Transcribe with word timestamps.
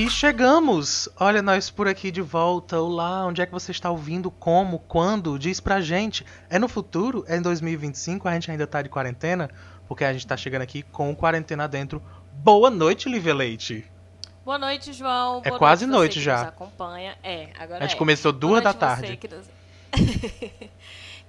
E 0.00 0.08
chegamos! 0.08 1.10
Olha 1.20 1.42
nós 1.42 1.68
por 1.68 1.86
aqui 1.86 2.10
de 2.10 2.22
volta. 2.22 2.80
Olá, 2.80 3.26
onde 3.26 3.42
é 3.42 3.44
que 3.44 3.52
você 3.52 3.70
está 3.70 3.90
ouvindo? 3.90 4.30
Como? 4.30 4.78
Quando? 4.78 5.38
Diz 5.38 5.60
pra 5.60 5.82
gente. 5.82 6.24
É 6.48 6.58
no 6.58 6.68
futuro? 6.68 7.22
É 7.28 7.36
em 7.36 7.42
2025? 7.42 8.26
A 8.26 8.32
gente 8.32 8.50
ainda 8.50 8.66
tá 8.66 8.80
de 8.80 8.88
quarentena? 8.88 9.50
Porque 9.86 10.02
a 10.02 10.10
gente 10.10 10.26
tá 10.26 10.38
chegando 10.38 10.62
aqui 10.62 10.82
com 10.82 11.14
quarentena 11.14 11.68
dentro. 11.68 12.02
Boa 12.32 12.70
noite, 12.70 13.10
Lívia 13.10 13.34
Leite. 13.34 13.84
Boa 14.42 14.56
noite, 14.56 14.90
João. 14.94 15.42
É 15.44 15.50
Boa 15.50 15.58
quase 15.58 15.84
noite, 15.84 15.98
noite 15.98 16.14
você 16.14 16.24
já. 16.24 16.48
Acompanha. 16.48 17.18
É, 17.22 17.50
agora 17.58 17.80
A 17.80 17.86
gente 17.86 17.96
é. 17.96 17.98
começou 17.98 18.32
duas 18.32 18.64
da 18.64 18.72
você 18.72 18.78
tarde. 18.78 19.18
nos- 19.30 19.50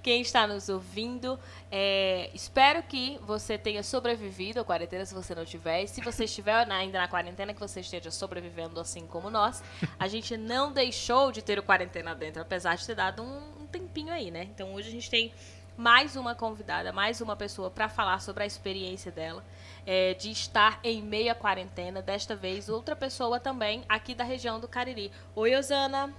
Quem 0.02 0.20
está 0.20 0.46
nos 0.46 0.68
ouvindo, 0.68 1.38
é, 1.70 2.28
espero 2.34 2.82
que 2.82 3.18
você 3.22 3.56
tenha 3.56 3.82
sobrevivido 3.82 4.60
à 4.60 4.64
quarentena, 4.64 5.04
se 5.06 5.14
você 5.14 5.34
não 5.34 5.44
tiver. 5.44 5.84
E 5.84 5.86
se 5.86 6.00
você 6.00 6.24
estiver 6.24 6.70
ainda 6.70 6.98
na 6.98 7.06
quarentena, 7.06 7.54
que 7.54 7.60
você 7.60 7.80
esteja 7.80 8.10
sobrevivendo 8.10 8.80
assim 8.80 9.06
como 9.06 9.30
nós. 9.30 9.62
A 9.98 10.08
gente 10.08 10.36
não 10.36 10.72
deixou 10.72 11.30
de 11.30 11.40
ter 11.40 11.58
o 11.58 11.62
quarentena 11.62 12.14
dentro, 12.14 12.42
apesar 12.42 12.76
de 12.76 12.84
ter 12.84 12.96
dado 12.96 13.22
um, 13.22 13.62
um 13.62 13.66
tempinho 13.66 14.12
aí, 14.12 14.30
né? 14.30 14.42
Então 14.52 14.74
hoje 14.74 14.88
a 14.88 14.92
gente 14.92 15.08
tem 15.08 15.32
mais 15.76 16.16
uma 16.16 16.34
convidada, 16.34 16.92
mais 16.92 17.20
uma 17.20 17.34
pessoa 17.36 17.70
para 17.70 17.88
falar 17.88 18.20
sobre 18.20 18.42
a 18.42 18.46
experiência 18.46 19.10
dela. 19.10 19.42
é, 19.86 20.14
de 20.14 20.30
estar 20.30 20.78
em 20.82 21.02
meia 21.02 21.34
quarentena, 21.34 22.00
desta 22.00 22.36
vez 22.36 22.68
outra 22.68 22.94
pessoa 22.94 23.40
também 23.40 23.82
aqui 23.88 24.14
da 24.14 24.24
região 24.24 24.60
do 24.60 24.68
Cariri. 24.68 25.10
Oi, 25.34 25.54
Osana. 25.56 26.12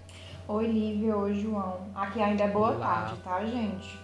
Oi, 0.47 0.67
Lívia, 0.67 1.15
oi, 1.15 1.33
João. 1.35 1.79
Aqui 1.95 2.21
ainda 2.21 2.43
é 2.43 2.47
boa 2.47 2.71
Olá. 2.71 3.15
tarde, 3.17 3.21
tá, 3.23 3.45
gente? 3.45 3.99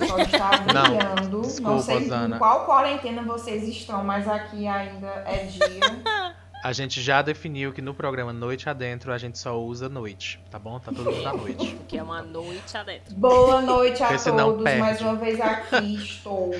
O 0.00 0.06
sol 0.06 0.18
está 0.18 0.50
Não, 0.72 0.82
brilhando. 0.82 1.30
Não, 1.38 1.40
desculpa, 1.42 1.82
sei 1.82 2.08
em 2.10 2.38
qual 2.38 2.64
quarentena 2.66 3.22
vocês 3.22 3.68
estão, 3.68 4.02
mas 4.04 4.26
aqui 4.28 4.66
ainda 4.66 5.06
é 5.26 5.44
dia. 5.44 6.36
A 6.64 6.72
gente 6.72 7.00
já 7.00 7.22
definiu 7.22 7.72
que 7.72 7.80
no 7.80 7.94
programa 7.94 8.32
Noite 8.32 8.68
Adentro 8.68 9.12
a 9.12 9.18
gente 9.18 9.38
só 9.38 9.56
usa 9.60 9.88
noite, 9.88 10.42
tá 10.50 10.58
bom? 10.58 10.80
Tá 10.80 10.90
todo 10.90 11.12
mundo 11.12 11.28
à 11.28 11.32
noite. 11.36 11.76
Que 11.86 11.96
é 11.98 12.02
uma 12.02 12.22
noite 12.22 12.76
adentro. 12.76 13.14
Boa 13.14 13.60
noite 13.60 14.02
a 14.02 14.08
todos. 14.18 14.64
Mais 14.64 15.00
uma 15.00 15.14
vez 15.14 15.40
aqui 15.40 15.94
estou. 15.94 16.50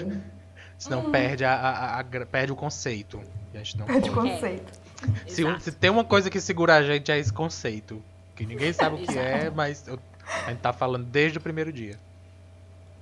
Senão 0.78 1.10
perde, 1.10 1.44
a, 1.44 1.54
a- 1.54 1.98
a- 2.00 2.04
perde 2.04 2.52
o 2.52 2.56
conceito. 2.56 3.20
A 3.52 3.56
gente 3.58 3.78
não 3.78 3.86
Perde 3.86 4.10
pode. 4.12 4.30
conceito. 4.30 4.72
Se, 5.26 5.42
um- 5.44 5.48
Exato. 5.48 5.62
se 5.64 5.72
tem 5.72 5.90
uma 5.90 6.04
coisa 6.04 6.30
que 6.30 6.40
segura 6.40 6.76
a 6.76 6.82
gente 6.84 7.10
é 7.10 7.18
esse 7.18 7.32
conceito. 7.32 8.00
Que 8.36 8.46
ninguém 8.46 8.72
sabe 8.72 9.02
o 9.02 9.06
que 9.06 9.18
é, 9.18 9.50
mas 9.50 9.88
eu- 9.88 9.98
a 10.46 10.50
gente 10.50 10.60
tá 10.60 10.72
falando 10.72 11.04
desde 11.06 11.38
o 11.38 11.40
primeiro 11.40 11.72
dia. 11.72 11.98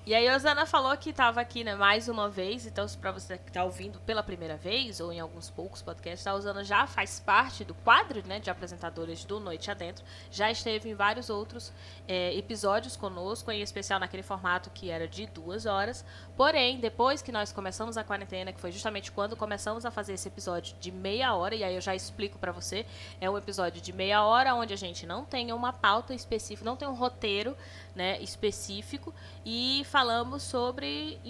E 0.07 0.15
aí, 0.15 0.29
a 0.29 0.37
Osana 0.37 0.67
falou 0.67 0.95
que 0.99 1.09
estava 1.09 1.41
aqui, 1.41 1.65
né, 1.65 1.75
mais 1.75 2.09
uma 2.09 2.29
vez. 2.29 2.67
Então, 2.67 2.87
se 2.87 2.95
pra 2.95 3.11
você 3.11 3.39
que 3.39 3.51
tá 3.51 3.65
ouvindo 3.65 3.99
pela 4.01 4.23
primeira 4.23 4.55
vez, 4.55 5.01
ou 5.01 5.11
em 5.11 5.19
alguns 5.19 5.49
poucos 5.49 5.81
podcasts, 5.81 6.27
a 6.27 6.35
Osana 6.35 6.63
já 6.63 6.87
faz 6.87 7.19
parte 7.19 7.65
do 7.65 7.73
quadro, 7.73 8.23
né, 8.27 8.39
de 8.39 8.51
apresentadores 8.51 9.25
do 9.25 9.41
Noite 9.41 9.71
Adentro. 9.71 10.05
Já 10.31 10.51
esteve 10.51 10.91
em 10.91 10.95
vários 10.95 11.31
outros 11.31 11.73
é, 12.07 12.37
episódios 12.37 12.97
conosco, 12.97 13.51
em 13.51 13.63
especial 13.63 13.99
naquele 13.99 14.23
formato 14.23 14.69
que 14.75 14.91
era 14.91 15.09
de 15.09 15.25
duas 15.25 15.65
horas. 15.65 16.05
Porém, 16.37 16.81
depois 16.81 17.23
que 17.23 17.31
nós 17.31 17.53
começamos 17.53 17.97
a 17.97 18.03
quarentena, 18.03 18.53
que 18.53 18.61
foi 18.61 18.73
justamente 18.73 19.13
quando 19.13 19.37
começamos 19.37 19.85
a 19.85 19.91
fazer 19.91 20.15
esse 20.15 20.27
episódio 20.27 20.75
de 20.81 20.91
meia 20.91 21.35
hora, 21.35 21.55
e 21.55 21.63
aí 21.63 21.75
eu 21.75 21.81
já 21.81 21.95
explico 21.95 22.39
pra 22.39 22.51
você, 22.51 22.85
é 23.21 23.31
um 23.31 23.39
episódio 23.39 23.81
de 23.81 23.93
meia 23.93 24.25
hora 24.25 24.55
onde 24.55 24.75
a 24.75 24.77
gente 24.77 25.07
não 25.07 25.25
tem 25.25 25.53
uma 25.53 25.73
pauta 25.73 26.13
específica, 26.13 26.69
não 26.69 26.77
tem 26.77 26.89
um 26.89 26.95
roteiro, 26.95 27.57
né, 27.95 28.21
específico 28.21 29.15
e 29.47 29.83
falamos 29.85 30.43
sobre 30.43 31.21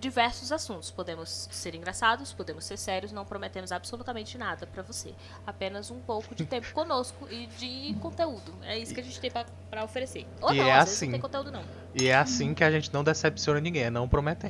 diversos 0.00 0.50
assuntos. 0.50 0.90
Podemos 0.90 1.48
ser 1.50 1.74
engraçados, 1.74 2.32
podemos 2.32 2.64
ser 2.64 2.76
sérios, 2.76 3.12
não 3.12 3.24
prometemos 3.24 3.70
absolutamente 3.70 4.36
nada 4.36 4.66
pra 4.66 4.82
você. 4.82 5.14
Apenas 5.46 5.90
um 5.90 6.00
pouco 6.00 6.34
de 6.34 6.44
tempo 6.44 6.72
conosco 6.72 7.28
e 7.30 7.46
de 7.46 7.94
conteúdo. 8.00 8.52
É 8.62 8.76
isso 8.76 8.92
que 8.92 9.00
a 9.00 9.04
gente 9.04 9.20
tem 9.20 9.30
pra 9.30 9.46
pra 9.68 9.84
oferecer. 9.84 10.26
Ou 10.40 10.52
E 10.52 10.58
não, 10.58 10.66
é 10.66 10.72
às 10.72 10.84
vezes 10.84 10.96
assim. 10.96 11.06
não 11.06 11.12
tem 11.12 11.20
conteúdo 11.20 11.52
não. 11.52 11.62
E 11.94 12.08
é 12.08 12.14
assim 12.14 12.54
que 12.54 12.64
a 12.64 12.70
gente 12.70 12.92
não 12.92 13.04
decepciona 13.04 13.60
ninguém, 13.60 13.84
é 13.84 13.90
não 13.90 14.08
prometendo. 14.08 14.47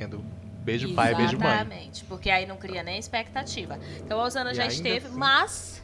Beijo 0.63 0.93
pai, 0.93 1.15
beijo 1.15 1.37
mãe. 1.39 1.47
Exatamente, 1.47 2.03
porque 2.05 2.29
aí 2.29 2.45
não 2.45 2.57
cria 2.57 2.83
nem 2.83 2.99
expectativa. 2.99 3.79
Então 3.97 4.19
a 4.19 4.23
Osana 4.25 4.51
E 4.51 4.55
já 4.55 4.65
esteve, 4.67 5.07
assim- 5.07 5.17
mas 5.17 5.81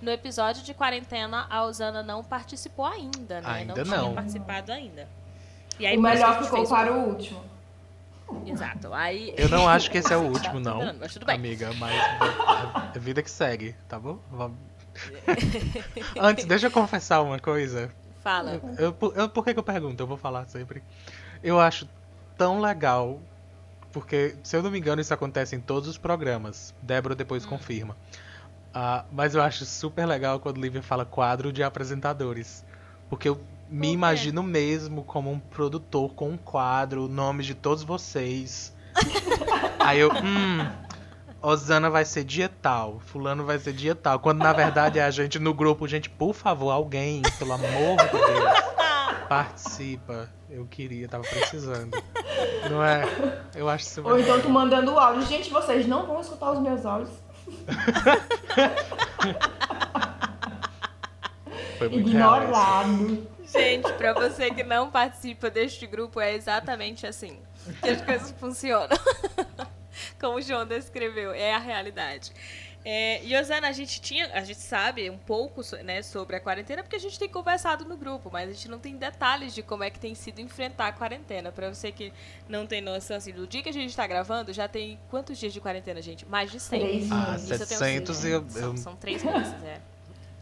no 0.00 0.10
episódio 0.10 0.62
de 0.62 0.72
quarentena 0.72 1.46
a 1.50 1.64
Osana 1.64 2.02
não 2.02 2.22
participou 2.24 2.86
ainda, 2.86 3.40
né? 3.40 3.48
Ainda 3.48 3.84
não, 3.84 3.90
não. 3.96 4.02
tinha 4.04 4.14
participado 4.14 4.72
ainda. 4.72 5.08
E 5.78 5.86
o 5.86 5.88
por 5.88 5.92
isso 5.92 6.00
que 6.00 6.06
a 6.06 6.10
melhor 6.10 6.42
ficou 6.44 6.58
fez 6.58 6.70
o- 6.70 6.74
para 6.74 6.92
o 6.92 7.08
último. 7.08 7.44
Exato. 8.46 8.92
Aí 8.94 9.34
Eu 9.36 9.48
não 9.48 9.68
acho 9.68 9.90
que 9.90 9.98
esse 9.98 10.12
é 10.12 10.16
o 10.16 10.20
Tá 10.24 10.28
último, 10.28 10.60
não, 10.60 10.78
bem, 10.78 10.96
mas 11.00 11.12
tudo 11.12 11.26
bem. 11.26 11.34
amiga, 11.36 11.72
mas 11.74 11.94
é 11.94 12.96
a 12.96 12.98
vida 12.98 13.22
que 13.22 13.30
segue, 13.30 13.74
tá 13.88 13.98
bom? 13.98 14.18
Vamos. 14.30 14.56
Antes, 16.18 16.44
deixa 16.44 16.66
eu 16.66 16.70
confessar 16.70 17.20
uma 17.22 17.38
coisa. 17.38 17.90
Fala. 18.22 18.60
Eu, 18.78 18.92
por- 18.92 19.16
eu- 19.16 19.28
por 19.28 19.44
que, 19.44 19.52
que 19.54 19.58
eu 19.58 19.62
pergunto? 19.64 20.02
Eu 20.02 20.06
vou 20.06 20.16
falar 20.16 20.46
sempre. 20.46 20.82
Eu 21.42 21.60
acho 21.60 21.88
tão 22.38 22.60
legal, 22.60 23.20
porque, 23.92 24.36
se 24.44 24.56
eu 24.56 24.62
não 24.62 24.70
me 24.70 24.78
engano, 24.78 25.00
isso 25.02 25.12
acontece 25.12 25.56
em 25.56 25.60
todos 25.60 25.88
os 25.88 25.98
programas. 25.98 26.72
Débora 26.80 27.14
depois 27.14 27.44
Hum. 27.44 27.48
confirma. 27.48 27.96
Ah, 28.72 29.04
mas 29.10 29.34
eu 29.34 29.42
acho 29.42 29.66
super 29.66 30.06
legal 30.06 30.38
quando 30.38 30.60
Lívia 30.60 30.82
fala 30.82 31.04
quadro 31.04 31.52
de 31.52 31.62
apresentadores. 31.62 32.64
Porque 33.10 33.28
eu 33.28 33.40
me 33.68 33.90
imagino 33.92 34.42
mesmo 34.42 35.02
como 35.02 35.30
um 35.32 35.38
produtor 35.40 36.14
com 36.14 36.30
um 36.30 36.36
quadro, 36.38 37.08
nomes 37.08 37.46
de 37.46 37.54
todos 37.54 37.82
vocês. 37.82 38.72
Aí 39.80 39.98
eu, 39.98 40.10
hum, 40.10 40.68
Osana 41.42 41.88
vai 41.88 42.04
ser 42.04 42.24
dia 42.24 42.48
tal, 42.48 43.00
fulano 43.00 43.44
vai 43.44 43.58
ser 43.58 43.72
dia 43.72 43.94
tal. 43.94 44.20
Quando 44.20 44.38
na 44.40 44.52
verdade 44.52 44.98
é 44.98 45.04
a 45.04 45.10
gente 45.10 45.38
no 45.38 45.54
grupo, 45.54 45.88
gente, 45.88 46.08
por 46.10 46.34
favor, 46.34 46.70
alguém, 46.70 47.22
pelo 47.38 47.52
amor 47.52 47.96
de 47.96 48.10
Deus, 48.10 48.77
participa. 49.28 50.30
Eu 50.48 50.66
queria, 50.66 51.08
tava 51.08 51.24
precisando. 51.24 52.02
Não 52.70 52.82
é? 52.82 53.02
Eu 53.54 53.68
acho 53.68 53.84
super 53.84 54.12
Ou 54.12 54.18
então 54.18 54.40
tu 54.40 54.48
mandando 54.48 54.98
áudio. 54.98 55.26
Gente, 55.26 55.50
vocês 55.50 55.86
não 55.86 56.06
vão 56.06 56.20
escutar 56.20 56.52
os 56.52 56.60
meus 56.60 56.86
áudios. 56.86 57.10
Foi 61.78 61.88
muito. 61.88 62.08
Ignorado. 62.08 63.26
Gente, 63.44 63.92
pra 63.94 64.12
você 64.12 64.50
que 64.50 64.62
não 64.62 64.90
participa 64.90 65.48
deste 65.48 65.86
grupo, 65.86 66.20
é 66.20 66.34
exatamente 66.34 67.06
assim 67.06 67.38
que 67.82 67.88
as 67.88 68.02
coisas 68.02 68.30
funcionam. 68.32 68.98
Como 70.20 70.38
o 70.38 70.42
João 70.42 70.66
descreveu, 70.66 71.32
é 71.32 71.54
a 71.54 71.58
realidade. 71.58 72.32
É, 72.90 73.22
e 73.22 73.36
Osana, 73.36 73.68
a 73.68 73.72
gente 73.72 74.00
tinha, 74.00 74.30
a 74.32 74.40
gente 74.42 74.60
sabe 74.60 75.10
um 75.10 75.18
pouco 75.18 75.60
né, 75.84 76.00
sobre 76.00 76.36
a 76.36 76.40
quarentena 76.40 76.82
porque 76.82 76.96
a 76.96 76.98
gente 76.98 77.18
tem 77.18 77.28
conversado 77.28 77.84
no 77.84 77.98
grupo, 77.98 78.30
mas 78.32 78.48
a 78.48 78.52
gente 78.54 78.66
não 78.66 78.78
tem 78.78 78.96
detalhes 78.96 79.54
de 79.54 79.62
como 79.62 79.84
é 79.84 79.90
que 79.90 80.00
tem 80.00 80.14
sido 80.14 80.40
enfrentar 80.40 80.86
a 80.88 80.92
quarentena. 80.92 81.52
Pra 81.52 81.68
você 81.68 81.92
que 81.92 82.10
não 82.48 82.66
tem 82.66 82.80
noção, 82.80 83.18
assim, 83.18 83.30
do 83.30 83.46
dia 83.46 83.62
que 83.62 83.68
a 83.68 83.72
gente 83.72 83.94
tá 83.94 84.06
gravando, 84.06 84.54
já 84.54 84.66
tem 84.66 84.98
quantos 85.10 85.36
dias 85.36 85.52
de 85.52 85.60
quarentena, 85.60 86.00
gente? 86.00 86.24
Mais 86.24 86.50
de 86.50 86.58
100. 86.58 86.80
Três 86.80 87.12
Ah. 87.12 87.34
Isso 87.36 87.52
eu 87.52 87.58
tenho 87.58 87.68
700 87.78 88.24
e 88.24 88.28
eu, 88.30 88.40
certeza. 88.40 88.58
eu- 88.58 88.62
São, 88.68 88.76
são 88.78 88.96
três 88.96 89.22
meses, 89.22 89.52
é. 89.64 89.80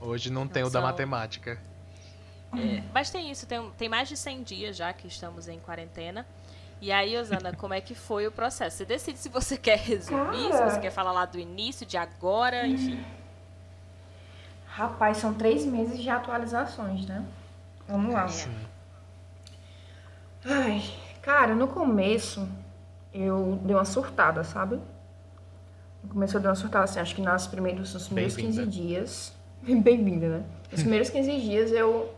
hoje 0.00 0.30
não 0.30 0.46
tenho 0.46 0.66
da 0.66 0.70
São- 0.78 0.82
matemática. 0.82 1.60
É, 2.56 2.80
mas 2.94 3.10
tem 3.10 3.28
isso, 3.28 3.44
tem, 3.44 3.70
tem 3.72 3.88
mais 3.88 4.08
de 4.08 4.16
100 4.16 4.44
dias 4.44 4.76
já 4.76 4.92
que 4.92 5.08
estamos 5.08 5.48
em 5.48 5.58
quarentena. 5.58 6.24
E 6.86 6.92
aí, 6.92 7.18
Osana, 7.18 7.52
como 7.52 7.74
é 7.74 7.80
que 7.80 7.96
foi 7.96 8.28
o 8.28 8.30
processo? 8.30 8.76
Você 8.76 8.84
decide 8.84 9.18
se 9.18 9.28
você 9.28 9.56
quer 9.56 9.76
resumir, 9.76 10.44
se 10.44 10.50
Cara. 10.50 10.70
você 10.70 10.78
quer 10.78 10.92
falar 10.92 11.10
lá 11.10 11.24
do 11.24 11.36
início, 11.36 11.84
de 11.84 11.96
agora, 11.96 12.64
enfim. 12.64 13.04
Rapaz, 14.68 15.16
são 15.16 15.34
três 15.34 15.66
meses 15.66 16.00
de 16.00 16.08
atualizações, 16.08 17.04
né? 17.04 17.24
Vamos 17.88 18.14
lá. 18.14 18.28
Sim. 18.28 18.54
Ai, 20.44 20.80
cara, 21.22 21.56
no 21.56 21.66
começo 21.66 22.48
eu 23.12 23.58
dei 23.64 23.74
uma 23.74 23.84
surtada, 23.84 24.44
sabe? 24.44 24.80
No 26.04 26.10
começo 26.10 26.36
eu 26.36 26.40
dei 26.40 26.48
uma 26.48 26.54
surtada, 26.54 26.84
assim, 26.84 27.00
acho 27.00 27.16
que 27.16 27.20
nas 27.20 27.48
primeiros, 27.48 27.94
nos 27.94 28.06
primeiros 28.06 28.36
Bem-vinda. 28.36 28.62
15 28.64 28.70
dias. 28.70 29.34
Bem-vinda, 29.60 30.28
né? 30.28 30.44
Nos 30.70 30.82
primeiros 30.82 31.10
15 31.10 31.40
dias 31.40 31.72
eu 31.72 32.14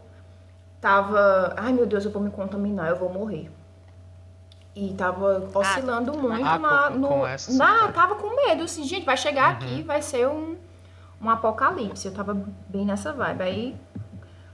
tava. 0.78 1.54
Ai 1.56 1.72
meu 1.72 1.86
Deus, 1.86 2.04
eu 2.04 2.10
vou 2.10 2.20
me 2.20 2.30
contaminar, 2.30 2.90
eu 2.90 2.96
vou 2.96 3.10
morrer. 3.10 3.50
E 4.80 4.94
tava 4.94 5.48
oscilando 5.52 6.16
muito 6.16 6.46
Ah, 6.46 6.56
na. 6.58 6.82
com- 6.90 6.98
no, 7.00 7.08
com 7.08 7.26
essa 7.26 7.52
na 7.54 7.90
tava 7.90 8.14
com 8.14 8.36
medo, 8.46 8.62
assim, 8.62 8.84
gente, 8.84 9.04
vai 9.04 9.16
chegar 9.16 9.50
Uhum. 9.50 9.56
aqui, 9.66 9.82
vai 9.82 10.00
ser 10.00 10.28
um, 10.28 10.56
um 11.20 11.28
apocalipse. 11.28 12.06
Eu 12.06 12.14
tava 12.14 12.32
bem 12.68 12.84
nessa 12.84 13.12
vibe. 13.12 13.42
Aí 13.42 13.76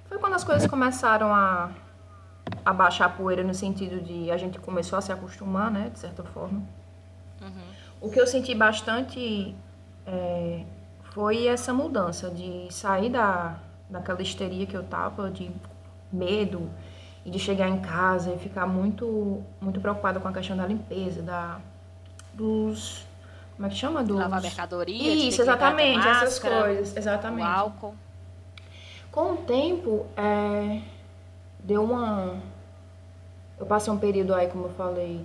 foi 0.09 0.17
quando 0.19 0.33
as 0.33 0.43
coisas 0.43 0.67
começaram 0.67 1.35
a, 1.35 1.69
a 2.65 2.73
baixar 2.73 3.05
a 3.05 3.09
poeira 3.11 3.43
no 3.45 3.53
sentido 3.53 4.01
de 4.01 4.31
a 4.31 4.39
gente 4.39 4.59
começou 4.59 4.99
a 4.99 5.03
se 5.03 5.13
acostumar, 5.13 5.71
né, 5.71 5.91
de 5.93 5.99
certa 5.99 6.23
forma. 6.23 6.63
O 8.01 8.11
que 8.11 8.19
eu 8.19 8.27
senti 8.27 8.55
bastante 8.55 9.55
é, 10.07 10.65
foi 11.13 11.47
essa 11.47 11.73
mudança 11.75 12.31
de 12.31 12.67
sair 12.71 13.11
da, 13.11 13.57
daquela 13.91 14.23
histeria 14.23 14.65
que 14.67 14.75
eu 14.77 14.83
tava, 14.85 15.31
de 15.31 15.51
medo, 16.13 16.71
e 17.25 17.31
de 17.31 17.39
chegar 17.39 17.69
em 17.69 17.81
casa 17.81 18.33
e 18.33 18.39
ficar 18.39 18.67
muito, 18.67 19.43
muito 19.61 19.81
preocupada 19.81 20.21
com 20.21 20.29
a 20.29 20.33
questão 20.33 20.57
da 20.57 20.67
limpeza, 20.67 21.23
da, 21.23 21.59
dos. 22.33 23.07
Como 23.57 23.67
é 23.67 23.71
que 23.71 23.77
chama? 23.77 24.03
Dos... 24.03 24.19
Lavar 24.19 24.43
mercadoria, 24.43 25.15
Isso, 25.15 25.41
exatamente, 25.41 26.07
essas 26.07 26.35
máscara, 26.35 26.65
coisas. 26.65 26.93
O 26.95 26.99
Exatamente. 26.99 27.47
álcool. 27.47 27.95
Com 29.11 29.35
o 29.35 29.37
tempo, 29.39 30.07
é, 30.17 30.83
deu 31.61 31.85
uma. 31.85 32.37
Eu 33.59 33.65
passei 33.65 33.93
um 33.93 33.99
período 33.99 34.35
aí, 34.35 34.49
como 34.49 34.65
eu 34.65 34.71
falei, 34.71 35.25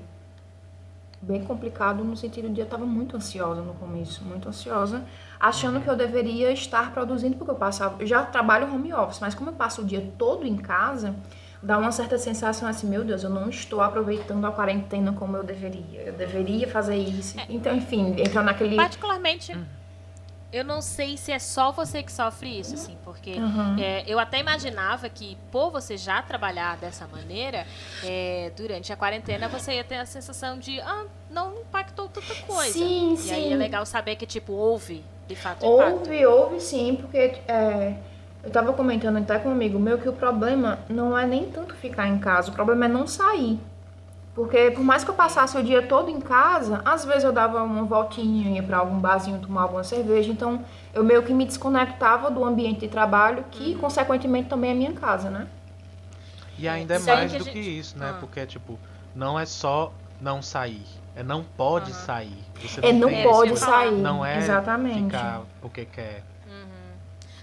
bem 1.22 1.44
complicado 1.44 2.04
no 2.04 2.16
sentido 2.16 2.50
de 2.50 2.62
eu 2.62 2.66
estava 2.66 2.86
muito 2.86 3.18
ansiosa 3.18 3.62
no 3.62 3.74
começo, 3.74 4.24
muito 4.24 4.48
ansiosa, 4.48 5.04
achando 5.40 5.82
que 5.82 5.90
eu 5.90 5.96
deveria 5.96 6.52
estar 6.52 6.94
produzindo 6.94 7.36
porque 7.36 7.52
eu 7.52 7.56
passava, 7.56 7.96
eu 8.00 8.08
já 8.08 8.24
trabalho 8.24 8.74
home 8.74 8.94
office, 8.94 9.20
mas 9.20 9.36
como 9.36 9.50
eu 9.50 9.54
passo 9.54 9.82
o 9.82 9.86
dia 9.86 10.08
todo 10.18 10.46
em 10.46 10.56
casa, 10.56 11.16
dá 11.62 11.78
uma 11.78 11.92
certa 11.92 12.18
sensação 12.18 12.68
assim, 12.68 12.88
meu 12.88 13.04
Deus, 13.04 13.24
eu 13.24 13.30
não 13.30 13.50
estou 13.50 13.82
aproveitando 13.82 14.46
a 14.46 14.52
quarentena 14.52 15.14
como 15.14 15.38
eu 15.38 15.44
deveria. 15.44 16.02
Eu 16.02 16.14
deveria 16.14 16.68
fazer 16.68 16.96
isso. 16.96 17.40
É. 17.40 17.46
Então, 17.50 17.76
enfim, 17.76 18.16
entrou 18.20 18.44
naquele 18.44 18.76
Particularmente 18.76 19.54
eu 20.52 20.64
não 20.64 20.82
sei 20.82 21.16
se 21.16 21.32
é 21.32 21.38
só 21.38 21.72
você 21.72 22.02
que 22.02 22.12
sofre 22.12 22.60
isso, 22.60 22.74
assim, 22.74 22.98
porque 23.04 23.34
uhum. 23.34 23.78
é, 23.80 24.04
eu 24.08 24.18
até 24.18 24.40
imaginava 24.40 25.08
que, 25.08 25.38
por 25.52 25.70
você 25.70 25.96
já 25.96 26.22
trabalhar 26.24 26.76
dessa 26.78 27.08
maneira, 27.08 27.68
é, 28.04 28.52
durante 28.56 28.92
a 28.92 28.96
quarentena 28.96 29.48
você 29.48 29.74
ia 29.74 29.84
ter 29.84 29.98
a 29.98 30.06
sensação 30.06 30.58
de, 30.58 30.80
ah, 30.82 31.06
não 31.30 31.60
impactou 31.60 32.10
tanta 32.10 32.34
coisa. 32.48 32.74
Sim, 32.74 33.14
e 33.14 33.18
sim. 33.18 33.32
aí 33.32 33.54
é 33.54 33.56
legal 33.56 33.86
saber 33.86 34.16
que, 34.16 34.26
tipo, 34.26 34.54
houve, 34.54 35.06
de 35.28 35.36
fato, 35.36 35.64
impacto. 35.64 36.10
Houve, 36.10 36.26
houve 36.26 36.60
sim, 36.60 36.96
porque 36.96 37.40
é, 37.48 37.98
eu 38.44 38.50
tava 38.50 38.74
comentando 38.74 39.18
até 39.18 39.38
com 39.40 39.50
um 39.50 39.52
amigo 39.52 39.80
meu 39.80 39.98
que 39.98 40.08
o 40.08 40.14
problema 40.14 40.80
não 40.90 41.18
é 41.18 41.26
nem 41.26 41.46
tanto 41.50 41.74
ficar 41.76 42.08
em 42.08 42.20
casa, 42.20 42.52
o 42.52 42.54
problema 42.54 42.86
é 42.86 42.88
não 42.88 43.06
sair. 43.06 43.60
Porque 44.34 44.72
por 44.72 44.84
mais 44.84 45.04
que 45.04 45.10
eu 45.10 45.16
passasse 45.16 45.58
o 45.58 45.64
dia 45.64 45.82
todo 45.82 46.10
em 46.10 46.22
casa, 46.22 46.82
às 46.86 47.04
vezes 47.04 47.26
eu 47.26 47.34
dava 47.34 47.62
uma 47.62 47.84
voltinha, 47.84 48.56
ia 48.56 48.64
para 48.64 48.78
algum 48.78 48.98
barzinho 48.98 49.40
tomar 49.40 49.64
alguma 49.64 49.84
cerveja. 49.84 50.32
Então 50.32 50.64
eu 50.94 51.04
meio 51.04 51.24
que 51.24 51.34
me 51.34 51.46
desconectava 51.46 52.32
do 52.32 52.46
ambiente 52.46 52.80
de 52.82 52.88
trabalho, 52.88 53.44
que 53.52 53.74
uhum. 53.74 53.80
consequentemente 53.80 54.48
também 54.48 54.72
é 54.72 54.74
minha 54.74 54.94
casa, 54.94 55.30
né? 55.30 55.48
E 56.58 56.68
ainda 56.70 56.96
é 56.96 57.00
mais 57.00 57.34
do 57.34 57.44
gente... 57.44 57.52
que 57.52 57.60
isso, 57.60 57.98
né? 57.98 58.12
Ah. 58.12 58.18
Porque, 58.20 58.46
tipo, 58.46 58.80
não 59.16 59.40
é 59.40 59.46
só 59.46 59.92
não 60.22 60.42
sair. 60.42 60.86
É 61.16 61.24
não 61.24 61.44
pode 61.44 61.92
uhum. 61.92 61.98
sair. 61.98 62.44
Você 62.62 62.80
é 62.86 62.94
não, 62.94 63.10
é, 63.10 63.24
não 63.24 63.32
pode 63.32 63.58
sair. 63.58 63.92
Não 63.92 64.26
é 64.26 64.38
Exatamente. 64.38 65.04
ficar 65.06 65.42
porque 65.62 65.86
quer. 65.86 66.24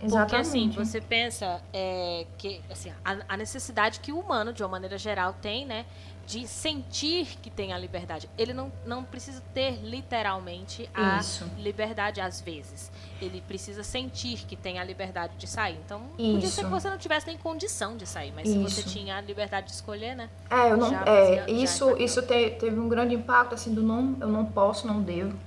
Uhum. 0.01 0.09
Porque 0.11 0.37
assim, 0.37 0.71
você 0.71 1.01
pensa 1.01 1.63
é, 1.73 2.27
que 2.37 2.61
assim, 2.71 2.93
a, 3.05 3.17
a, 3.29 3.37
necessidade 3.37 4.01
que 4.01 4.13
o 4.13 4.19
humano, 4.19 4.53
de 4.53 4.63
uma 4.63 4.69
maneira 4.69 4.99
geral, 4.99 5.35
tem, 5.41 5.65
né? 5.65 5.87
de 6.27 6.47
sentir 6.49 7.39
que 7.41 7.49
tem 7.49 7.73
a 7.73 7.79
liberdade. 7.79 8.29
Ele 8.37 8.53
não, 8.53 8.73
não 8.85 9.05
precisa 9.05 9.41
ter 9.55 9.79
literalmente 9.83 10.91
a 10.93 11.19
Isso. 11.19 11.49
liberdade 11.57 12.21
às 12.21 12.41
vezes. 12.41 12.91
Ele 13.23 13.41
precisa 13.41 13.85
sentir 13.85 14.45
que 14.45 14.57
tem 14.57 14.81
a 14.81 14.85
liberdade 14.85 15.35
de 15.39 15.47
sair. 15.47 15.79
Então, 15.87 16.03
Isso. 16.19 16.33
podia 16.33 16.49
ser 16.49 16.65
que 16.65 16.71
você 16.71 16.91
não 16.91 16.99
tivesse 16.99 17.27
nem 17.29 17.39
condição 17.39 17.97
de 17.97 18.07
sair, 18.07 18.33
mas 18.35 18.49
Isso. 18.49 18.59
se 18.59 18.63
você 18.65 18.83
tinha 18.83 19.17
a 19.17 19.21
liberdade 19.21 19.69
de 19.69 19.73
escolher, 19.75 20.17
né? 20.17 20.29
É, 20.51 20.73
eu 20.73 20.77
não, 20.77 20.93
é, 20.93 21.05
fazia, 21.05 21.51
isso 21.51 21.97
isso 21.97 22.21
te, 22.23 22.51
teve 22.51 22.79
um 22.79 22.89
grande 22.89 23.15
impacto 23.15 23.55
assim 23.55 23.73
do 23.73 23.83
não, 23.83 24.17
eu 24.21 24.29
não 24.29 24.45
posso, 24.45 24.87
não 24.87 25.01
devo. 25.01 25.39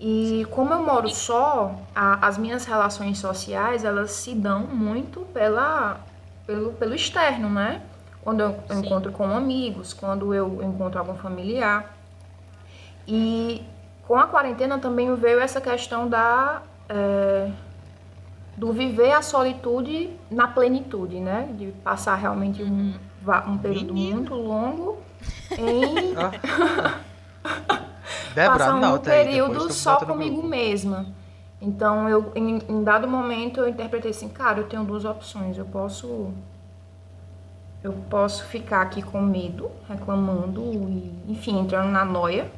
E 0.00 0.46
como 0.50 0.72
eu 0.72 0.82
moro 0.82 1.08
só, 1.08 1.74
a, 1.94 2.26
as 2.26 2.36
minhas 2.36 2.64
relações 2.64 3.18
sociais, 3.18 3.84
elas 3.84 4.10
se 4.10 4.34
dão 4.34 4.60
muito 4.60 5.20
pela 5.32 6.00
pelo, 6.46 6.72
pelo 6.74 6.94
externo, 6.94 7.48
né? 7.48 7.80
quando 8.24 8.40
eu 8.40 8.58
Sim. 8.68 8.78
encontro 8.78 9.12
com 9.12 9.36
amigos, 9.36 9.92
quando 9.92 10.34
eu 10.34 10.60
encontro 10.62 10.98
algum 10.98 11.14
familiar. 11.14 11.94
E 13.06 13.62
com 14.08 14.18
a 14.18 14.26
quarentena 14.26 14.78
também 14.78 15.14
veio 15.14 15.38
essa 15.38 15.60
questão 15.60 16.08
da 16.08 16.62
é, 16.88 17.50
do 18.56 18.72
viver 18.72 19.12
a 19.12 19.20
solitude 19.20 20.10
na 20.30 20.48
plenitude, 20.48 21.20
né? 21.20 21.50
De 21.52 21.66
passar 21.84 22.14
realmente 22.14 22.62
um, 22.62 22.94
uhum. 23.26 23.52
um 23.52 23.58
período 23.58 23.94
muito 23.94 24.34
longo 24.34 24.98
em 25.52 26.14
Débora, 28.34 28.58
passar 28.58 28.74
um 28.74 28.98
período 28.98 29.72
só 29.72 29.96
comigo 29.96 30.42
mesma. 30.42 31.06
Então 31.60 32.08
eu 32.08 32.32
em, 32.34 32.58
em 32.68 32.84
dado 32.84 33.08
momento 33.08 33.60
eu 33.60 33.68
interpretei 33.68 34.10
assim, 34.10 34.28
cara, 34.28 34.60
eu 34.60 34.64
tenho 34.68 34.84
duas 34.84 35.04
opções, 35.04 35.56
eu 35.56 35.64
posso 35.64 36.32
eu 37.84 37.92
posso 38.08 38.46
ficar 38.46 38.80
aqui 38.80 39.02
com 39.02 39.20
medo, 39.20 39.70
reclamando 39.86 40.62
e, 40.62 41.12
enfim, 41.28 41.60
entrando 41.60 41.90
na 41.90 42.02
noia. 42.02 42.50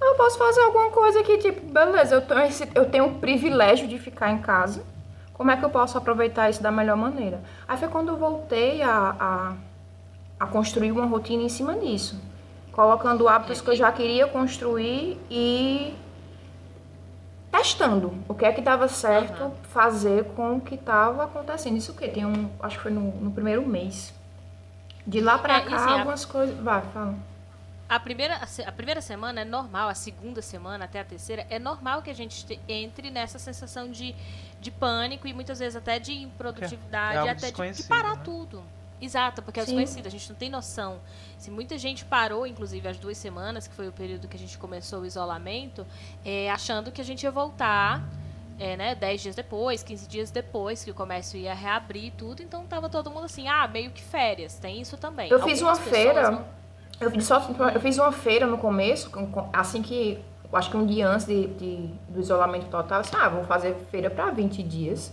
Ou 0.00 0.08
eu 0.08 0.14
posso 0.14 0.38
fazer 0.38 0.62
alguma 0.62 0.90
coisa 0.90 1.22
que, 1.22 1.36
tipo, 1.36 1.66
beleza, 1.70 2.14
eu 2.14 2.22
tenho, 2.22 2.40
esse, 2.42 2.68
eu 2.74 2.86
tenho 2.86 3.06
o 3.06 3.14
privilégio 3.16 3.86
de 3.86 3.98
ficar 3.98 4.30
em 4.30 4.38
casa. 4.38 4.82
Como 5.34 5.50
é 5.50 5.56
que 5.58 5.64
eu 5.64 5.68
posso 5.68 5.98
aproveitar 5.98 6.48
isso 6.48 6.62
da 6.62 6.70
melhor 6.70 6.96
maneira? 6.96 7.42
Aí 7.68 7.76
foi 7.76 7.88
quando 7.88 8.08
eu 8.08 8.16
voltei 8.16 8.80
a, 8.80 9.14
a, 9.20 9.52
a 10.40 10.46
construir 10.46 10.90
uma 10.90 11.04
rotina 11.04 11.42
em 11.42 11.50
cima 11.50 11.74
disso. 11.74 12.18
Colocando 12.76 13.26
hábitos 13.26 13.62
que 13.62 13.70
eu 13.70 13.74
já 13.74 13.90
queria 13.90 14.26
construir 14.26 15.18
e 15.30 15.96
testando 17.50 18.12
o 18.28 18.34
que 18.34 18.44
é 18.44 18.52
que 18.52 18.60
dava 18.60 18.86
certo 18.86 19.44
uhum. 19.44 19.54
fazer 19.62 20.24
com 20.34 20.56
o 20.56 20.60
que 20.60 20.74
estava 20.74 21.24
acontecendo. 21.24 21.78
Isso 21.78 21.92
o 21.92 21.94
que? 21.94 22.06
Tem 22.06 22.26
um, 22.26 22.50
acho 22.60 22.76
que 22.76 22.82
foi 22.82 22.92
no, 22.92 23.12
no 23.12 23.30
primeiro 23.30 23.66
mês. 23.66 24.12
De 25.06 25.22
lá 25.22 25.38
pra 25.38 25.56
é, 25.56 25.60
cá, 25.62 25.76
assim, 25.76 25.90
algumas 25.90 26.24
a... 26.24 26.28
coisas. 26.28 26.58
Vai, 26.58 26.82
fala. 26.92 27.14
A 27.88 27.98
primeira, 27.98 28.40
a 28.66 28.72
primeira 28.72 29.00
semana 29.00 29.40
é 29.40 29.44
normal, 29.44 29.88
a 29.88 29.94
segunda 29.94 30.42
semana 30.42 30.84
até 30.84 31.00
a 31.00 31.04
terceira, 31.04 31.46
é 31.48 31.58
normal 31.58 32.02
que 32.02 32.10
a 32.10 32.14
gente 32.14 32.60
entre 32.68 33.10
nessa 33.10 33.38
sensação 33.38 33.90
de, 33.90 34.14
de 34.60 34.70
pânico 34.70 35.26
e 35.26 35.32
muitas 35.32 35.60
vezes 35.60 35.76
até 35.76 35.98
de 35.98 36.12
improdutividade, 36.12 37.26
é 37.26 37.30
até 37.30 37.50
de, 37.52 37.72
de, 37.72 37.84
parar 37.84 38.16
né? 38.16 38.22
tudo. 38.22 38.62
Exato, 39.00 39.42
porque 39.42 39.60
é 39.60 39.64
desconhecido, 39.64 40.06
a 40.06 40.10
gente 40.10 40.28
não 40.28 40.36
tem 40.36 40.48
noção. 40.48 41.00
Se 41.38 41.50
muita 41.50 41.76
gente 41.76 42.04
parou, 42.04 42.46
inclusive 42.46 42.88
as 42.88 42.96
duas 42.96 43.18
semanas, 43.18 43.66
que 43.66 43.74
foi 43.74 43.88
o 43.88 43.92
período 43.92 44.26
que 44.26 44.36
a 44.36 44.40
gente 44.40 44.56
começou 44.56 45.00
o 45.00 45.06
isolamento, 45.06 45.86
é, 46.24 46.50
achando 46.50 46.90
que 46.90 47.00
a 47.00 47.04
gente 47.04 47.22
ia 47.24 47.30
voltar 47.30 48.02
é, 48.58 48.76
né, 48.76 48.94
10 48.94 49.20
dias 49.20 49.36
depois, 49.36 49.82
15 49.82 50.08
dias 50.08 50.30
depois 50.30 50.82
que 50.82 50.90
o 50.90 50.94
comércio 50.94 51.38
ia 51.38 51.54
reabrir 51.54 52.12
tudo, 52.16 52.42
então 52.42 52.64
tava 52.64 52.88
todo 52.88 53.10
mundo 53.10 53.24
assim, 53.24 53.48
ah, 53.48 53.68
meio 53.68 53.90
que 53.90 54.02
férias, 54.02 54.58
tem 54.58 54.80
isso 54.80 54.96
também. 54.96 55.30
Eu 55.30 55.42
fiz 55.42 55.60
uma 55.60 55.76
feira, 55.76 56.30
não... 56.30 56.44
eu, 57.00 57.10
fiz 57.10 57.24
só, 57.24 57.46
eu 57.74 57.80
fiz 57.80 57.98
uma 57.98 58.12
feira 58.12 58.46
no 58.46 58.56
começo, 58.56 59.10
assim 59.52 59.82
que, 59.82 60.18
acho 60.52 60.70
que 60.70 60.76
um 60.76 60.86
dia 60.86 61.06
antes 61.06 61.26
de, 61.26 61.48
de 61.48 61.90
do 62.08 62.20
isolamento 62.20 62.66
total, 62.68 63.00
assim, 63.00 63.14
ah, 63.14 63.28
vamos 63.28 63.46
fazer 63.46 63.74
feira 63.90 64.08
para 64.08 64.30
20 64.30 64.62
dias, 64.62 65.12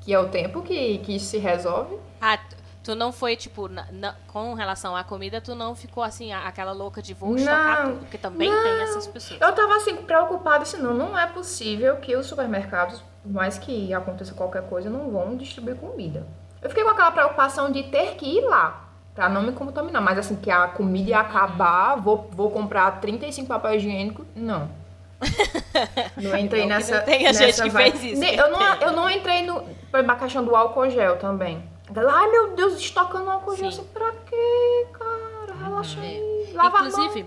que 0.00 0.12
é 0.12 0.18
o 0.18 0.28
tempo 0.28 0.62
que, 0.62 0.98
que 0.98 1.14
isso 1.14 1.26
se 1.26 1.38
resolve. 1.38 1.96
Ah, 2.20 2.38
Tu 2.82 2.94
não 2.94 3.12
foi, 3.12 3.36
tipo, 3.36 3.68
na, 3.68 3.86
na, 3.92 4.14
com 4.28 4.54
relação 4.54 4.96
à 4.96 5.04
comida, 5.04 5.38
tu 5.38 5.54
não 5.54 5.74
ficou 5.74 6.02
assim, 6.02 6.32
aquela 6.32 6.72
louca 6.72 7.02
de 7.02 7.12
vou 7.12 7.36
estocar 7.36 7.86
tudo, 7.86 7.98
porque 7.98 8.16
também 8.16 8.50
não. 8.50 8.62
tem 8.62 8.80
essas 8.80 9.06
pessoas. 9.06 9.38
Eu 9.38 9.52
tava 9.52 9.76
assim, 9.76 9.96
preocupada, 9.96 10.62
assim, 10.62 10.78
não, 10.78 10.94
não 10.94 11.18
é 11.18 11.26
possível 11.26 11.96
que 11.96 12.16
os 12.16 12.26
supermercados, 12.26 13.02
por 13.22 13.32
mais 13.32 13.58
que 13.58 13.92
aconteça 13.92 14.32
qualquer 14.32 14.62
coisa, 14.62 14.88
não 14.88 15.10
vão 15.10 15.36
distribuir 15.36 15.76
comida. 15.76 16.26
Eu 16.62 16.70
fiquei 16.70 16.82
com 16.82 16.90
aquela 16.90 17.10
preocupação 17.10 17.70
de 17.70 17.82
ter 17.84 18.14
que 18.14 18.38
ir 18.38 18.42
lá, 18.46 18.88
pra 19.14 19.28
não 19.28 19.42
me 19.42 19.52
contaminar. 19.52 20.00
Mas 20.00 20.18
assim, 20.18 20.36
que 20.36 20.50
a 20.50 20.66
comida 20.68 21.10
ia 21.10 21.20
acabar, 21.20 21.96
vou, 21.96 22.30
vou 22.32 22.50
comprar 22.50 22.98
35 23.00 23.46
papel 23.46 23.74
higiênico, 23.74 24.24
não. 24.34 24.70
Não 26.16 26.34
entrei 26.34 26.64
nessa. 26.64 26.96
Não 26.96 27.04
tem 27.04 27.26
a 27.26 27.32
nessa 27.32 27.44
gente 27.44 27.62
que 27.62 27.70
fez 27.70 28.02
isso. 28.02 28.24
Eu 28.24 28.50
não, 28.50 28.74
eu 28.76 28.92
não 28.92 29.10
entrei 29.10 29.42
no. 29.42 29.62
Por 29.90 30.18
questão 30.18 30.42
do 30.42 30.56
álcool 30.56 30.88
gel 30.88 31.18
também. 31.18 31.62
Ai 31.96 32.30
meu 32.30 32.54
Deus, 32.54 32.74
estocando 32.74 33.30
álcool 33.30 33.56
gel 33.56 33.68
assim, 33.68 33.84
pra 33.84 34.12
quê, 34.12 34.86
cara? 34.92 35.54
Relaxa 35.64 36.00
aí. 36.00 36.48
É. 36.50 36.52
Lava 36.54 36.86
Inclusive, 36.86 37.26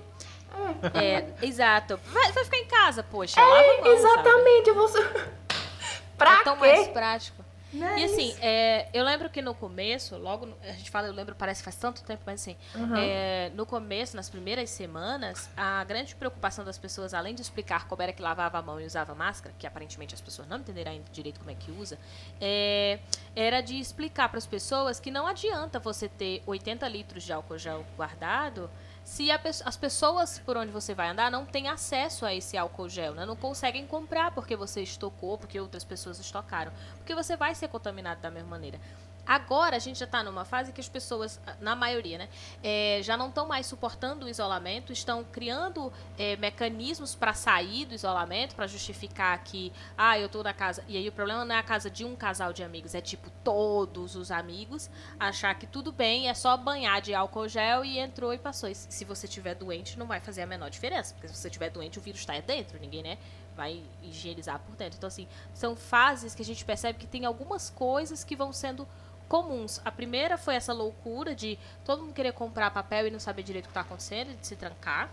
é. 0.94 1.06
é. 1.06 1.34
exato. 1.46 2.00
Vai, 2.08 2.32
vai, 2.32 2.44
ficar 2.46 2.58
em 2.58 2.66
casa, 2.66 3.04
poxa. 3.04 3.40
É, 3.40 3.82
mão, 3.82 3.92
exatamente. 3.92 4.66
Sabe? 4.68 4.80
Você... 4.80 5.04
pra 6.18 6.40
é 6.40 6.44
tão 6.44 6.56
quê? 6.56 6.60
mais 6.62 6.88
prático. 6.88 7.43
Não 7.74 7.98
e 7.98 8.04
assim, 8.04 8.36
é, 8.40 8.88
eu 8.94 9.04
lembro 9.04 9.30
que 9.30 9.42
no 9.42 9.56
começo, 9.56 10.16
logo, 10.18 10.48
a 10.62 10.72
gente 10.74 10.92
fala, 10.92 11.08
eu 11.08 11.14
lembro, 11.14 11.36
parece 11.36 11.62
que 11.62 11.66
faz 11.66 11.76
tanto 11.76 12.04
tempo, 12.04 12.22
mas 12.26 12.42
assim, 12.42 12.56
uhum. 12.76 12.96
é, 12.96 13.52
no 13.56 13.66
começo, 13.66 14.16
nas 14.16 14.30
primeiras 14.30 14.70
semanas, 14.70 15.50
a 15.58 15.84
grande 15.84 16.16
preocupação 16.16 16.64
das 16.64 16.78
pessoas, 16.78 17.14
além 17.14 17.34
de 17.34 17.42
explicar 17.42 17.88
como 17.88 18.02
era 18.02 18.14
que 18.14 18.22
lavava 18.22 18.60
a 18.60 18.62
mão 18.62 18.80
e 18.80 18.86
usava 18.86 19.16
máscara, 19.16 19.54
que 19.58 19.66
aparentemente 19.66 20.14
as 20.14 20.22
pessoas 20.22 20.48
não 20.48 20.58
entenderam 20.58 20.92
ainda 20.92 21.06
direito 21.12 21.40
como 21.40 21.52
é 21.52 21.56
que 21.56 21.72
usa, 21.72 21.98
é, 22.40 23.00
era 23.36 23.62
de 23.62 23.80
explicar 23.80 24.30
para 24.30 24.38
as 24.38 24.46
pessoas 24.46 25.00
que 25.00 25.10
não 25.10 25.26
adianta 25.26 25.80
você 25.80 26.08
ter 26.08 26.44
80 26.46 26.88
litros 26.88 27.24
de 27.24 27.34
álcool 27.34 27.58
gel 27.58 27.86
guardado 27.96 28.70
se 29.04 29.30
a, 29.32 29.40
as 29.66 29.78
pessoas 29.78 30.40
por 30.40 30.58
onde 30.58 30.72
você 30.72 30.94
vai 30.94 31.10
andar 31.10 31.30
não 31.30 31.46
têm 31.46 31.68
acesso 31.68 32.26
a 32.26 32.34
esse 32.34 32.58
álcool 32.58 32.90
gel, 32.90 33.14
né? 33.14 33.26
não 33.26 33.36
conseguem 33.36 33.86
comprar 33.86 34.32
porque 34.32 34.56
você 34.56 34.82
estocou, 34.82 35.38
porque 35.38 35.60
outras 35.60 35.84
pessoas 35.84 36.20
estocaram, 36.20 36.72
porque 36.98 37.14
você 37.14 37.36
vai 37.36 37.54
ser 37.54 37.68
contaminado 37.68 38.22
da 38.22 38.32
mesma 38.32 38.50
maneira. 38.50 38.80
Agora 39.26 39.78
a 39.78 39.80
gente 39.80 40.00
já 40.00 40.06
está 40.06 40.22
numa 40.22 40.44
fase 40.44 40.72
que 40.72 40.82
as 40.82 40.90
pessoas, 40.90 41.40
na 41.62 41.76
maioria, 41.76 42.18
né, 42.18 42.30
é, 42.62 43.00
já 43.02 43.16
não 43.16 43.30
estão 43.30 43.48
mais 43.48 43.66
suportando 43.66 44.26
o 44.26 44.30
isolamento, 44.30 44.92
estão 44.92 45.24
criando 45.24 45.92
é, 46.18 46.36
mecanismos 46.36 47.16
para 47.16 47.34
sair 47.34 47.86
do 47.86 47.96
isolamento, 47.96 48.54
para 48.54 48.68
justificar 48.68 49.42
que, 49.44 49.72
ah, 49.98 50.20
eu 50.20 50.26
estou 50.26 50.44
na 50.44 50.54
casa. 50.54 50.84
E 50.88 50.98
aí 50.98 51.08
o 51.08 51.12
problema 51.12 51.46
não 51.46 51.56
é 51.56 51.60
a 51.60 51.64
casa 51.64 51.90
de 51.90 52.04
um 52.04 52.16
casal 52.16 52.52
de 52.52 52.64
amigos, 52.64 52.94
é 52.94 53.02
tipo 53.02 53.30
todos 53.44 54.16
os 54.16 54.30
amigos 54.30 54.90
achar 55.20 55.56
que 55.56 55.66
tudo 55.66 55.92
bem, 55.92 56.28
é 56.28 56.34
só 56.34 56.58
banhar 56.58 57.02
de 57.02 57.14
álcool 57.14 57.48
gel 57.48 57.86
e 57.86 58.00
entrou 58.00 58.34
e 58.34 58.38
passou. 58.38 58.70
E 58.70 58.76
se 58.76 59.06
você 59.06 59.28
tiver 59.28 59.56
doente, 59.56 59.98
não 59.98 60.06
vai 60.06 60.20
fazer 60.20 60.42
a 60.42 60.48
menor 60.48 60.70
diferença, 60.70 61.14
porque 61.14 61.28
se 61.30 61.36
você 61.36 61.50
tiver 61.50 61.70
doente, 61.70 61.98
o 61.98 62.02
vírus 62.02 62.20
está 62.20 62.38
dentro, 62.40 62.80
ninguém, 62.80 63.04
né? 63.04 63.18
vai 63.56 63.84
higienizar 64.02 64.60
por 64.60 64.76
dentro. 64.76 64.98
Então, 64.98 65.08
assim, 65.08 65.28
são 65.54 65.76
fases 65.76 66.36
que 66.36 66.42
a 66.42 66.46
gente 66.46 66.64
percebe 66.66 67.00
que 67.00 67.08
tem 67.08 67.26
algumas 67.26 67.70
coisas 67.70 68.24
que 68.24 68.36
vão 68.36 68.52
sendo 68.52 68.88
comuns. 69.34 69.82
A 69.84 69.90
primeira 69.90 70.38
foi 70.38 70.54
essa 70.54 70.72
loucura 70.72 71.34
de 71.34 71.58
todo 71.84 72.04
mundo 72.04 72.14
querer 72.14 72.34
comprar 72.34 72.70
papel 72.70 73.08
e 73.08 73.10
não 73.10 73.18
saber 73.20 73.42
direito 73.42 73.66
o 73.66 73.68
que 73.70 73.72
está 73.72 73.82
acontecendo, 73.82 74.40
de 74.40 74.46
se 74.46 74.56
trancar. 74.56 75.10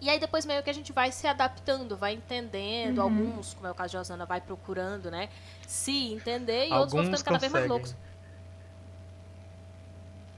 E 0.00 0.08
aí 0.08 0.18
depois 0.18 0.46
meio 0.46 0.62
que 0.62 0.70
a 0.70 0.72
gente 0.72 0.90
vai 0.90 1.12
se 1.12 1.26
adaptando, 1.26 1.98
vai 1.98 2.14
entendendo, 2.14 2.96
uhum. 2.96 3.04
alguns, 3.04 3.52
como 3.52 3.66
é 3.66 3.70
o 3.70 3.74
caso 3.74 3.90
de 3.90 3.98
Osana, 3.98 4.24
vai 4.24 4.40
procurando, 4.40 5.10
né, 5.10 5.28
se 5.66 6.14
entender 6.14 6.68
e 6.68 6.72
alguns 6.72 6.94
outros 6.94 7.10
vão 7.10 7.18
ficando 7.18 7.24
cada 7.24 7.38
vez 7.38 7.52
mais 7.52 7.66
loucos. 7.66 7.94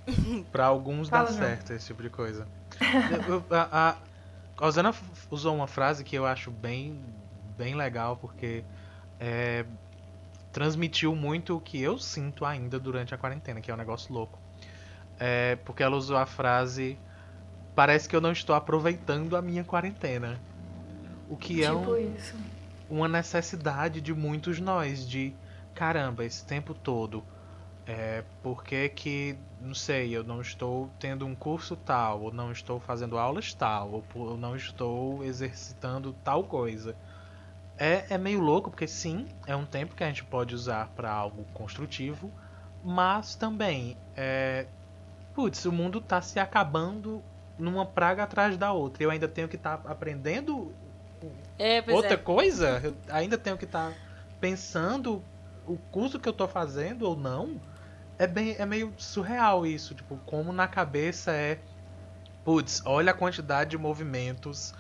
Para 0.51 0.67
alguns 0.67 1.09
dá 1.09 1.25
certo 1.29 1.73
esse 1.73 1.87
tipo 1.87 2.03
de 2.03 2.11
coisa. 2.11 2.49
a, 3.49 3.91
a, 3.91 3.97
a 4.57 4.67
Osana 4.67 4.93
usou 5.31 5.55
uma 5.55 5.69
frase 5.69 6.03
que 6.03 6.17
eu 6.17 6.27
acho 6.27 6.51
bem, 6.51 7.01
bem 7.57 7.77
legal, 7.77 8.17
porque 8.17 8.65
é, 9.21 9.65
transmitiu 10.53 11.15
muito 11.15 11.57
o 11.57 11.61
que 11.61 11.81
eu 11.81 11.99
sinto 11.99 12.45
ainda 12.45 12.79
durante 12.79 13.15
a 13.15 13.19
quarentena, 13.19 13.61
que 13.61 13.71
é 13.71 13.75
um 13.75 13.79
negócio 13.79 14.13
louco. 14.13 14.39
É, 15.19 15.57
porque 15.57 15.83
ela 15.83 15.97
usou 15.97 16.17
a 16.17 16.27
frase: 16.27 16.99
Parece 17.75 18.09
que 18.09 18.17
eu 18.17 18.21
não 18.21 18.33
estou 18.33 18.57
aproveitando 18.57 19.37
a 19.37 19.41
minha 19.41 19.63
quarentena. 19.63 20.41
O 21.29 21.37
que 21.37 21.63
é 21.63 21.71
tipo 21.71 21.95
é 21.95 22.01
um, 22.01 22.17
uma 22.91 23.07
necessidade 23.07 24.01
de 24.01 24.13
muitos 24.13 24.59
nós, 24.59 25.09
de 25.09 25.33
caramba, 25.77 26.25
esse 26.25 26.45
tempo 26.45 26.75
todo. 26.75 27.23
É, 27.87 28.25
por 28.43 28.65
que 28.65 28.89
que, 28.89 29.37
não 29.61 29.75
sei, 29.75 30.11
eu 30.11 30.25
não 30.25 30.41
estou 30.41 30.91
tendo 30.99 31.25
um 31.25 31.37
curso 31.37 31.77
tal, 31.77 32.23
ou 32.23 32.33
não 32.33 32.51
estou 32.51 32.81
fazendo 32.81 33.17
aulas 33.17 33.55
tal, 33.55 34.05
ou 34.13 34.37
não 34.37 34.57
estou 34.57 35.23
exercitando 35.23 36.13
tal 36.25 36.43
coisa. 36.45 36.97
É, 37.79 38.05
é 38.11 38.19
meio 38.19 38.41
louco, 38.41 38.71
porque 38.71 38.89
sim, 38.89 39.29
é 39.47 39.55
um 39.55 39.65
tempo 39.65 39.95
que 39.95 40.03
a 40.03 40.09
gente 40.09 40.25
pode 40.25 40.55
usar 40.55 40.89
para 40.97 41.11
algo 41.11 41.45
construtivo, 41.55 42.33
mas 42.83 43.37
também, 43.37 43.97
é, 44.17 44.67
putz, 45.33 45.65
o 45.65 45.71
mundo 45.73 46.01
tá 46.01 46.21
se 46.21 46.41
acabando 46.41 47.23
numa 47.57 47.87
praga 47.87 48.25
atrás 48.25 48.57
da 48.57 48.73
outra. 48.73 49.03
Eu 49.05 49.11
ainda 49.11 49.29
tenho 49.29 49.49
que 49.49 49.57
estar 49.57 49.79
tá 49.79 49.91
aprendendo 49.91 50.75
é, 51.59 51.85
outra 51.89 52.15
é. 52.15 52.17
coisa? 52.17 52.81
Eu 52.83 52.97
ainda 53.11 53.39
tenho 53.39 53.57
que 53.57 53.65
estar 53.65 53.91
tá 53.91 53.97
pensando 54.41 55.23
o 55.67 55.77
curso 55.77 56.19
que 56.19 56.29
eu 56.29 56.33
tô 56.33 56.49
fazendo 56.49 57.03
ou 57.03 57.17
não? 57.17 57.61
É, 58.19 58.27
bem, 58.27 58.57
é 58.59 58.67
meio 58.67 58.93
surreal 58.97 59.65
isso, 59.65 59.95
tipo, 59.95 60.17
como 60.27 60.53
na 60.53 60.67
cabeça 60.67 61.33
é. 61.33 61.61
Putz, 62.45 62.83
olha 62.85 63.13
a 63.13 63.15
quantidade 63.15 63.71
de 63.71 63.79
movimentos 63.79 64.73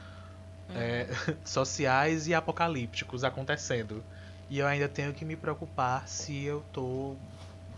é, 0.74 1.06
sociais 1.44 2.26
e 2.26 2.34
apocalípticos 2.34 3.24
acontecendo. 3.24 4.02
E 4.50 4.58
eu 4.58 4.66
ainda 4.66 4.88
tenho 4.88 5.12
que 5.12 5.24
me 5.24 5.36
preocupar 5.36 6.08
se 6.08 6.44
eu 6.44 6.64
tô 6.72 7.14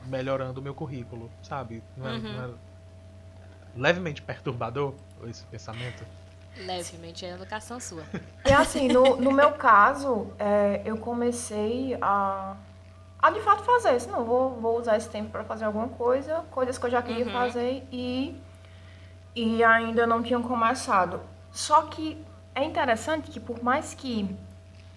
melhorando 0.06 0.60
o 0.60 0.62
meu 0.62 0.74
currículo, 0.74 1.30
sabe? 1.42 1.82
Não 1.96 2.08
é, 2.08 2.12
uhum. 2.12 2.20
não 2.20 2.44
é 2.44 2.50
levemente 3.76 4.22
perturbador 4.22 4.94
esse 5.24 5.44
pensamento? 5.44 6.04
Levemente, 6.56 7.24
é 7.24 7.32
a 7.32 7.34
educação 7.34 7.78
sua. 7.80 8.02
E 8.44 8.52
assim, 8.52 8.88
no, 8.88 9.16
no 9.16 9.30
meu 9.30 9.52
caso, 9.52 10.32
é, 10.38 10.82
eu 10.84 10.96
comecei 10.96 11.96
a, 12.00 12.56
a 13.18 13.30
de 13.30 13.40
fato 13.40 13.62
fazer 13.62 13.96
isso. 13.96 14.10
Não, 14.10 14.24
vou, 14.24 14.60
vou 14.60 14.78
usar 14.78 14.96
esse 14.96 15.08
tempo 15.08 15.30
para 15.30 15.44
fazer 15.44 15.64
alguma 15.64 15.88
coisa, 15.88 16.44
coisas 16.50 16.78
que 16.78 16.86
eu 16.86 16.90
já 16.90 17.02
queria 17.02 17.26
uhum. 17.26 17.32
fazer 17.32 17.86
e, 17.90 18.40
e 19.34 19.62
ainda 19.62 20.06
não 20.06 20.22
tinham 20.22 20.42
começado. 20.42 21.20
Só 21.52 21.82
que 21.82 22.22
é 22.60 22.64
interessante 22.64 23.30
que 23.30 23.40
por 23.40 23.62
mais 23.62 23.94
que 23.94 24.28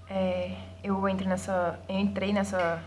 é, 0.10 0.56
eu 0.84 1.08
entre 1.08 1.28
nessa, 1.28 1.80
entrei 1.88 2.34
nessa 2.34 2.82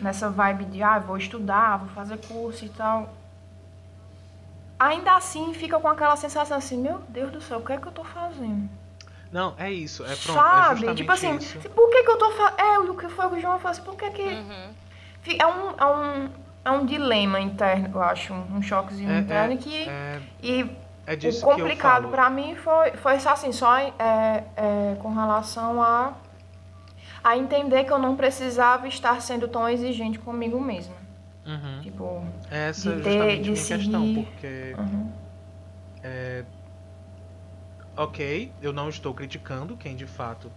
nessa 0.00 0.28
vibe 0.28 0.64
de 0.64 0.82
ah, 0.82 0.98
vou 0.98 1.16
estudar, 1.16 1.78
vou 1.78 1.88
fazer 1.90 2.18
curso 2.26 2.64
e 2.64 2.68
tal, 2.68 3.14
ainda 4.78 5.14
assim 5.14 5.54
fica 5.54 5.78
com 5.78 5.88
aquela 5.88 6.16
sensação 6.16 6.56
assim, 6.56 6.76
meu 6.76 6.98
Deus 7.08 7.30
do 7.30 7.40
céu, 7.40 7.58
o 7.58 7.64
que 7.64 7.72
é 7.72 7.76
que 7.76 7.86
eu 7.86 7.92
tô 7.92 8.02
fazendo? 8.02 8.68
Não, 9.30 9.54
é 9.56 9.70
isso, 9.72 10.04
é 10.04 10.14
pronto, 10.16 10.40
Sabe? 10.40 10.88
É 10.88 10.94
tipo 10.94 11.12
assim, 11.12 11.36
isso. 11.36 11.58
por 11.70 11.88
que 11.88 12.02
que 12.02 12.10
eu 12.10 12.18
tô 12.18 12.32
fazendo? 12.32 12.60
É, 12.60 12.78
o 12.80 12.94
que 12.96 13.08
foi 13.08 13.26
o 13.26 13.30
que 13.30 13.36
o 13.36 13.40
João 13.40 13.58
falou 13.58 13.70
assim, 13.70 13.82
por 13.82 13.96
que 13.96 14.10
que... 14.10 14.22
Uhum. 14.22 14.74
É, 15.38 15.46
um, 15.46 15.70
é, 15.78 15.86
um, 15.86 16.30
é 16.64 16.70
um 16.72 16.84
dilema 16.84 17.40
interno, 17.40 17.88
eu 17.94 18.02
acho, 18.02 18.34
um 18.34 18.60
choquezinho 18.60 19.10
é, 19.10 19.18
interno 19.20 19.54
é, 19.54 19.56
que... 19.56 19.88
É... 19.88 20.20
E 20.42 20.81
é 21.06 21.16
disso 21.16 21.44
o 21.44 21.50
complicado 21.50 22.08
para 22.08 22.30
mim 22.30 22.54
foi, 22.54 22.92
foi 22.92 23.14
assim, 23.14 23.52
só 23.52 23.76
é, 23.76 23.92
é, 24.56 24.96
com 25.00 25.12
relação 25.12 25.82
a, 25.82 26.14
a 27.22 27.36
entender 27.36 27.84
que 27.84 27.92
eu 27.92 27.98
não 27.98 28.16
precisava 28.16 28.86
estar 28.86 29.20
sendo 29.20 29.48
tão 29.48 29.68
exigente 29.68 30.18
comigo 30.18 30.60
mesma. 30.60 30.94
Uhum. 31.44 31.80
Tipo, 31.82 32.24
Essa 32.50 32.94
de 32.94 33.02
ter, 33.02 33.40
de 33.40 33.56
seguir... 33.56 33.84
questão, 33.84 34.14
porque... 34.14 34.74
Uhum. 34.78 35.10
É, 36.04 36.44
ok, 37.96 38.52
eu 38.60 38.72
não 38.72 38.88
estou 38.88 39.12
criticando 39.12 39.76
quem 39.76 39.94
de 39.94 40.06
fato 40.06 40.50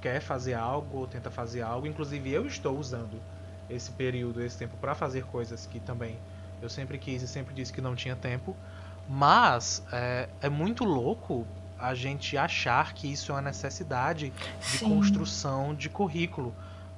quer 0.00 0.20
fazer 0.20 0.54
algo 0.54 0.98
ou 0.98 1.06
tenta 1.06 1.30
fazer 1.30 1.62
algo. 1.62 1.86
Inclusive, 1.86 2.30
eu 2.30 2.46
estou 2.46 2.78
usando 2.78 3.20
esse 3.68 3.90
período, 3.92 4.42
esse 4.42 4.58
tempo 4.58 4.76
para 4.76 4.94
fazer 4.94 5.24
coisas 5.24 5.66
que 5.66 5.80
também 5.80 6.16
eu 6.60 6.68
sempre 6.68 6.98
quis 6.98 7.22
e 7.22 7.28
sempre 7.28 7.54
disse 7.54 7.72
que 7.72 7.80
não 7.80 7.94
tinha 7.94 8.14
tempo. 8.14 8.56
Mas 9.08 9.82
é, 9.92 10.28
é 10.40 10.48
muito 10.48 10.84
louco 10.84 11.46
a 11.78 11.94
gente 11.94 12.36
achar 12.36 12.94
que 12.94 13.10
isso 13.10 13.32
é 13.32 13.34
uma 13.34 13.42
necessidade 13.42 14.32
de 14.60 14.78
Sim. 14.78 14.88
construção 14.88 15.74
de 15.74 15.88
currículo. 15.88 16.54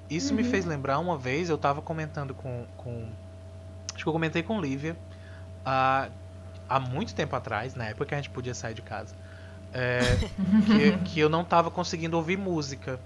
Isso 0.09 0.31
uhum. 0.31 0.37
me 0.37 0.45
fez 0.45 0.65
lembrar 0.65 0.99
uma 0.99 1.19
vez, 1.19 1.49
eu 1.49 1.57
estava 1.57 1.83
comentando 1.83 2.35
com, 2.35 2.65
com. 2.77 3.09
Acho 3.93 4.05
que 4.05 4.09
eu 4.09 4.13
comentei 4.13 4.43
com 4.43 4.61
Lívia 4.61 4.97
uh, 5.67 6.13
há 6.69 6.81
muito 6.81 7.15
tempo 7.15 7.35
atrás, 7.35 7.75
na 7.75 7.87
época 7.87 8.07
que 8.07 8.15
a 8.15 8.19
gente 8.19 8.31
podia 8.31 8.55
sair 8.55 8.75
de 8.75 8.83
casa. 8.83 9.15
É, 9.73 10.01
que, 10.67 10.99
que 11.05 11.21
eu 11.21 11.29
não 11.29 11.43
estava 11.43 11.71
conseguindo 11.71 12.17
ouvir 12.17 12.39
música. 12.39 13.01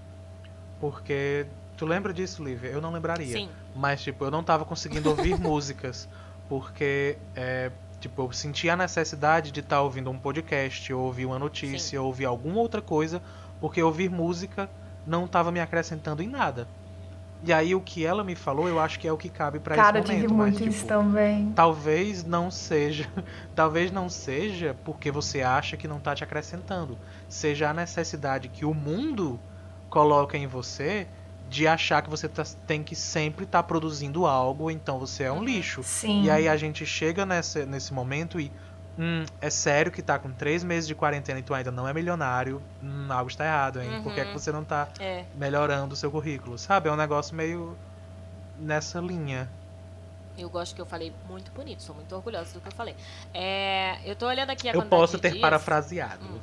Porque. 0.79 1.47
Tu 1.77 1.85
lembra 1.85 2.13
disso, 2.13 2.43
Lívia? 2.43 2.67
Eu 2.69 2.79
não 2.79 2.91
lembraria. 2.91 3.35
Sim. 3.35 3.49
Mas, 3.75 4.03
tipo, 4.03 4.23
eu 4.23 4.29
não 4.29 4.41
estava 4.41 4.63
conseguindo 4.65 5.09
ouvir 5.09 5.37
músicas. 5.39 6.07
Porque 6.47 7.17
é, 7.35 7.71
Tipo, 8.01 8.23
eu 8.23 8.31
senti 8.31 8.67
a 8.67 8.75
necessidade 8.75 9.51
de 9.51 9.59
estar 9.59 9.75
tá 9.75 9.81
ouvindo 9.83 10.09
um 10.09 10.17
podcast, 10.17 10.91
ou 10.91 11.05
ouvir 11.05 11.27
uma 11.27 11.37
notícia, 11.37 11.91
Sim. 11.91 11.97
ou 11.97 12.07
ouvir 12.07 12.25
alguma 12.25 12.59
outra 12.59 12.81
coisa, 12.81 13.21
porque 13.59 13.81
ouvir 13.81 14.09
música 14.09 14.67
não 15.05 15.25
estava 15.25 15.51
me 15.51 15.59
acrescentando 15.59 16.23
em 16.23 16.27
nada. 16.27 16.67
E 17.43 17.53
aí 17.53 17.75
o 17.75 17.81
que 17.81 18.03
ela 18.03 18.23
me 18.23 18.35
falou, 18.35 18.67
eu 18.67 18.79
acho 18.79 18.99
que 18.99 19.07
é 19.07 19.11
o 19.11 19.17
que 19.17 19.29
cabe 19.29 19.59
para 19.59 19.75
esse 19.75 19.83
momento. 19.83 20.05
Cara, 20.05 20.15
tive 20.15 20.33
muito 20.33 20.57
tipo, 20.57 20.69
isso 20.69 20.85
também. 20.85 21.51
Talvez 21.55 22.23
não 22.23 22.49
seja, 22.49 23.07
talvez 23.55 23.91
não 23.91 24.09
seja 24.09 24.75
porque 24.83 25.11
você 25.11 25.43
acha 25.43 25.77
que 25.77 25.87
não 25.87 25.99
tá 25.99 26.15
te 26.15 26.23
acrescentando. 26.23 26.97
Seja 27.29 27.69
a 27.69 27.73
necessidade 27.73 28.47
que 28.47 28.65
o 28.65 28.73
mundo 28.73 29.39
coloca 29.89 30.37
em 30.37 30.47
você 30.47 31.07
de 31.51 31.67
achar 31.67 32.01
que 32.01 32.09
você 32.09 32.29
tá, 32.29 32.43
tem 32.65 32.81
que 32.81 32.95
sempre 32.95 33.43
estar 33.43 33.61
tá 33.61 33.67
produzindo 33.67 34.25
algo, 34.25 34.71
então 34.71 34.97
você 34.97 35.23
é 35.23 35.31
um 35.31 35.35
uhum. 35.35 35.43
lixo. 35.43 35.83
Sim. 35.83 36.23
E 36.23 36.29
aí 36.29 36.47
a 36.47 36.55
gente 36.55 36.85
chega 36.85 37.25
nesse, 37.25 37.65
nesse 37.65 37.93
momento 37.93 38.39
e. 38.39 38.49
Hum, 38.97 39.25
é 39.39 39.49
sério 39.49 39.91
que 39.91 40.01
tá 40.01 40.19
com 40.19 40.31
três 40.31 40.63
meses 40.63 40.85
de 40.87 40.93
quarentena 40.93 41.39
e 41.39 41.43
tu 41.43 41.53
ainda 41.53 41.71
não 41.71 41.87
é 41.87 41.93
milionário. 41.93 42.61
Hum, 42.81 43.07
algo 43.09 43.29
está 43.29 43.45
errado, 43.45 43.81
hein? 43.81 43.89
Uhum. 43.89 44.03
Por 44.03 44.13
que, 44.13 44.21
é 44.21 44.25
que 44.25 44.33
você 44.33 44.51
não 44.51 44.63
tá 44.63 44.87
é. 44.99 45.25
melhorando 45.35 45.93
o 45.93 45.97
seu 45.97 46.09
currículo? 46.09 46.57
Sabe? 46.57 46.87
É 46.87 46.91
um 46.91 46.95
negócio 46.95 47.35
meio 47.35 47.77
nessa 48.57 48.99
linha. 48.99 49.49
Eu 50.37 50.49
gosto 50.49 50.73
que 50.73 50.81
eu 50.81 50.85
falei 50.85 51.13
muito 51.27 51.51
bonito, 51.51 51.83
sou 51.83 51.95
muito 51.95 52.15
orgulhosa 52.15 52.53
do 52.53 52.61
que 52.61 52.67
eu 52.67 52.73
falei. 52.73 52.95
É, 53.33 53.97
eu 54.05 54.15
tô 54.15 54.27
olhando 54.27 54.51
aqui 54.51 54.69
a 54.69 54.73
Eu 54.73 54.83
posso 54.83 55.19
ter 55.19 55.31
dias. 55.31 55.41
parafraseado. 55.41 56.25
Hum. 56.25 56.39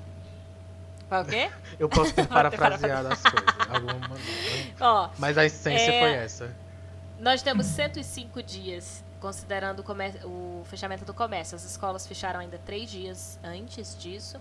Para 1.08 1.22
o 1.22 1.26
quê? 1.26 1.50
Eu 1.78 1.88
posso 1.88 2.12
ter 2.12 2.26
parafraseado 2.26 3.08
as 3.08 3.22
coisas. 3.22 3.48
Alguma 3.68 4.18
Ó, 4.80 5.10
Mas 5.18 5.38
a 5.38 5.44
essência 5.44 5.90
é... 5.90 6.00
foi 6.00 6.12
essa. 6.12 6.54
Nós 7.18 7.42
temos 7.42 7.66
105 7.66 8.42
dias, 8.42 9.02
considerando 9.20 9.80
o, 9.80 10.60
o, 10.60 10.64
fechamento 10.66 11.04
do 11.04 11.12
comércio. 11.12 11.56
As 11.56 11.64
escolas 11.64 12.06
fecharam 12.06 12.38
ainda 12.38 12.58
três 12.64 12.88
dias 12.90 13.38
antes 13.42 13.96
disso. 13.98 14.40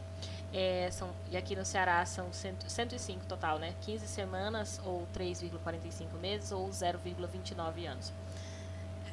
É, 0.53 0.89
são, 0.91 1.09
e 1.29 1.35
aqui 1.35 1.55
no 1.55 1.65
Ceará 1.65 2.05
são 2.05 2.31
100, 2.31 2.55
105 2.67 3.25
total, 3.25 3.59
né? 3.59 3.73
15 3.81 4.07
semanas, 4.07 4.79
ou 4.85 5.07
3,45 5.13 6.19
meses, 6.21 6.51
ou 6.51 6.69
0,29 6.69 7.87
anos. 7.87 8.13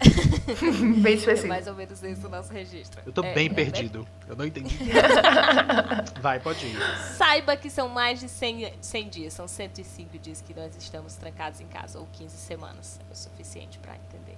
bem 1.01 1.13
É 1.13 1.17
específico. 1.17 1.49
mais 1.49 1.67
ou 1.67 1.75
menos 1.75 2.03
esse 2.03 2.27
o 2.27 2.29
nosso 2.29 2.53
registro. 2.53 3.01
Eu 3.07 3.13
tô 3.13 3.23
É, 3.23 3.35
bem 3.35 3.47
é 3.47 3.55
perdido. 3.55 4.07
Eu 4.29 4.37
não 4.37 4.45
entendi. 4.45 4.77
Vai, 6.21 6.41
pode 6.41 6.67
ir. 6.67 6.77
Saiba 7.17 7.57
que 7.57 7.71
são 7.71 7.89
mais 7.89 8.21
de 8.21 8.29
100, 8.29 8.75
100 8.81 9.09
dias, 9.09 9.33
são 9.33 9.47
105 9.49 10.19
dias 10.19 10.41
que 10.41 10.55
nós 10.55 10.75
estamos 10.77 11.15
trancados 11.15 11.61
em 11.61 11.67
casa, 11.67 11.99
ou 11.99 12.07
15 12.13 12.37
semanas, 12.37 13.01
é 13.09 13.13
o 13.13 13.17
suficiente 13.17 13.79
para 13.79 13.95
entender. 13.97 14.37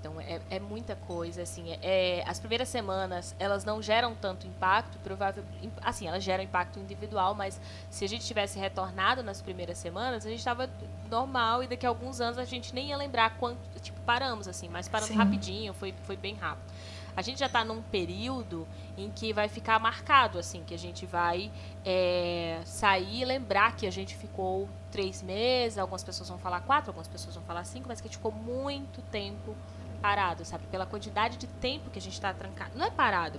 Então 0.00 0.20
é, 0.20 0.40
é 0.48 0.60
muita 0.60 0.94
coisa, 0.94 1.42
assim, 1.42 1.72
é, 1.72 1.78
é- 2.20 2.24
as 2.26 2.38
primeiras 2.38 2.68
semanas 2.68 3.34
elas 3.38 3.64
não 3.64 3.82
geram 3.82 4.14
tanto 4.14 4.46
impacto, 4.46 4.96
provável, 4.98 5.42
im- 5.60 5.72
assim, 5.82 6.06
elas 6.06 6.22
geram 6.22 6.42
impacto 6.44 6.78
individual, 6.78 7.34
mas 7.34 7.60
se 7.90 8.04
a 8.04 8.08
gente 8.08 8.24
tivesse 8.24 8.58
retornado 8.58 9.22
nas 9.22 9.42
primeiras 9.42 9.76
semanas, 9.78 10.24
a 10.24 10.28
gente 10.30 10.38
estava 10.38 10.70
normal 11.10 11.64
e 11.64 11.66
daqui 11.66 11.84
a 11.84 11.88
alguns 11.88 12.20
anos 12.20 12.38
a 12.38 12.44
gente 12.44 12.72
nem 12.74 12.88
ia 12.90 12.96
lembrar 12.96 13.36
quanto, 13.38 13.58
tipo, 13.80 14.00
paramos 14.02 14.46
assim, 14.46 14.68
mas 14.68 14.86
paramos 14.88 15.10
Sim. 15.12 15.18
rapidinho, 15.18 15.74
foi, 15.74 15.92
foi 16.04 16.16
bem 16.16 16.34
rápido. 16.36 16.72
A 17.16 17.22
gente 17.22 17.40
já 17.40 17.46
está 17.46 17.64
num 17.64 17.82
período 17.82 18.64
em 18.96 19.10
que 19.10 19.32
vai 19.32 19.48
ficar 19.48 19.80
marcado, 19.80 20.38
assim, 20.38 20.62
que 20.64 20.72
a 20.72 20.78
gente 20.78 21.04
vai 21.04 21.50
é, 21.84 22.60
sair 22.64 23.22
e 23.22 23.24
lembrar 23.24 23.74
que 23.74 23.88
a 23.88 23.90
gente 23.90 24.14
ficou 24.14 24.68
três 24.92 25.20
meses, 25.20 25.78
algumas 25.78 26.04
pessoas 26.04 26.28
vão 26.28 26.38
falar 26.38 26.60
quatro, 26.60 26.90
algumas 26.90 27.08
pessoas 27.08 27.34
vão 27.34 27.42
falar 27.42 27.64
cinco, 27.64 27.88
mas 27.88 28.00
que 28.00 28.06
a 28.06 28.08
gente 28.08 28.18
ficou 28.18 28.30
muito 28.30 29.02
tempo 29.10 29.56
parado, 30.00 30.44
sabe? 30.44 30.64
Pela 30.70 30.86
quantidade 30.86 31.36
de 31.36 31.46
tempo 31.46 31.90
que 31.90 31.98
a 31.98 32.02
gente 32.02 32.14
está 32.14 32.32
trancado. 32.32 32.70
Não 32.74 32.86
é 32.86 32.90
parado, 32.90 33.38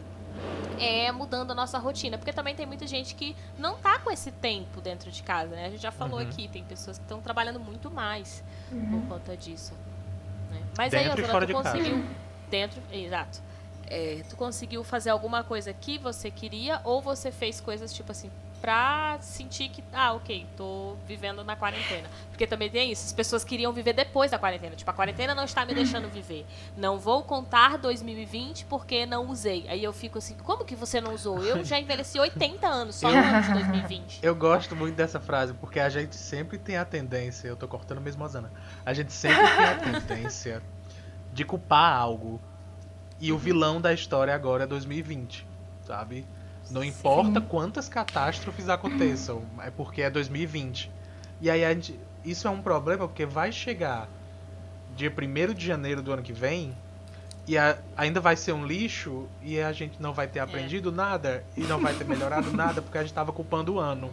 é 0.77 1.11
mudando 1.11 1.51
a 1.51 1.55
nossa 1.55 1.77
rotina, 1.77 2.17
porque 2.17 2.31
também 2.31 2.55
tem 2.55 2.65
muita 2.65 2.85
gente 2.87 3.15
que 3.15 3.35
não 3.57 3.77
tá 3.77 3.99
com 3.99 4.09
esse 4.11 4.31
tempo 4.31 4.79
dentro 4.81 5.11
de 5.11 5.21
casa, 5.23 5.55
né? 5.55 5.65
A 5.65 5.69
gente 5.69 5.81
já 5.81 5.91
falou 5.91 6.19
Uhum. 6.19 6.25
aqui, 6.27 6.47
tem 6.47 6.63
pessoas 6.63 6.97
que 6.97 7.03
estão 7.03 7.21
trabalhando 7.21 7.59
muito 7.59 7.89
mais 7.91 8.43
por 8.91 9.01
conta 9.07 9.35
disso. 9.35 9.73
né? 10.51 10.61
Mas 10.77 10.93
aí, 10.93 11.03
Dentro 11.03 11.21
e 11.21 11.23
Osana, 11.25 11.39
tu 11.39 11.45
de 11.47 11.53
casa. 11.53 11.71
conseguiu 11.77 12.05
dentro, 12.49 12.81
exato. 12.91 13.41
É, 13.87 14.23
tu 14.29 14.35
conseguiu 14.35 14.83
fazer 14.83 15.09
alguma 15.09 15.43
coisa 15.43 15.73
que 15.73 15.97
você 15.97 16.29
queria 16.29 16.79
ou 16.83 17.01
você 17.01 17.31
fez 17.31 17.59
coisas 17.59 17.91
tipo 17.91 18.11
assim 18.11 18.29
pra 18.61 19.17
sentir 19.21 19.69
que 19.69 19.83
ah 19.93 20.13
ok 20.13 20.45
tô 20.55 20.95
vivendo 21.07 21.43
na 21.43 21.55
quarentena. 21.55 22.07
Porque 22.29 22.45
também 22.47 22.69
tem 22.69 22.91
isso 22.91 23.05
as 23.05 23.13
pessoas 23.13 23.43
queriam 23.43 23.71
viver 23.71 23.93
depois 23.93 24.31
da 24.31 24.39
quarentena. 24.39 24.75
Tipo 24.75 24.91
a 24.91 24.93
quarentena 24.93 25.33
não 25.35 25.43
está 25.45 25.65
me 25.65 25.73
deixando 25.73 26.09
viver. 26.09 26.45
Não 26.77 26.97
vou 26.97 27.23
contar 27.23 27.77
2020 27.77 28.65
porque 28.65 29.05
não 29.05 29.27
usei. 29.27 29.65
Aí 29.69 29.83
eu 29.83 29.93
fico 29.93 30.17
assim 30.17 30.35
como 30.35 30.65
que 30.65 30.75
você 30.75 31.01
não 31.01 31.13
usou? 31.13 31.43
Eu 31.43 31.63
já 31.63 31.79
envelheci 31.79 32.19
80 32.19 32.67
anos 32.67 32.95
só 32.95 33.11
no 33.11 33.17
ano 33.17 33.41
de 33.41 33.53
2020 33.53 34.19
Eu 34.21 34.35
gosto 34.35 34.75
muito 34.75 34.95
dessa 34.95 35.19
frase, 35.19 35.53
porque 35.53 35.79
a 35.79 35.89
gente 35.89 36.15
sempre 36.15 36.57
tem 36.57 36.77
a 36.77 36.85
tendência, 36.85 37.47
eu 37.47 37.55
tô 37.55 37.67
cortando 37.67 38.01
mesmo 38.01 38.23
a 38.23 38.27
Zana, 38.27 38.51
a 38.85 38.93
gente 38.93 39.11
sempre 39.11 39.47
tem 39.55 39.65
a 39.65 39.75
tendência 39.75 40.61
de 41.33 41.45
culpar 41.45 41.93
algo. 41.93 42.39
E 43.19 43.31
o 43.31 43.37
vilão 43.37 43.81
da 43.81 43.93
história 43.93 44.33
agora 44.33 44.63
é 44.63 44.67
2020, 44.67 45.45
sabe? 45.85 46.25
Não 46.71 46.83
importa 46.83 47.41
quantas 47.41 47.89
catástrofes 47.89 48.69
aconteçam, 48.69 49.43
é 49.63 49.69
porque 49.71 50.01
é 50.01 50.09
2020. 50.09 50.91
E 51.41 51.49
aí 51.49 51.63
a 51.65 51.73
gente, 51.73 51.99
isso 52.23 52.47
é 52.47 52.51
um 52.51 52.61
problema 52.61 53.07
porque 53.07 53.25
vai 53.25 53.51
chegar 53.51 54.07
dia 54.95 55.11
1 55.11 55.53
de 55.53 55.65
janeiro 55.65 56.01
do 56.01 56.11
ano 56.11 56.21
que 56.21 56.33
vem 56.33 56.75
e 57.47 57.57
a- 57.57 57.77
ainda 57.97 58.19
vai 58.19 58.35
ser 58.35 58.51
um 58.53 58.65
lixo 58.65 59.27
e 59.41 59.59
a 59.59 59.71
gente 59.71 59.99
não 60.01 60.13
vai 60.13 60.27
ter 60.27 60.39
aprendido 60.39 60.91
nada 60.91 61.43
e 61.57 61.61
não 61.61 61.79
vai 61.79 61.93
ter 61.93 62.03
melhorado 62.05 62.51
nada 62.51 62.81
porque 62.81 62.97
a 62.97 63.01
gente 63.01 63.13
tava 63.13 63.31
culpando 63.31 63.75
o 63.75 63.79
ano. 63.79 64.11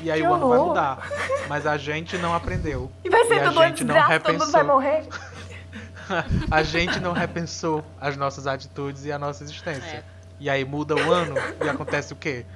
E 0.00 0.10
aí 0.10 0.20
Que 0.20 0.26
o 0.26 0.32
ano 0.34 0.48
vai 0.48 0.58
mudar. 0.58 1.08
Mas 1.48 1.66
a 1.66 1.76
gente 1.76 2.16
não 2.18 2.34
aprendeu. 2.34 2.90
E 3.04 3.10
vai 3.10 3.22
E 3.22 3.28
ser 3.28 3.34
a 3.40 3.44
tudo 3.48 3.52
uma 3.52 3.68
gente 3.68 3.84
não 3.84 3.94
desgraça, 3.94 4.20
todo 4.20 4.32
mundo 4.38 4.50
vai 4.52 4.62
repensou. 4.62 4.64
morrer. 4.64 5.08
a 6.50 6.62
gente 6.62 7.00
não 7.00 7.12
repensou 7.12 7.84
as 8.00 8.16
nossas 8.16 8.46
atitudes 8.46 9.04
e 9.04 9.12
a 9.12 9.18
nossa 9.18 9.42
existência. 9.44 9.96
É. 9.98 10.17
E 10.40 10.48
aí 10.48 10.64
muda 10.64 10.94
o 10.94 11.12
ano 11.12 11.34
e 11.64 11.68
acontece 11.68 12.12
o 12.12 12.16
quê? 12.16 12.46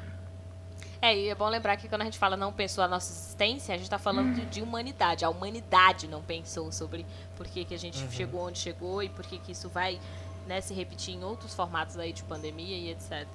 É, 1.00 1.16
e 1.16 1.28
é 1.28 1.34
bom 1.34 1.48
lembrar 1.48 1.76
que 1.76 1.88
quando 1.88 2.02
a 2.02 2.04
gente 2.04 2.16
fala 2.16 2.36
não 2.36 2.52
pensou 2.52 2.84
a 2.84 2.86
nossa 2.86 3.12
existência, 3.12 3.74
a 3.74 3.76
gente 3.76 3.86
está 3.86 3.98
falando 3.98 4.34
de, 4.34 4.46
de 4.46 4.62
humanidade. 4.62 5.24
A 5.24 5.28
humanidade 5.28 6.06
não 6.06 6.22
pensou 6.22 6.70
sobre 6.70 7.04
por 7.36 7.44
que, 7.48 7.64
que 7.64 7.74
a 7.74 7.78
gente 7.78 7.98
chegou 8.12 8.46
onde 8.46 8.60
chegou 8.60 9.02
e 9.02 9.08
por 9.08 9.26
que, 9.26 9.38
que 9.38 9.50
isso 9.50 9.68
vai 9.68 9.98
né, 10.46 10.60
se 10.60 10.72
repetir 10.72 11.14
em 11.14 11.24
outros 11.24 11.54
formatos 11.54 11.98
aí 11.98 12.12
de 12.12 12.22
pandemia 12.22 12.76
e 12.76 12.90
etc. 12.90 13.26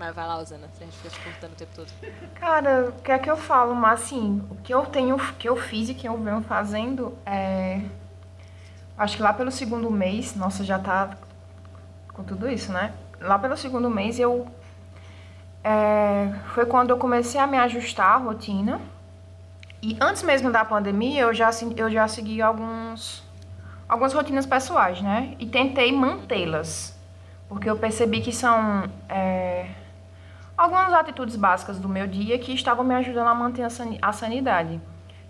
Mas 0.00 0.14
vai 0.14 0.26
lá, 0.26 0.38
Osana, 0.38 0.66
a 0.66 0.84
gente 0.84 0.96
fica 0.96 1.10
te 1.10 1.20
cortando 1.20 1.52
o 1.52 1.54
tempo 1.54 1.72
todo. 1.76 1.88
Cara, 2.34 2.88
o 2.88 3.02
que 3.02 3.12
é 3.12 3.18
que 3.18 3.30
eu 3.30 3.36
falo? 3.36 3.72
Mas 3.74 4.02
assim, 4.02 4.42
o 4.50 4.56
que 4.56 4.74
eu 4.74 4.84
tenho, 4.86 5.14
o 5.14 5.34
que 5.34 5.48
eu 5.48 5.56
fiz 5.56 5.90
e 5.90 5.94
que 5.94 6.08
eu 6.08 6.16
venho 6.16 6.42
fazendo 6.42 7.16
é. 7.24 7.82
Acho 8.98 9.16
que 9.16 9.22
lá 9.22 9.32
pelo 9.32 9.52
segundo 9.52 9.90
mês, 9.90 10.34
nossa, 10.34 10.64
já 10.64 10.78
tá 10.78 11.16
com 12.12 12.24
tudo 12.24 12.50
isso, 12.50 12.72
né? 12.72 12.92
Lá 13.20 13.38
pelo 13.38 13.56
segundo 13.56 13.90
mês 13.90 14.18
eu. 14.18 14.46
é, 15.62 16.32
foi 16.54 16.64
quando 16.66 16.90
eu 16.90 16.98
comecei 16.98 17.40
a 17.40 17.46
me 17.46 17.58
ajustar 17.58 18.14
à 18.14 18.16
rotina. 18.16 18.80
E 19.82 19.96
antes 20.00 20.22
mesmo 20.22 20.50
da 20.50 20.64
pandemia, 20.64 21.22
eu 21.22 21.32
já, 21.34 21.50
eu 21.76 21.90
já 21.90 22.06
segui 22.06 22.42
alguns, 22.42 23.22
algumas 23.88 24.12
rotinas 24.12 24.44
pessoais, 24.46 25.00
né? 25.00 25.34
E 25.38 25.46
tentei 25.46 25.90
mantê-las. 25.92 26.98
Porque 27.48 27.68
eu 27.68 27.76
percebi 27.76 28.20
que 28.20 28.32
são. 28.32 28.84
é, 29.08 29.70
algumas 30.56 30.92
atitudes 30.92 31.36
básicas 31.36 31.78
do 31.78 31.88
meu 31.88 32.06
dia 32.06 32.38
que 32.38 32.52
estavam 32.52 32.84
me 32.84 32.94
ajudando 32.94 33.28
a 33.28 33.34
manter 33.34 33.62
a 33.62 33.70
sani- 33.70 33.98
a 34.02 34.12
sanidade. 34.12 34.80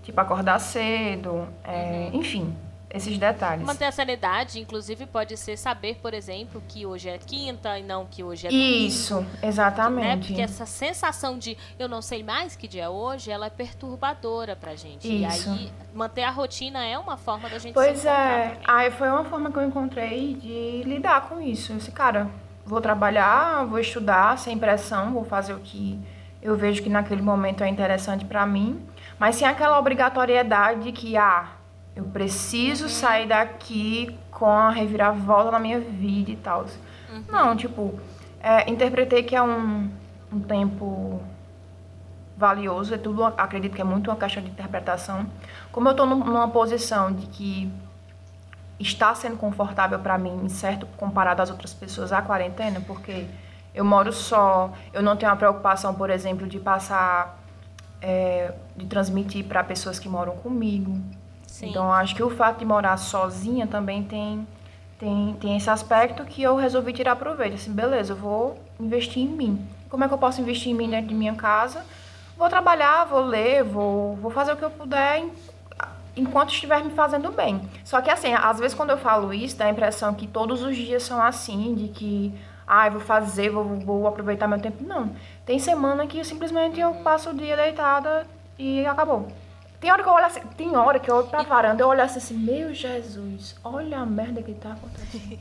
Tipo, 0.02 0.20
acordar 0.20 0.58
cedo, 0.58 1.46
é, 1.62 2.10
enfim, 2.12 2.54
esses 2.92 3.16
detalhes. 3.16 3.64
Manter 3.64 3.84
a 3.84 3.92
sanidade, 3.92 4.58
inclusive, 4.58 5.06
pode 5.06 5.36
ser 5.36 5.56
saber, 5.56 5.96
por 6.02 6.12
exemplo, 6.12 6.62
que 6.66 6.84
hoje 6.84 7.08
é 7.08 7.18
quinta 7.18 7.78
e 7.78 7.82
não 7.82 8.04
que 8.04 8.22
hoje 8.24 8.48
é 8.48 8.52
Isso, 8.52 9.14
domingo. 9.14 9.30
Né? 9.30 9.48
exatamente. 9.48 10.26
Porque 10.28 10.42
essa 10.42 10.66
sensação 10.66 11.38
de 11.38 11.56
eu 11.78 11.88
não 11.88 12.02
sei 12.02 12.22
mais 12.22 12.56
que 12.56 12.66
dia 12.66 12.84
é 12.84 12.88
hoje, 12.88 13.30
ela 13.30 13.46
é 13.46 13.50
perturbadora 13.50 14.56
pra 14.56 14.74
gente. 14.74 15.06
Isso. 15.06 15.48
E 15.48 15.52
aí, 15.52 15.72
manter 15.94 16.22
a 16.22 16.30
rotina 16.30 16.84
é 16.84 16.98
uma 16.98 17.16
forma 17.16 17.48
da 17.48 17.58
gente 17.58 17.74
Pois 17.74 18.04
é, 18.04 18.58
aí 18.66 18.90
foi 18.90 19.08
uma 19.08 19.24
forma 19.24 19.50
que 19.52 19.58
eu 19.58 19.62
encontrei 19.62 20.34
de 20.34 20.82
lidar 20.84 21.28
com 21.28 21.40
isso. 21.40 21.72
Eu 21.72 21.76
disse, 21.76 21.92
cara, 21.92 22.28
vou 22.64 22.80
trabalhar, 22.80 23.64
vou 23.66 23.78
estudar 23.78 24.36
sem 24.36 24.58
pressão, 24.58 25.12
vou 25.12 25.24
fazer 25.24 25.54
o 25.54 25.60
que 25.60 25.98
eu 26.42 26.56
vejo 26.56 26.82
que 26.82 26.88
naquele 26.88 27.22
momento 27.22 27.62
é 27.62 27.68
interessante 27.68 28.24
pra 28.24 28.46
mim, 28.46 28.80
mas 29.18 29.36
sem 29.36 29.46
aquela 29.46 29.78
obrigatoriedade 29.78 30.84
de 30.84 30.92
que, 30.92 31.16
ah, 31.16 31.48
eu 31.96 32.04
preciso 32.04 32.88
sair 32.88 33.26
daqui 33.28 34.16
com 34.30 34.46
a 34.50 34.70
reviravolta 34.70 35.50
na 35.50 35.58
minha 35.58 35.80
vida 35.80 36.30
e 36.30 36.36
tal. 36.36 36.66
Não, 37.28 37.56
tipo, 37.56 37.98
é, 38.40 38.70
interpretei 38.70 39.22
que 39.22 39.34
é 39.36 39.42
um, 39.42 39.90
um 40.32 40.40
tempo 40.40 41.20
valioso, 42.36 42.94
é 42.94 42.98
tudo, 42.98 43.24
acredito 43.24 43.74
que 43.74 43.80
é 43.82 43.84
muito 43.84 44.10
uma 44.10 44.16
questão 44.16 44.42
de 44.42 44.48
interpretação. 44.50 45.26
Como 45.70 45.88
eu 45.88 46.06
num- 46.06 46.24
numa 46.24 46.48
posição 46.48 47.12
de 47.12 47.26
que 47.26 47.70
está 48.78 49.14
sendo 49.14 49.36
confortável 49.36 49.98
para 49.98 50.16
mim, 50.16 50.48
certo, 50.48 50.86
comparado 50.96 51.42
às 51.42 51.50
outras 51.50 51.74
pessoas, 51.74 52.12
a 52.12 52.22
quarentena, 52.22 52.80
porque 52.86 53.26
eu 53.74 53.84
moro 53.84 54.10
só, 54.12 54.72
eu 54.92 55.02
não 55.02 55.16
tenho 55.16 55.30
a 55.30 55.36
preocupação, 55.36 55.94
por 55.94 56.08
exemplo, 56.08 56.46
de 56.46 56.58
passar, 56.58 57.38
é, 58.00 58.54
de 58.74 58.86
transmitir 58.86 59.44
para 59.44 59.62
pessoas 59.62 59.98
que 59.98 60.08
moram 60.08 60.34
comigo. 60.36 60.98
Sim. 61.50 61.70
Então, 61.70 61.92
acho 61.92 62.14
que 62.14 62.22
o 62.22 62.30
fato 62.30 62.60
de 62.60 62.64
morar 62.64 62.96
sozinha 62.96 63.66
também 63.66 64.04
tem, 64.04 64.46
tem, 64.98 65.36
tem 65.40 65.56
esse 65.56 65.68
aspecto 65.68 66.24
que 66.24 66.40
eu 66.42 66.54
resolvi 66.54 66.92
tirar 66.92 67.16
proveito. 67.16 67.54
Assim, 67.54 67.72
beleza, 67.72 68.12
eu 68.12 68.16
vou 68.16 68.56
investir 68.78 69.24
em 69.24 69.28
mim. 69.28 69.66
Como 69.90 70.04
é 70.04 70.08
que 70.08 70.14
eu 70.14 70.18
posso 70.18 70.40
investir 70.40 70.70
em 70.70 70.74
mim 70.74 70.88
dentro 70.88 71.08
de 71.08 71.14
minha 71.14 71.34
casa? 71.34 71.84
Vou 72.38 72.48
trabalhar, 72.48 73.04
vou 73.04 73.20
ler, 73.20 73.64
vou, 73.64 74.16
vou 74.16 74.30
fazer 74.30 74.52
o 74.52 74.56
que 74.56 74.62
eu 74.62 74.70
puder 74.70 75.24
enquanto 76.16 76.54
estiver 76.54 76.82
me 76.84 76.92
fazendo 76.92 77.30
bem. 77.32 77.60
Só 77.84 78.00
que 78.00 78.10
assim, 78.10 78.32
às 78.32 78.58
vezes 78.58 78.74
quando 78.74 78.90
eu 78.90 78.98
falo 78.98 79.34
isso, 79.34 79.56
dá 79.56 79.66
a 79.66 79.70
impressão 79.70 80.14
que 80.14 80.28
todos 80.28 80.62
os 80.62 80.76
dias 80.76 81.02
são 81.02 81.20
assim, 81.20 81.74
de 81.74 81.88
que, 81.88 82.32
ah, 82.66 82.88
vou 82.88 83.00
fazer, 83.00 83.50
vou, 83.50 83.64
vou 83.64 84.06
aproveitar 84.06 84.46
meu 84.46 84.60
tempo. 84.60 84.84
Não. 84.84 85.10
Tem 85.44 85.58
semana 85.58 86.06
que 86.06 86.22
simplesmente 86.24 86.78
eu 86.78 86.94
passo 86.94 87.30
o 87.30 87.34
dia 87.34 87.56
deitada 87.56 88.24
e 88.56 88.86
acabou. 88.86 89.28
Tem 89.80 89.90
hora 89.90 90.02
que 90.02 90.08
eu 90.08 90.12
olho 90.12 90.26
assim, 90.26 90.40
tem 90.56 90.76
hora 90.76 90.98
que 90.98 91.10
eu 91.10 91.16
olho 91.16 91.26
pra 91.28 91.42
varanda, 91.42 91.82
eu 91.82 91.88
olho 91.88 92.02
assim, 92.02 92.18
assim, 92.18 92.34
meu 92.34 92.74
Jesus, 92.74 93.56
olha 93.64 94.00
a 94.00 94.06
merda 94.06 94.42
que 94.42 94.52
tá 94.52 94.72
acontecendo. 94.72 95.38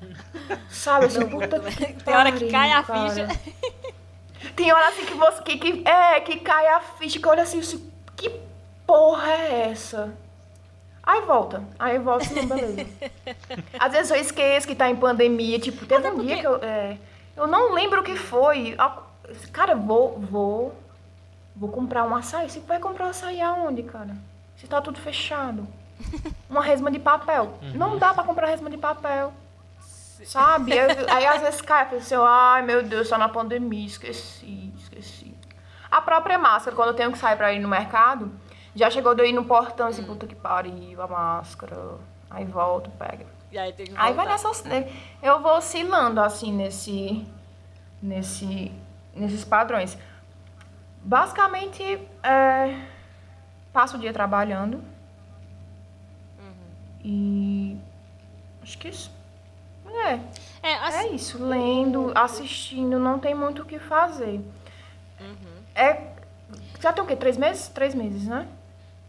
Sabe, 0.70 1.04
assim, 1.06 1.26
puta 1.28 1.60
que 1.60 1.92
Tem 2.02 2.16
hora 2.16 2.32
que 2.32 2.50
cai 2.50 2.72
a 2.72 2.82
cara. 2.82 3.10
ficha. 3.10 3.28
Tem 4.56 4.72
hora 4.72 4.88
assim 4.88 5.04
que 5.04 5.14
você. 5.14 5.42
Que, 5.42 5.58
que, 5.58 5.88
é, 5.88 6.20
que 6.20 6.40
cai 6.40 6.66
a 6.68 6.80
ficha, 6.80 7.20
que 7.20 7.28
olha 7.28 7.42
assim, 7.42 7.58
assim, 7.60 7.92
que 8.16 8.30
porra 8.86 9.30
é 9.30 9.70
essa? 9.70 10.10
Aí 11.02 11.20
volta. 11.22 11.62
Aí 11.78 11.98
volta 11.98 12.24
assim, 12.24 12.46
não, 12.46 12.56
beleza. 12.56 12.86
Às 13.78 13.92
vezes 13.92 14.10
eu 14.10 14.16
esqueço 14.16 14.66
que 14.66 14.74
tá 14.74 14.88
em 14.88 14.96
pandemia. 14.96 15.58
Tipo, 15.58 15.84
teve 15.84 16.06
é 16.06 16.10
um 16.10 16.18
dia 16.18 16.38
que 16.38 16.46
eu. 16.46 16.56
é, 16.62 16.96
eu 17.36 17.46
não 17.46 17.74
lembro 17.74 18.00
o 18.00 18.04
que 18.04 18.16
foi. 18.16 18.76
Cara, 19.52 19.74
vou. 19.74 20.18
Vou. 20.18 20.74
Vou 21.60 21.68
comprar 21.68 22.04
um 22.04 22.16
açaí. 22.16 22.48
Você 22.48 22.58
vai 22.60 22.78
comprar 22.78 23.04
um 23.04 23.10
açaí 23.10 23.38
aonde, 23.38 23.82
cara? 23.82 24.16
Se 24.56 24.66
tá 24.66 24.80
tudo 24.80 24.98
fechado. 24.98 25.68
uma 26.48 26.62
resma 26.62 26.90
de 26.90 26.98
papel. 26.98 27.58
Não 27.74 27.98
dá 27.98 28.14
pra 28.14 28.24
comprar 28.24 28.46
resma 28.46 28.70
de 28.70 28.78
papel. 28.78 29.30
Sabe? 30.24 30.72
Aí 31.12 31.26
às 31.26 31.42
vezes 31.42 31.60
cai, 31.60 31.88
eu 31.92 31.98
assim, 31.98 32.14
ai 32.16 32.62
meu 32.62 32.82
Deus, 32.82 33.08
só 33.08 33.18
na 33.18 33.28
pandemia, 33.28 33.86
esqueci, 33.86 34.72
esqueci. 34.76 35.34
A 35.90 36.00
própria 36.00 36.38
máscara, 36.38 36.74
quando 36.74 36.88
eu 36.88 36.94
tenho 36.94 37.12
que 37.12 37.18
sair 37.18 37.36
pra 37.36 37.52
ir 37.52 37.58
no 37.58 37.68
mercado, 37.68 38.30
já 38.74 38.90
chegou 38.90 39.14
de 39.14 39.22
eu 39.22 39.26
ir 39.26 39.32
no 39.32 39.44
portão 39.44 39.88
assim, 39.88 40.02
puta 40.04 40.26
que 40.26 40.34
pariu, 40.34 41.00
a 41.02 41.06
máscara. 41.06 41.76
Aí 42.30 42.44
volto, 42.44 42.90
pega. 42.90 43.26
E 43.50 43.58
aí 43.58 43.72
tem 43.72 43.86
que 43.86 43.92
Aí 43.96 44.14
vai 44.14 44.26
voltar. 44.26 44.48
nessa. 44.48 44.68
né? 44.68 44.90
Eu 45.22 45.40
vou 45.40 45.56
oscilando 45.56 46.20
assim 46.20 46.52
nesse. 46.52 47.26
nesse 48.02 48.72
nesses 49.14 49.44
padrões. 49.44 49.98
Basicamente, 51.02 51.82
é, 52.22 52.80
passo 53.72 53.96
o 53.96 54.00
dia 54.00 54.12
trabalhando. 54.12 54.76
Uhum. 56.38 57.00
E. 57.04 57.78
Acho 58.62 58.78
que 58.78 58.88
isso. 58.88 59.10
É, 59.86 60.20
É, 60.62 60.72
é 60.72 60.86
assim, 60.86 61.14
isso. 61.14 61.42
Lendo, 61.44 62.12
assistindo, 62.14 62.98
não 62.98 63.18
tem 63.18 63.34
muito 63.34 63.62
o 63.62 63.64
que 63.64 63.78
fazer. 63.78 64.40
Uhum. 65.20 65.62
É. 65.74 66.10
Já 66.80 66.92
tem 66.92 67.02
o 67.02 67.06
quê? 67.06 67.16
Três 67.16 67.36
meses? 67.36 67.68
Três 67.68 67.94
meses, 67.94 68.26
né? 68.26 68.46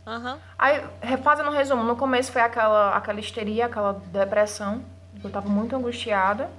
aham. 0.06 0.39
Aí, 0.58 0.82
fazendo 1.23 1.49
um 1.49 1.54
resumo, 1.54 1.84
no 1.84 1.95
começo 1.95 2.32
foi 2.32 2.41
aquela, 2.41 2.95
aquela 2.95 3.19
histeria, 3.19 3.67
aquela 3.67 3.93
depressão. 3.93 4.82
Eu 5.23 5.30
tava 5.30 5.47
muito 5.47 5.75
angustiada. 5.75 6.49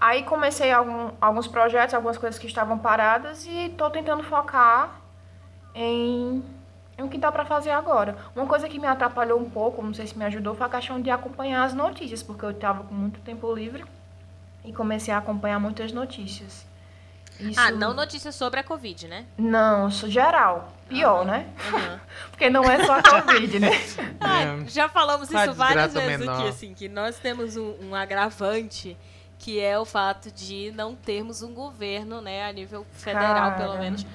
Aí 0.00 0.22
comecei 0.22 0.70
algum, 0.70 1.10
alguns 1.20 1.48
projetos, 1.48 1.92
algumas 1.92 2.16
coisas 2.16 2.38
que 2.38 2.46
estavam 2.46 2.78
paradas 2.78 3.44
e 3.46 3.74
tô 3.76 3.90
tentando 3.90 4.22
focar 4.22 5.00
em, 5.74 6.42
em 6.96 7.02
o 7.02 7.08
que 7.08 7.18
dá 7.18 7.32
pra 7.32 7.44
fazer 7.44 7.70
agora. 7.72 8.16
Uma 8.36 8.46
coisa 8.46 8.68
que 8.68 8.78
me 8.78 8.86
atrapalhou 8.86 9.40
um 9.40 9.50
pouco, 9.50 9.82
não 9.82 9.92
sei 9.92 10.06
se 10.06 10.16
me 10.16 10.24
ajudou, 10.24 10.54
foi 10.54 10.66
a 10.66 10.70
questão 10.70 11.00
de 11.02 11.10
acompanhar 11.10 11.64
as 11.64 11.74
notícias, 11.74 12.22
porque 12.22 12.44
eu 12.44 12.54
tava 12.54 12.84
com 12.84 12.94
muito 12.94 13.18
tempo 13.20 13.52
livre 13.52 13.84
e 14.64 14.72
comecei 14.72 15.12
a 15.12 15.18
acompanhar 15.18 15.58
muitas 15.58 15.90
notícias. 15.92 16.64
Isso- 17.40 17.58
Ah, 17.60 17.70
não 17.70 17.92
notícias 17.94 18.34
sobre 18.36 18.58
a 18.60 18.64
Covid, 18.64 19.06
né? 19.08 19.24
Não, 19.36 19.88
isso 19.88 20.08
geral. 20.10 20.72
Pior, 20.88 21.24
né? 21.24 21.46
Uhum. 21.72 21.98
Porque 22.30 22.48
não 22.50 22.64
é 22.64 22.84
só 22.84 22.98
a 22.98 23.02
Covid, 23.02 23.58
né? 23.60 23.70
Ah, 24.20 24.62
já 24.66 24.88
falamos 24.88 25.28
Uma 25.30 25.44
isso 25.44 25.54
várias 25.54 25.92
vezes 25.92 26.14
aqui, 26.14 26.26
menor. 26.26 26.48
assim, 26.48 26.74
que 26.74 26.88
nós 26.88 27.16
temos 27.18 27.56
um, 27.56 27.74
um 27.82 27.94
agravante 27.94 28.96
que 29.38 29.60
é 29.60 29.78
o 29.78 29.84
fato 29.84 30.30
de 30.30 30.72
não 30.72 30.94
termos 30.94 31.42
um 31.42 31.54
governo, 31.54 32.20
né, 32.20 32.44
a 32.44 32.52
nível 32.52 32.84
federal, 32.92 33.56
pelo 33.56 33.68
Cara. 33.70 33.80
menos, 33.80 34.06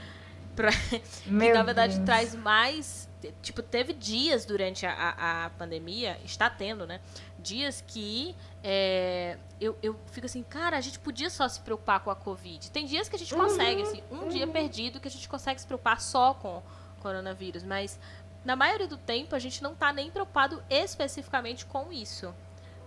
pra, 0.56 0.70
que 1.24 1.54
na 1.54 1.64
verdade 1.64 1.96
Deus. 1.96 2.06
traz 2.06 2.36
mais. 2.36 3.10
Tipo, 3.42 3.62
teve 3.62 3.94
dias 3.94 4.44
durante 4.44 4.86
a, 4.86 5.46
a, 5.46 5.50
pandemia, 5.52 6.20
está 6.26 6.50
tendo, 6.50 6.86
né? 6.86 7.00
Dias 7.40 7.82
que 7.88 8.36
é, 8.62 9.38
eu, 9.62 9.78
eu 9.82 9.98
fico 10.12 10.26
assim, 10.26 10.44
cara, 10.44 10.78
a 10.78 10.82
gente 10.82 11.00
podia 11.00 11.30
só 11.30 11.48
se 11.48 11.62
preocupar 11.62 12.02
com 12.02 12.12
a 12.12 12.16
Covid. 12.18 12.70
Tem 12.70 12.86
dias 12.86 13.08
que 13.08 13.16
a 13.16 13.20
gente 13.20 13.34
consegue, 13.34 13.82
Uhum, 13.82 13.88
assim, 13.88 14.04
um 14.12 14.28
dia 14.28 14.46
perdido 14.46 15.00
que 15.00 15.08
a 15.08 15.12
gente 15.12 15.30
consegue 15.30 15.62
se 15.62 15.66
preocupar 15.66 16.02
só 16.02 16.34
com 16.34 16.58
o 16.58 16.64
coronavírus, 17.02 17.64
mas 17.64 17.98
na 18.44 18.58
maioria 18.58 18.88
do 18.88 18.98
tempo 18.98 19.36
a 19.36 19.40
gente 19.40 19.64
não 19.64 19.74
tá 19.74 19.94
nem 19.94 20.12
preocupado 20.12 20.62
especificamente 20.70 21.66
com 21.66 21.94
isso. 21.94 22.34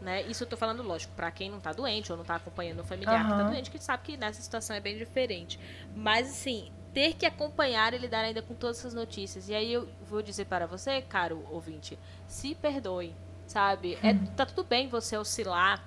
Né? 0.01 0.23
Isso 0.23 0.45
eu 0.45 0.49
tô 0.49 0.57
falando, 0.57 0.83
lógico, 0.83 1.13
pra 1.15 1.31
quem 1.31 1.51
não 1.51 1.61
tá 1.61 1.73
doente 1.73 2.13
ou 2.13 2.19
não 2.19 2.25
tá 2.25 2.37
acompanhando 2.37 2.81
o 2.81 2.85
familiar 2.85 3.25
que 3.25 3.31
tá 3.31 3.43
doente, 3.45 3.71
que 3.71 3.83
sabe 3.83 4.03
que 4.03 4.17
nessa 4.17 4.43
situação 4.43 4.77
é 4.77 4.81
bem 4.81 4.97
diferente. 4.97 5.59
Mas, 5.95 6.29
assim, 6.31 6.71
ter 6.93 7.15
que 7.15 7.27
acompanhar 7.27 7.93
e 7.93 7.99
lidar 7.99 8.21
ainda 8.21 8.41
com 8.41 8.55
todas 8.55 8.79
essas 8.79 8.95
notícias. 8.95 9.49
E 9.49 9.55
aí 9.55 9.73
eu 9.73 9.89
vou 10.09 10.23
dizer 10.23 10.47
para 10.47 10.67
você, 10.67 11.03
caro 11.03 11.47
ouvinte, 11.51 11.99
se 12.27 12.55
perdoe, 12.55 13.15
sabe? 13.47 13.99
É, 14.03 14.15
tá 14.35 14.47
tudo 14.47 14.65
bem 14.65 14.89
você 14.89 15.17
oscilar 15.17 15.85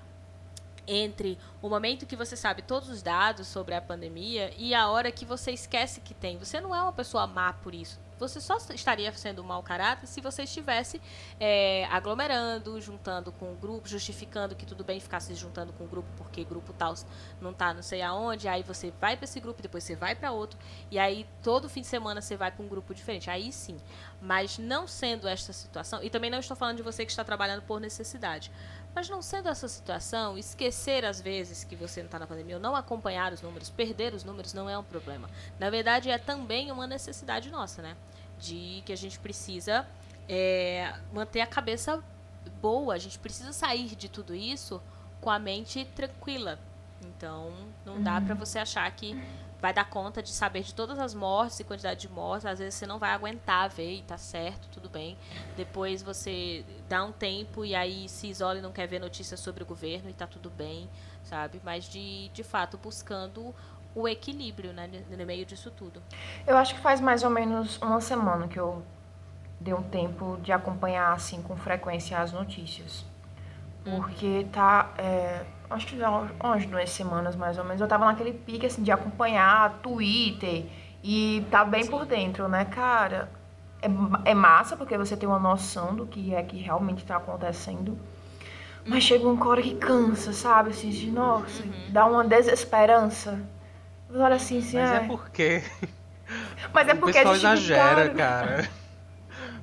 entre 0.88 1.38
o 1.62 1.70
momento 1.70 2.06
que 2.06 2.16
você 2.16 2.36
sabe 2.36 2.62
todos 2.64 2.90
os 2.90 3.02
dados 3.02 3.48
sobre 3.48 3.76
a 3.76 3.82
pandemia 3.82 4.52
e 4.58 4.74
a 4.74 4.88
hora 4.90 5.12
que 5.12 5.26
você 5.26 5.52
esquece 5.52 6.02
que 6.02 6.14
tem. 6.14 6.38
Você 6.38 6.60
não 6.60 6.76
é 6.76 6.82
uma 6.82 6.94
pessoa 6.94 7.28
má 7.28 7.54
por 7.54 7.74
isso. 7.74 8.00
Você 8.20 8.42
só 8.42 8.58
estaria 8.74 9.12
sendo 9.14 9.42
um 9.42 9.46
mau 9.46 9.64
caráter 9.64 10.08
se 10.08 10.22
você 10.22 10.44
estivesse 10.44 11.02
é, 11.40 11.86
aglomerando, 11.86 12.80
juntando 12.82 13.32
com 13.32 13.52
o 13.52 13.56
grupo, 13.56 13.88
justificando 13.88 14.56
que 14.56 14.66
tudo 14.66 14.84
bem 14.84 15.00
ficar 15.00 15.20
se 15.20 15.34
juntando 15.34 15.74
com 15.74 15.86
o 15.86 15.88
grupo 15.88 16.10
porque 16.18 16.44
grupo 16.44 16.74
tal 16.74 16.94
não 17.40 17.54
tá 17.54 17.74
não 17.74 17.82
sei 17.82 18.02
aonde, 18.02 18.48
aí 18.48 18.64
você 18.64 18.92
vai 19.00 19.16
para 19.16 19.26
esse 19.26 19.40
grupo, 19.40 19.62
depois 19.62 19.84
você 19.84 19.96
vai 19.96 20.16
para 20.16 20.32
outro, 20.32 20.60
e 20.92 21.00
aí 21.00 21.26
todo 21.42 21.70
fim 21.70 21.82
de 21.82 21.88
semana 21.88 22.22
você 22.22 22.36
vai 22.36 22.52
para 22.52 22.64
um 22.64 22.68
grupo 22.68 22.94
diferente. 22.94 23.30
Aí 23.30 23.52
sim. 23.52 23.78
Mas 24.22 24.58
não 24.58 24.88
sendo 24.88 25.28
esta 25.28 25.54
situação, 25.54 26.04
e 26.04 26.10
também 26.10 26.30
não 26.30 26.40
estou 26.40 26.58
falando 26.58 26.78
de 26.78 26.84
você 26.84 27.06
que 27.06 27.12
está 27.12 27.24
trabalhando 27.24 27.62
por 27.62 27.80
necessidade, 27.80 28.52
mas 28.94 29.08
não 29.08 29.22
sendo 29.22 29.48
essa 29.48 29.68
situação, 29.68 30.38
esquecer 30.38 31.06
às 31.06 31.22
vezes 31.22 31.64
que 31.64 31.76
você 31.76 32.02
não 32.02 32.08
está 32.08 32.20
na 32.20 32.28
pandemia, 32.28 32.56
ou 32.56 32.62
não 32.62 32.76
acompanhar 32.76 33.32
os 33.32 33.42
números, 33.42 33.70
perder 33.70 34.14
os 34.14 34.24
números 34.24 34.54
não 34.54 34.70
é 34.70 34.78
um 34.78 34.84
problema. 34.84 35.30
Na 35.58 35.70
verdade, 35.70 36.10
é 36.10 36.18
também 36.18 36.72
uma 36.72 36.86
necessidade 36.86 37.50
nossa, 37.50 37.82
né? 37.82 37.96
De 38.38 38.82
que 38.86 38.92
a 38.92 38.98
gente 38.98 39.20
precisa 39.20 39.88
é, 40.28 40.94
manter 41.14 41.42
a 41.42 41.48
cabeça 41.48 42.04
boa, 42.62 42.94
a 42.94 42.98
gente 42.98 43.18
precisa 43.20 43.54
sair 43.54 43.96
de 43.96 44.10
tudo 44.10 44.36
isso 44.36 44.82
com 45.22 45.30
a 45.30 45.40
mente 45.40 45.86
tranquila. 45.96 46.60
Então, 47.02 47.54
não 47.86 48.02
dá 48.02 48.20
pra 48.20 48.36
você 48.36 48.60
achar 48.60 48.90
que 48.92 49.16
vai 49.62 49.74
dar 49.74 49.90
conta 49.90 50.24
de 50.24 50.30
saber 50.30 50.64
de 50.64 50.74
todas 50.74 50.98
as 51.00 51.14
mortes 51.14 51.60
e 51.60 51.64
quantidade 51.64 52.02
de 52.02 52.10
mortes. 52.10 52.46
Às 52.46 52.60
vezes 52.60 52.76
você 52.76 52.86
não 52.86 52.98
vai 52.98 53.12
aguentar 53.12 53.70
ver 53.70 53.96
e 53.96 54.02
tá 54.02 54.18
certo, 54.18 54.68
tudo 54.70 54.90
bem. 54.90 55.18
Depois 55.56 56.02
você 56.02 56.66
dá 56.88 57.04
um 57.04 57.12
tempo 57.12 57.66
e 57.66 57.76
aí 57.76 58.08
se 58.08 58.28
isola 58.28 58.60
e 58.60 58.62
não 58.62 58.72
quer 58.72 58.88
ver 58.88 59.00
notícias 59.00 59.40
sobre 59.40 59.64
o 59.64 59.66
governo 59.66 60.10
e 60.10 60.14
tá 60.14 60.26
tudo 60.26 60.50
bem, 60.50 60.90
sabe? 61.24 61.62
Mas 61.64 61.86
de, 61.86 62.30
de 62.30 62.44
fato 62.44 62.78
buscando 62.78 63.54
o 63.94 64.08
equilíbrio, 64.08 64.72
né, 64.72 64.90
no 65.10 65.26
meio 65.26 65.46
disso 65.46 65.72
tudo. 65.72 66.02
Eu 66.48 66.56
acho 66.58 66.76
que 66.76 66.82
faz 66.82 67.02
mais 67.02 67.24
ou 67.24 67.30
menos 67.30 67.78
uma 67.82 68.00
semana 68.00 68.48
que 68.48 68.60
eu 68.60 68.84
dei 69.60 69.74
um 69.74 69.84
tempo 69.84 70.40
de 70.42 70.52
acompanhar 70.52 71.12
assim 71.12 71.42
com 71.42 71.58
frequência 71.58 72.18
as 72.18 72.32
notícias. 72.32 73.06
Porque 73.84 74.46
tá. 74.52 74.94
é, 74.98 75.46
acho 75.70 75.88
que 75.88 75.98
já 75.98 76.10
umas 76.10 76.66
duas 76.66 76.90
semanas 76.90 77.36
mais 77.36 77.58
ou 77.58 77.64
menos, 77.64 77.80
eu 77.80 77.88
tava 77.88 78.06
naquele 78.06 78.34
pique 78.34 78.66
assim, 78.66 78.82
de 78.82 78.92
acompanhar 78.92 79.80
Twitter 79.84 80.66
e 81.04 81.46
tá 81.52 81.64
bem 81.64 81.86
por 81.86 82.06
dentro, 82.06 82.48
né, 82.48 82.66
cara? 82.66 83.30
É, 83.82 84.32
é 84.32 84.34
massa 84.34 84.76
porque 84.76 84.98
você 84.98 85.16
tem 85.16 85.28
uma 85.28 85.40
noção 85.40 85.96
do 85.96 86.06
que 86.06 86.34
é 86.34 86.44
que 86.44 86.58
realmente 86.58 87.06
tá 87.06 87.18
acontecendo. 87.18 87.98
Mas 88.86 89.04
chega 89.04 89.28
uma 89.28 89.48
hora 89.48 89.62
que 89.62 89.76
cansa, 89.76 90.34
sabe? 90.34 90.72
Assim, 90.72 90.90
de, 90.90 91.12
nossa, 91.12 91.64
dá 91.90 92.06
uma 92.06 92.24
desesperança. 92.24 93.40
Você 94.10 94.18
olha 94.18 94.36
assim, 94.36 94.58
assim, 94.60 94.78
Mas 94.78 94.92
é 94.92 94.98
ai. 94.98 95.08
porque 95.08 95.64
Mas 96.74 96.88
é 96.88 96.94
o 96.94 96.98
porque 96.98 97.14
pessoal 97.14 97.34
a 97.36 97.38
gente 97.38 97.46
exagera, 97.46 98.10
cara. 98.10 98.70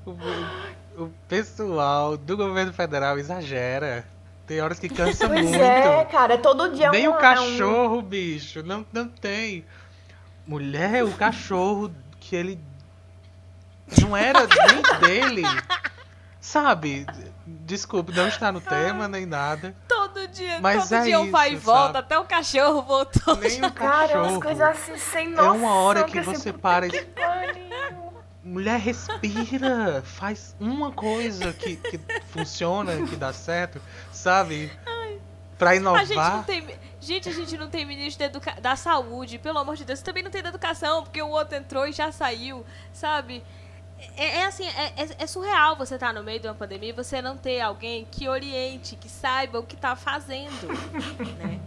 O, 0.06 1.02
o 1.02 1.10
pessoal 1.26 2.16
do 2.16 2.36
governo 2.36 2.72
federal 2.72 3.18
exagera. 3.18 4.04
Tem 4.46 4.60
horas 4.60 4.78
que 4.78 4.88
cansa 4.88 5.28
Pois 5.28 5.42
muito. 5.42 5.56
é, 5.62 6.04
cara, 6.04 6.34
é 6.34 6.36
todo 6.36 6.72
dia 6.74 6.90
Nem 6.90 7.08
um, 7.08 7.12
o 7.12 7.14
é 7.14 7.16
um- 7.18 7.20
cachorro, 7.20 8.00
bicho, 8.02 8.62
não, 8.62 8.86
não 8.92 9.08
tem. 9.08 9.64
Mulher, 10.46 11.02
o 11.04 11.10
cachorro 11.12 11.90
que 12.20 12.36
ele 12.36 12.60
não 14.00 14.16
era 14.16 14.40
nem 14.46 15.00
dele. 15.00 15.42
Sabe? 16.40 17.04
Desculpe, 17.44 18.12
não 18.12 18.28
está 18.28 18.52
no 18.52 18.60
tema 18.60 19.08
nem 19.08 19.26
nada. 19.26 19.74
Todo 19.88 20.28
dia, 20.28 20.60
Mas 20.60 20.88
todo 20.88 20.98
é 21.00 21.02
dia 21.04 21.20
um 21.20 21.30
vai 21.30 21.50
e 21.50 21.54
isso, 21.54 21.64
volta, 21.64 21.86
sabe? 21.94 21.98
até 21.98 22.18
o 22.18 22.24
cachorro 22.24 22.82
voltou. 22.82 23.36
Nem 23.36 23.64
o 23.64 23.72
Cara, 23.72 24.12
é 24.12 24.16
umas 24.16 24.26
cachorro. 24.26 24.42
coisas 24.42 24.60
assim 24.68 24.96
sem 24.96 25.26
É 25.26 25.30
noção. 25.30 25.56
uma 25.56 25.74
hora 25.74 26.04
que 26.04 26.18
assim, 26.20 26.32
você 26.34 26.52
para 26.52 26.86
e- 26.86 26.90
que. 26.90 27.04
Mulher, 28.46 28.78
respira. 28.78 30.02
Faz 30.04 30.54
uma 30.60 30.92
coisa 30.92 31.52
que, 31.52 31.74
que 31.76 31.98
funciona, 32.30 33.04
que 33.06 33.16
dá 33.16 33.32
certo, 33.32 33.82
sabe? 34.12 34.70
Pra 35.58 35.70
A 35.70 35.74
gente 35.74 35.82
não 35.84 36.00
inovar. 36.04 36.44
tem. 36.44 36.64
Gente, 37.00 37.28
a 37.28 37.32
gente 37.32 37.56
não 37.56 37.68
tem 37.68 37.84
ministro 37.84 38.28
da, 38.28 38.38
da 38.60 38.76
saúde, 38.76 39.38
pelo 39.38 39.58
amor 39.58 39.74
de 39.74 39.84
Deus. 39.84 40.00
Também 40.00 40.22
não 40.22 40.30
tem 40.30 40.42
da 40.42 40.50
educação, 40.50 41.02
porque 41.02 41.20
o 41.20 41.28
outro 41.28 41.56
entrou 41.56 41.88
e 41.88 41.92
já 41.92 42.12
saiu, 42.12 42.64
sabe? 42.92 43.42
É, 44.16 44.40
é 44.40 44.44
assim, 44.46 44.66
é, 44.68 44.92
é- 44.96 45.16
é 45.18 45.26
surreal 45.26 45.74
você 45.74 45.94
estar 45.94 46.12
no 46.12 46.22
meio 46.22 46.38
de 46.38 46.46
uma 46.46 46.54
pandemia 46.54 46.90
e 46.90 46.92
você 46.92 47.20
não 47.22 47.36
ter 47.36 47.60
alguém 47.60 48.06
que 48.10 48.28
oriente, 48.28 48.94
que 48.94 49.08
saiba 49.08 49.58
o 49.58 49.62
que 49.64 49.76
tá 49.76 49.96
fazendo, 49.96 50.68
né? 51.38 51.58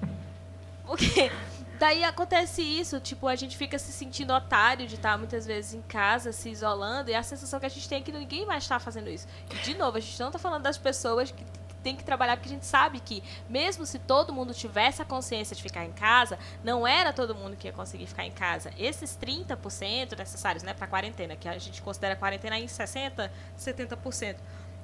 Porque 0.86 1.32
daí 1.80 2.04
acontece 2.04 2.62
isso, 2.62 3.00
tipo, 3.00 3.28
a 3.28 3.36
gente 3.36 3.58
fica 3.58 3.80
se 3.80 3.92
sentindo 3.92 4.34
otário 4.34 4.86
de 4.86 4.96
estar 4.96 5.18
muitas 5.18 5.46
vezes 5.46 5.74
em 5.74 5.82
casa, 5.82 6.32
se 6.32 6.50
isolando, 6.50 7.10
e 7.10 7.16
a 7.16 7.24
sensação 7.24 7.60
que 7.60 7.66
a 7.66 7.70
gente 7.70 7.88
tem 7.88 8.00
é 8.00 8.02
que 8.02 8.12
ninguém 8.12 8.46
mais 8.46 8.64
está 8.64 8.80
fazendo 8.80 9.10
isso. 9.10 9.28
E, 9.50 9.56
de 9.64 9.76
novo, 9.76 9.98
a 9.98 10.00
gente 10.00 10.20
não 10.20 10.30
tá 10.30 10.38
falando 10.38 10.64
das 10.64 10.78
pessoas 10.78 11.32
que 11.32 11.44
tem 11.82 11.96
que 11.96 12.04
trabalhar, 12.04 12.36
porque 12.36 12.50
a 12.50 12.52
gente 12.52 12.66
sabe 12.66 13.00
que, 13.00 13.24
mesmo 13.48 13.86
se 13.86 13.98
todo 13.98 14.34
mundo 14.34 14.54
tivesse 14.54 15.02
a 15.02 15.06
consciência 15.06 15.56
de 15.56 15.62
ficar 15.64 15.86
em 15.86 15.94
casa, 15.94 16.38
não 16.64 16.86
era 16.86 17.14
todo 17.14 17.34
mundo 17.34 17.56
que 17.56 17.68
ia 17.68 17.74
conseguir 17.74 18.06
ficar 18.06 18.26
em 18.26 18.32
casa. 18.32 18.72
Esses 18.78 19.18
30% 19.18 20.18
necessários, 20.18 20.62
né, 20.62 20.74
para 20.74 20.88
quarentena, 20.88 21.38
que 21.38 21.48
a 21.48 21.58
gente 21.58 21.82
considera 21.82 22.14
a 22.14 22.18
quarentena 22.18 22.60
em 22.60 22.66
60%, 22.66 23.30
70%. 23.58 24.36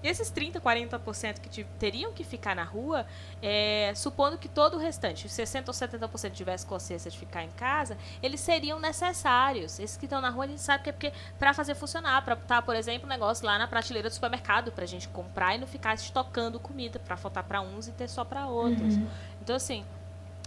E 0.06 0.08
esses 0.08 0.30
30, 0.30 0.62
40% 0.62 1.40
que 1.40 1.64
teriam 1.80 2.14
que 2.14 2.24
ficar 2.24 2.56
na 2.56 2.64
rua, 2.64 3.08
é, 3.42 3.92
supondo 3.96 4.38
que 4.38 4.48
todo 4.48 4.76
o 4.76 4.78
restante, 4.78 5.28
60 5.28 5.72
ou 5.72 5.74
70% 5.74 6.32
tivesse 6.32 6.64
consciência 6.64 7.10
de 7.10 7.18
ficar 7.18 7.44
em 7.44 7.50
casa, 7.50 7.98
eles 8.22 8.40
seriam 8.40 8.80
necessários. 8.80 9.80
Esses 9.80 9.98
que 9.98 10.06
estão 10.06 10.22
na 10.22 10.30
rua, 10.30 10.46
a 10.46 10.48
gente 10.48 10.62
sabe 10.62 10.84
que 10.84 10.90
é 10.92 10.94
porque 10.94 11.12
para 11.40 11.56
fazer 11.56 11.74
funcionar, 11.74 12.24
para 12.24 12.36
estar, 12.36 12.62
por 12.62 12.76
exemplo, 12.76 13.08
um 13.08 13.10
negócio 13.10 13.44
lá 13.44 13.58
na 13.58 13.68
prateleira 13.68 14.08
do 14.08 14.14
supermercado, 14.14 14.72
para 14.72 14.84
a 14.84 14.88
gente 14.88 15.08
comprar 15.08 15.56
e 15.56 15.58
não 15.58 15.66
ficar 15.66 15.96
estocando 15.96 16.60
comida, 16.60 17.00
para 17.00 17.18
faltar 17.18 17.44
para 17.44 17.60
uns 17.62 17.88
e 17.88 17.92
ter 17.92 18.08
só 18.08 18.24
para 18.24 18.46
outros. 18.46 18.98
Uhum. 18.98 19.08
Então, 19.42 19.56
assim, 19.56 19.84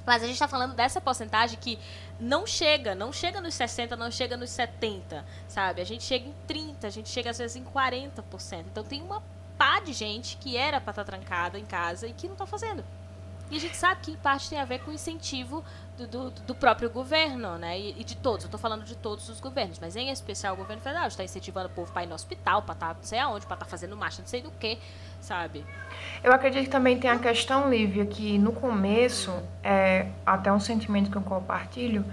mas 0.06 0.22
a 0.22 0.26
gente 0.26 0.34
está 0.34 0.46
falando 0.46 0.76
dessa 0.76 1.00
porcentagem 1.00 1.58
que 1.60 1.80
não 2.20 2.46
chega, 2.46 2.94
não 2.94 3.12
chega 3.12 3.40
nos 3.40 3.54
60, 3.54 3.96
não 3.96 4.08
chega 4.08 4.36
nos 4.36 4.50
70, 4.50 5.24
sabe? 5.48 5.80
A 5.82 5.84
gente 5.84 6.04
chega 6.04 6.28
em 6.28 6.34
30, 6.46 6.86
a 6.86 6.90
gente 6.90 7.08
chega 7.08 7.30
às 7.30 7.38
vezes 7.38 7.56
em 7.56 7.64
40%. 7.64 8.64
Então 8.70 8.84
tem 8.84 9.02
uma 9.02 9.20
pá 9.58 9.80
de 9.80 9.92
gente 9.92 10.36
que 10.36 10.56
era 10.56 10.80
para 10.80 10.92
estar 10.92 11.04
tá 11.04 11.12
trancada 11.12 11.58
em 11.58 11.66
casa 11.66 12.06
e 12.06 12.12
que 12.12 12.26
não 12.26 12.34
está 12.34 12.46
fazendo. 12.46 12.84
E 13.50 13.56
a 13.56 13.60
gente 13.60 13.76
sabe 13.76 14.02
que 14.02 14.10
em 14.10 14.16
parte 14.16 14.50
tem 14.50 14.60
a 14.60 14.64
ver 14.64 14.80
com 14.80 14.90
o 14.90 14.94
incentivo 14.94 15.64
do, 15.96 16.06
do, 16.06 16.30
do 16.30 16.54
próprio 16.54 16.90
governo, 16.90 17.56
né? 17.56 17.78
E, 17.78 17.98
e, 17.98 18.04
de 18.04 18.14
todos. 18.14 18.44
Eu 18.44 18.48
estou 18.48 18.60
falando 18.60 18.84
de 18.84 18.94
todos 18.94 19.28
os 19.28 19.40
governos, 19.40 19.78
mas 19.78 19.96
em 19.96 20.10
especial 20.10 20.54
o 20.54 20.56
governo 20.56 20.82
federal 20.82 21.08
está 21.08 21.24
incentivando 21.24 21.68
o 21.68 21.70
povo 21.70 21.90
para 21.90 22.04
ir 22.04 22.06
no 22.06 22.14
hospital, 22.14 22.62
para 22.62 22.74
estar 22.74 22.88
tá 22.88 22.94
não 22.94 23.02
sei 23.02 23.18
aonde, 23.18 23.46
para 23.46 23.54
estar 23.54 23.64
tá 23.64 23.70
fazendo 23.70 23.96
marcha, 23.96 24.20
não 24.20 24.28
sei 24.28 24.42
do 24.42 24.50
que, 24.50 24.78
sabe? 25.20 25.64
Eu 26.22 26.32
acredito 26.32 26.64
que 26.64 26.70
também 26.70 26.98
tem 27.00 27.10
a 27.10 27.18
questão, 27.18 27.70
Lívia, 27.70 28.04
que 28.04 28.38
no 28.38 28.52
começo, 28.52 29.32
é, 29.62 30.08
até 30.26 30.52
um 30.52 30.60
sentimento 30.60 31.10
que 31.10 31.16
eu 31.16 31.22
compartilho, 31.22 32.04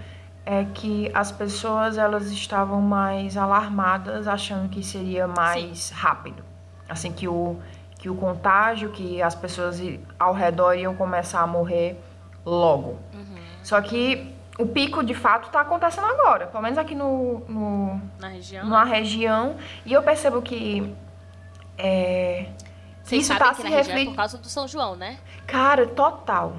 é 0.46 0.64
que 0.64 1.10
as 1.12 1.30
pessoas 1.30 1.98
elas 1.98 2.30
estavam 2.30 2.80
mais 2.80 3.36
alarmadas, 3.36 4.26
achando 4.26 4.70
que 4.70 4.82
seria 4.82 5.26
mais 5.26 5.78
Sim. 5.78 5.94
rápido. 5.94 6.45
Assim, 6.88 7.12
que 7.12 7.26
o 7.26 7.56
que 7.98 8.10
o 8.10 8.14
contágio, 8.14 8.90
que 8.90 9.22
as 9.22 9.34
pessoas 9.34 9.80
ao 10.18 10.34
redor 10.34 10.74
iam 10.74 10.94
começar 10.94 11.40
a 11.40 11.46
morrer 11.46 11.98
logo. 12.44 12.98
Uhum. 13.12 13.38
Só 13.62 13.80
que 13.80 14.34
o 14.58 14.66
pico 14.66 15.02
de 15.02 15.14
fato 15.14 15.46
está 15.46 15.62
acontecendo 15.62 16.06
agora, 16.06 16.46
pelo 16.46 16.62
menos 16.62 16.78
aqui 16.78 16.94
no, 16.94 17.40
no 17.48 18.00
na 18.18 18.28
região. 18.28 18.66
Na 18.66 18.84
região. 18.84 19.56
E 19.84 19.92
eu 19.92 20.02
percebo 20.02 20.42
que 20.42 20.94
é, 21.78 22.46
isso 23.10 23.32
está 23.32 23.54
se 23.54 23.62
refletindo 23.62 24.00
é 24.00 24.04
por 24.06 24.16
causa 24.16 24.38
do 24.38 24.48
São 24.48 24.66
João, 24.66 24.96
né? 24.96 25.18
Cara, 25.46 25.86
total. 25.86 26.56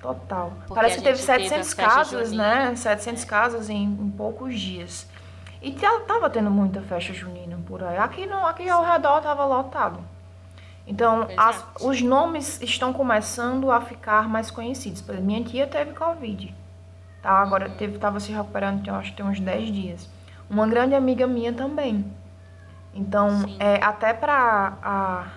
Total. 0.00 0.52
Porque 0.60 0.74
Parece 0.74 0.98
que 0.98 1.02
teve 1.02 1.18
700 1.18 1.74
teve 1.74 1.88
casos, 1.88 2.32
né? 2.32 2.74
700 2.76 3.24
casos 3.24 3.70
em, 3.70 3.84
em 3.84 4.10
poucos 4.10 4.58
dias. 4.60 5.06
E 5.64 5.72
tava 6.06 6.28
tendo 6.28 6.50
muita 6.50 6.82
festa 6.82 7.14
junina 7.14 7.58
por 7.66 7.82
aí. 7.82 7.96
Aqui, 7.96 8.26
no, 8.26 8.46
aqui 8.46 8.68
ao 8.68 8.84
redor 8.84 9.22
tava 9.22 9.46
lotado. 9.46 9.98
Então, 10.86 11.26
as, 11.38 11.64
os 11.80 12.02
nomes 12.02 12.60
estão 12.60 12.92
começando 12.92 13.72
a 13.72 13.80
ficar 13.80 14.28
mais 14.28 14.50
conhecidos. 14.50 15.00
Por 15.00 15.12
exemplo, 15.12 15.26
minha 15.26 15.42
tia 15.42 15.66
teve 15.66 15.94
Covid. 15.94 16.54
Tá? 17.22 17.30
Agora 17.30 17.70
uhum. 17.70 17.76
teve, 17.76 17.96
tava 17.96 18.20
se 18.20 18.30
recuperando, 18.30 18.84
tem, 18.84 18.92
acho 18.92 19.12
que 19.12 19.16
tem 19.16 19.24
uns 19.24 19.40
10 19.40 19.72
dias. 19.72 20.10
Uma 20.50 20.66
grande 20.66 20.94
amiga 20.94 21.26
minha 21.26 21.54
também. 21.54 22.04
Então, 22.92 23.44
é, 23.58 23.82
até 23.82 24.12
para 24.12 25.32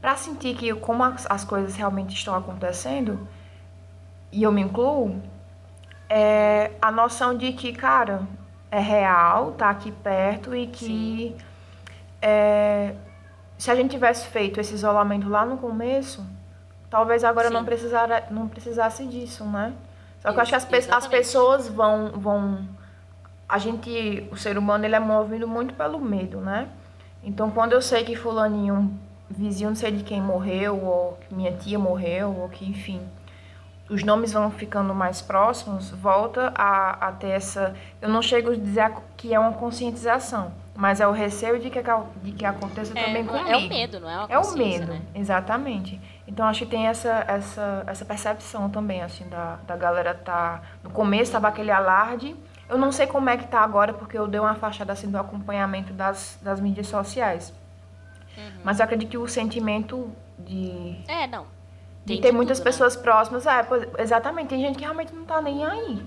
para 0.00 0.16
sentir 0.16 0.54
que 0.56 0.72
como 0.74 1.02
as, 1.02 1.26
as, 1.28 1.44
coisas 1.44 1.74
realmente 1.74 2.14
estão 2.14 2.34
acontecendo, 2.34 3.26
e 4.30 4.44
eu 4.44 4.52
me 4.52 4.60
incluo, 4.60 5.20
é 6.08 6.70
a 6.80 6.92
noção 6.92 7.36
de 7.36 7.52
que, 7.52 7.72
cara, 7.72 8.22
é 8.70 8.78
real, 8.78 9.52
tá 9.52 9.70
aqui 9.70 9.90
perto 9.90 10.54
e 10.54 10.66
que 10.66 11.36
é, 12.20 12.94
se 13.56 13.70
a 13.70 13.74
gente 13.74 13.90
tivesse 13.90 14.28
feito 14.28 14.60
esse 14.60 14.74
isolamento 14.74 15.28
lá 15.28 15.44
no 15.44 15.56
começo, 15.56 16.24
talvez 16.90 17.24
agora 17.24 17.50
não, 17.50 17.64
precisara, 17.64 18.26
não 18.30 18.48
precisasse 18.48 19.06
disso, 19.06 19.44
né? 19.44 19.72
Só 20.20 20.32
que 20.32 20.38
eu 20.38 20.42
acho 20.42 20.68
que 20.68 20.76
as, 20.76 20.90
as 20.90 21.06
pessoas 21.06 21.68
vão, 21.68 22.12
vão. 22.12 22.66
A 23.48 23.58
gente, 23.58 24.28
o 24.30 24.36
ser 24.36 24.58
humano, 24.58 24.84
ele 24.84 24.94
é 24.94 25.00
movido 25.00 25.46
muito 25.48 25.74
pelo 25.74 25.98
medo, 25.98 26.40
né? 26.40 26.68
Então, 27.22 27.50
quando 27.50 27.72
eu 27.72 27.80
sei 27.80 28.04
que 28.04 28.14
fulaninho, 28.14 28.98
vizinho 29.30 29.70
não 29.70 29.76
sei 29.76 29.90
de 29.90 30.04
quem 30.04 30.20
morreu, 30.20 30.84
ou 30.84 31.18
que 31.20 31.34
minha 31.34 31.52
tia 31.52 31.78
morreu, 31.78 32.34
ou 32.36 32.48
que, 32.48 32.68
enfim, 32.68 33.00
os 33.88 34.02
nomes 34.02 34.32
vão 34.32 34.50
ficando 34.50 34.94
mais 34.94 35.22
próximos, 35.22 35.90
volta 35.90 36.52
a, 36.54 37.08
a 37.08 37.12
ter 37.12 37.28
essa. 37.28 37.74
Eu 38.00 38.08
não 38.08 38.20
chego 38.20 38.50
a 38.50 38.56
dizer 38.56 38.92
que 39.16 39.32
é 39.32 39.40
uma 39.40 39.52
conscientização, 39.52 40.52
mas 40.76 41.00
é 41.00 41.08
o 41.08 41.12
receio 41.12 41.58
de 41.58 41.70
que, 41.70 41.80
de 42.22 42.32
que 42.32 42.44
aconteça 42.44 42.92
é, 42.98 43.04
também 43.04 43.24
comigo. 43.24 43.48
É 43.48 43.56
o 43.56 43.68
medo, 43.68 44.00
não 44.00 44.10
é? 44.10 44.26
é 44.28 44.38
o 44.38 44.52
medo, 44.52 44.92
né? 44.92 45.00
exatamente. 45.14 45.98
Então 46.26 46.46
acho 46.46 46.60
que 46.60 46.70
tem 46.70 46.86
essa, 46.86 47.24
essa, 47.26 47.84
essa 47.86 48.04
percepção 48.04 48.68
também, 48.68 49.02
assim, 49.02 49.26
da, 49.28 49.58
da 49.66 49.76
galera 49.76 50.14
tá. 50.14 50.60
No 50.82 50.90
começo 50.90 51.24
estava 51.24 51.48
aquele 51.48 51.70
alarde. 51.70 52.36
Eu 52.68 52.76
não 52.76 52.92
sei 52.92 53.06
como 53.06 53.30
é 53.30 53.38
que 53.38 53.46
tá 53.46 53.60
agora, 53.60 53.94
porque 53.94 54.18
eu 54.18 54.28
dei 54.28 54.38
uma 54.38 54.54
fachada 54.54 54.92
assim 54.92 55.10
do 55.10 55.16
acompanhamento 55.16 55.94
das, 55.94 56.38
das 56.42 56.60
mídias 56.60 56.86
sociais. 56.88 57.54
Uhum. 58.36 58.60
Mas 58.62 58.78
eu 58.78 58.84
acredito 58.84 59.08
que 59.08 59.16
o 59.16 59.26
sentimento 59.26 60.12
de. 60.38 60.98
É, 61.08 61.26
não 61.26 61.57
tem, 62.08 62.20
tem 62.20 62.32
muitas 62.32 62.58
tudo, 62.58 62.66
né? 62.66 62.70
pessoas 62.72 62.96
né? 62.96 63.02
próximas. 63.02 63.46
É, 63.46 63.66
exatamente, 63.98 64.48
tem 64.48 64.60
gente 64.60 64.76
que 64.76 64.82
realmente 64.82 65.14
não 65.14 65.24
tá 65.24 65.40
nem 65.40 65.64
aí. 65.64 66.02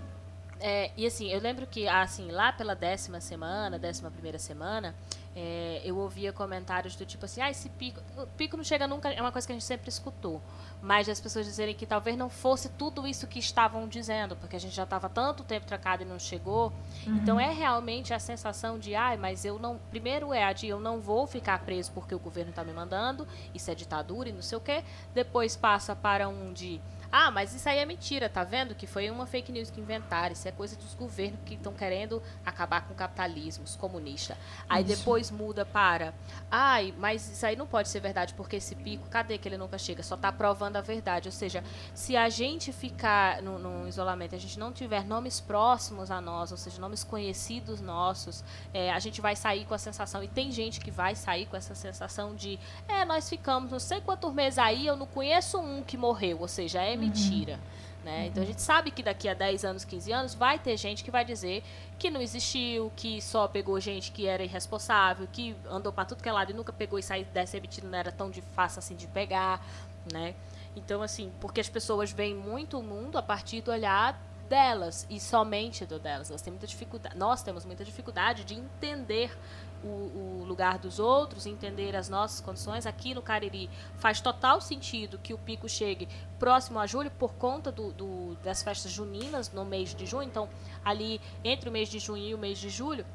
É, 0.60 0.92
e 0.96 1.06
assim, 1.08 1.32
eu 1.32 1.40
lembro 1.40 1.66
que 1.66 1.88
assim, 1.88 2.32
lá 2.32 2.52
pela 2.52 2.76
décima 2.76 3.20
semana, 3.20 3.80
décima 3.80 4.12
primeira 4.12 4.38
semana, 4.38 4.94
é, 5.36 5.82
eu 5.86 5.98
ouvia 5.98 6.34
comentários 6.34 6.96
do 6.96 7.06
tipo 7.06 7.26
assim, 7.26 7.41
ah, 7.41 7.50
esse 7.50 7.70
pico. 7.70 8.02
O 8.17 8.28
pico 8.28 8.58
não 8.58 8.63
chega 8.63 8.86
nunca, 8.88 9.10
é 9.10 9.22
uma 9.22 9.32
coisa 9.32 9.48
que 9.48 9.54
a 9.54 9.56
gente 9.56 9.65
sempre 9.65 9.89
escutou. 9.89 10.41
Mas 10.82 11.08
as 11.08 11.22
pessoas 11.22 11.46
dizerem 11.46 11.74
que 11.74 11.86
talvez 11.86 12.17
não 12.17 12.30
fosse 12.30 12.67
tudo 12.70 13.08
isso 13.08 13.28
que 13.28 13.39
estavam 13.39 13.88
dizendo, 13.88 14.36
porque 14.36 14.56
a 14.56 14.60
gente 14.60 14.76
já 14.76 14.84
estava 14.84 15.08
tanto 15.08 15.44
tempo 15.44 15.65
trancado 15.65 16.04
e 16.04 16.06
não 16.06 16.20
chegou. 16.20 16.74
Uhum. 17.06 17.15
Então 17.17 17.39
é 17.39 17.52
realmente 17.52 18.13
a 18.13 18.20
sensação 18.20 18.78
de, 18.78 18.94
ai, 18.94 19.15
mas 19.15 19.46
eu 19.46 19.58
não. 19.58 19.80
Primeiro 19.89 20.34
é 20.34 20.44
a 20.44 20.52
de 20.52 20.67
eu 20.67 20.80
não 20.80 21.00
vou 21.00 21.26
ficar 21.26 21.60
preso 21.60 21.91
porque 21.94 22.13
o 22.13 22.20
governo 22.20 22.50
está 22.50 22.63
me 22.63 22.74
mandando, 22.74 23.28
isso 23.54 23.72
é 23.72 23.76
ditadura 23.76 24.30
e 24.30 24.34
não 24.34 24.41
sei 24.41 24.58
o 24.58 24.62
quê. 24.62 24.84
Depois 25.13 25.56
passa 25.56 25.96
para 25.96 26.28
um 26.28 26.52
de 26.52 26.82
ah, 27.12 27.30
mas 27.30 27.54
isso 27.54 27.67
aí 27.67 27.80
é 27.80 27.86
mentira, 27.86 28.30
tá 28.30 28.43
vendo? 28.43 28.74
Que 28.74 28.88
foi 28.88 29.10
uma 29.10 29.26
fake 29.26 29.52
news 29.52 29.69
que 29.69 29.82
inventaram. 29.82 30.32
Isso 30.32 30.47
é 30.47 30.52
coisa 30.52 30.78
dos 30.78 30.93
governos 30.93 31.39
que 31.45 31.56
estão 31.56 31.74
querendo 31.74 32.24
acabar 32.45 32.88
com 32.88 32.93
o 32.93 32.95
capitalismo, 32.95 33.65
os 33.65 33.76
comunistas. 33.76 34.38
Aí 34.69 34.84
isso. 34.84 34.95
depois 34.95 35.30
muda 35.30 35.65
para. 35.65 36.13
Ai, 36.50 36.93
mas 36.97 37.30
isso 37.30 37.45
aí 37.45 37.56
não 37.56 37.67
pode 37.67 37.89
ser 37.89 38.00
verdade, 38.00 38.34
porque 38.34 38.56
esse 38.56 38.76
pico, 38.76 39.10
cadê 39.10 39.38
que 39.38 39.47
ele 39.47 39.58
nunca 39.58 39.78
chega? 39.78 40.02
Só 40.02 40.15
tá 40.15 40.32
provando 40.32 40.78
a 40.78 40.82
verdade. 40.82 41.28
Ou 41.28 41.34
seja, 41.34 41.63
se 41.93 42.15
a 42.15 42.30
gente 42.30 42.71
ficar 42.71 43.41
no, 43.41 43.60
no 43.60 43.88
isolamento, 43.88 44.34
a 44.34 44.39
gente 44.39 44.58
não 44.58 44.71
tiver 44.71 45.04
nomes 45.04 45.41
próximos 45.41 46.12
a 46.12 46.21
nós, 46.21 46.52
ou 46.52 46.58
seja, 46.58 46.80
nomes 46.80 47.04
conhecidos 47.04 47.82
nossos, 47.82 48.43
é, 48.74 48.91
a 48.91 49.00
gente 49.00 49.19
vai 49.19 49.36
sair 49.36 49.65
com 49.65 49.74
a 49.74 49.78
sensação, 49.78 50.24
e 50.24 50.28
tem 50.30 50.50
gente 50.52 50.80
que 50.80 50.91
vai 50.91 51.15
sair 51.15 51.45
com 51.45 51.58
essa 51.58 51.76
sensação 51.76 52.34
de, 52.36 52.58
é, 52.88 53.04
nós 53.04 53.30
ficamos 53.30 53.71
não 53.71 53.80
sei 53.80 54.00
quantos 54.00 54.34
meses 54.34 54.58
aí, 54.58 54.88
eu 54.88 54.95
não 54.95 55.08
conheço 55.08 55.60
um 55.60 55.84
que 55.84 55.97
morreu. 55.97 56.39
Ou 56.39 56.47
seja, 56.47 56.82
é 56.82 57.01
mentira. 57.08 57.60
Né? 58.04 58.28
Então 58.28 58.42
a 58.42 58.46
gente 58.46 58.62
sabe 58.62 58.90
que 58.90 59.04
daqui 59.04 59.30
a 59.30 59.34
10 59.34 59.64
anos, 59.64 59.86
15 59.86 60.12
anos, 60.12 60.34
vai 60.34 60.58
ter 60.58 60.76
gente 60.76 61.04
que 61.04 61.12
vai 61.12 61.24
dizer 61.24 61.64
que 62.00 62.10
não 62.10 62.20
existiu, 62.20 62.92
que 62.96 63.22
só 63.22 63.48
pegou 63.48 63.80
gente 63.80 64.12
que 64.12 64.26
era 64.26 64.44
irresponsável, 64.44 65.28
que 65.32 65.56
andou 65.70 65.94
para 65.94 66.06
tudo 66.06 66.24
que 66.24 66.28
é 66.28 66.32
lado 66.32 66.52
e 66.52 66.54
nunca 66.54 66.74
pegou 66.74 66.98
e 66.98 67.04
saiu 67.04 67.26
dessa 67.26 67.58
emitido, 67.58 67.88
não 67.88 67.98
era 67.98 68.12
tão 68.12 68.32
de 68.32 68.42
fácil 68.42 68.80
assim 68.80 68.96
de 68.96 69.06
pegar, 69.08 69.64
né? 70.12 70.34
Então, 70.76 71.02
assim, 71.04 71.32
porque 71.40 71.60
as 71.60 71.70
pessoas 71.70 72.12
veem 72.12 72.34
muito 72.34 72.80
o 72.80 72.84
mundo 72.84 73.18
a 73.18 73.22
partir 73.22 73.62
do 73.62 73.72
olhar 73.72 74.20
delas 74.50 75.06
e 75.10 75.20
somente 75.20 75.86
do 75.86 76.00
delas. 76.00 76.30
Elas 76.30 76.42
têm 76.42 76.52
muita 76.52 76.68
dificuldade, 76.68 77.18
nós 77.18 77.44
temos 77.44 77.66
muita 77.66 77.86
dificuldade 77.86 78.44
de 78.44 78.56
entender 78.56 79.38
o, 79.84 80.41
o, 80.41 80.46
lugar 80.46 80.78
dos 80.78 81.00
outros, 81.00 81.46
entender 81.46 81.96
as 81.96 82.10
nossas 82.10 82.41
condições. 82.41 82.86
Aqui 82.86 83.13
no 83.13 83.22
Cariri 83.22 83.70
faz 83.98 84.22
total 84.22 84.62
sentido 84.62 85.17
que 85.17 85.34
o 85.34 85.38
pico 85.38 85.67
chegue 85.67 86.08
próximo 86.39 86.80
a 86.80 86.86
julho 86.86 87.12
por 87.12 87.34
conta 87.34 87.72
do, 87.72 87.91
do, 87.91 88.36
das 88.44 88.62
festas 88.62 88.91
juninas 88.91 89.52
no 89.52 89.65
mês 89.65 89.94
de 89.94 90.06
junho. 90.06 90.28
Então, 90.28 90.50
ali 90.84 91.22
entre 91.44 91.70
o 91.70 91.72
mês 91.72 91.89
de 91.89 92.00
junho 92.00 92.24
e 92.24 92.34
o 92.34 92.38
mês 92.38 92.58
de 92.60 92.70
julho, 92.70 93.06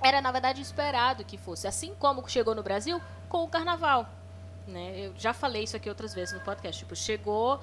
era 0.00 0.20
na 0.20 0.32
verdade 0.32 0.60
esperado 0.60 1.24
que 1.24 1.38
fosse. 1.38 1.66
Assim 1.66 1.94
como 1.94 2.28
chegou 2.28 2.54
no 2.54 2.62
Brasil 2.62 3.00
com 3.28 3.44
o 3.44 3.48
carnaval. 3.48 4.08
Né? 4.66 5.06
Eu 5.06 5.14
já 5.16 5.32
falei 5.32 5.64
isso 5.64 5.76
aqui 5.76 5.88
outras 5.88 6.14
vezes 6.14 6.34
no 6.34 6.40
podcast. 6.40 6.78
Tipo, 6.78 6.94
chegou. 6.94 7.60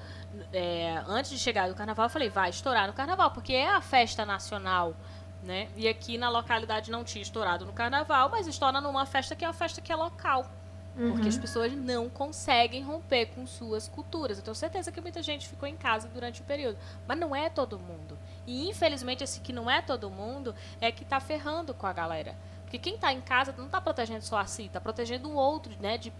É, 0.52 1.02
antes 1.06 1.30
de 1.30 1.38
chegar 1.38 1.68
no 1.68 1.74
carnaval, 1.74 2.06
eu 2.06 2.10
falei, 2.10 2.28
vai 2.28 2.50
estourar 2.50 2.86
no 2.86 2.92
carnaval, 2.92 3.30
porque 3.30 3.52
é 3.52 3.68
a 3.68 3.80
festa 3.80 4.24
nacional 4.24 4.94
né? 5.42 5.68
E 5.76 5.88
aqui 5.88 6.18
na 6.18 6.28
localidade 6.28 6.90
não 6.90 7.04
tinha 7.04 7.22
estourado 7.22 7.64
no 7.64 7.72
carnaval, 7.72 8.28
mas 8.28 8.46
estoura 8.46 8.80
numa 8.80 9.06
festa 9.06 9.34
que 9.34 9.44
é 9.44 9.48
uma 9.48 9.54
festa 9.54 9.80
que 9.80 9.92
é 9.92 9.96
local. 9.96 10.50
Uhum. 10.96 11.12
Porque 11.12 11.28
as 11.28 11.38
pessoas 11.38 11.72
não 11.72 12.08
conseguem 12.10 12.82
romper 12.82 13.26
com 13.26 13.46
suas 13.46 13.88
culturas. 13.88 14.38
Eu 14.38 14.44
tenho 14.44 14.54
certeza 14.54 14.90
que 14.90 15.00
muita 15.00 15.22
gente 15.22 15.48
ficou 15.48 15.68
em 15.68 15.76
casa 15.76 16.08
durante 16.08 16.40
o 16.40 16.44
período. 16.44 16.76
Mas 17.06 17.18
não 17.18 17.34
é 17.34 17.48
todo 17.48 17.78
mundo. 17.78 18.18
E 18.46 18.68
infelizmente 18.68 19.22
esse 19.22 19.40
que 19.40 19.52
não 19.52 19.70
é 19.70 19.80
todo 19.80 20.10
mundo 20.10 20.54
é 20.80 20.90
que 20.90 21.04
está 21.04 21.20
ferrando 21.20 21.72
com 21.72 21.86
a 21.86 21.92
galera. 21.92 22.34
Porque 22.62 22.78
quem 22.78 22.96
está 22.96 23.12
em 23.12 23.20
casa 23.20 23.54
não 23.56 23.66
está 23.66 23.80
protegendo 23.80 24.24
só 24.24 24.38
a 24.38 24.46
si, 24.46 24.64
está 24.64 24.80
protegendo 24.80 25.28
o 25.28 25.34
outro, 25.34 25.72
né? 25.80 25.96
De 25.96 26.12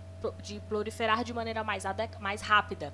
de 0.42 0.60
proliferar 0.60 1.24
de 1.24 1.32
maneira 1.32 1.64
mais, 1.64 1.84
mais 2.18 2.42
rápida. 2.42 2.92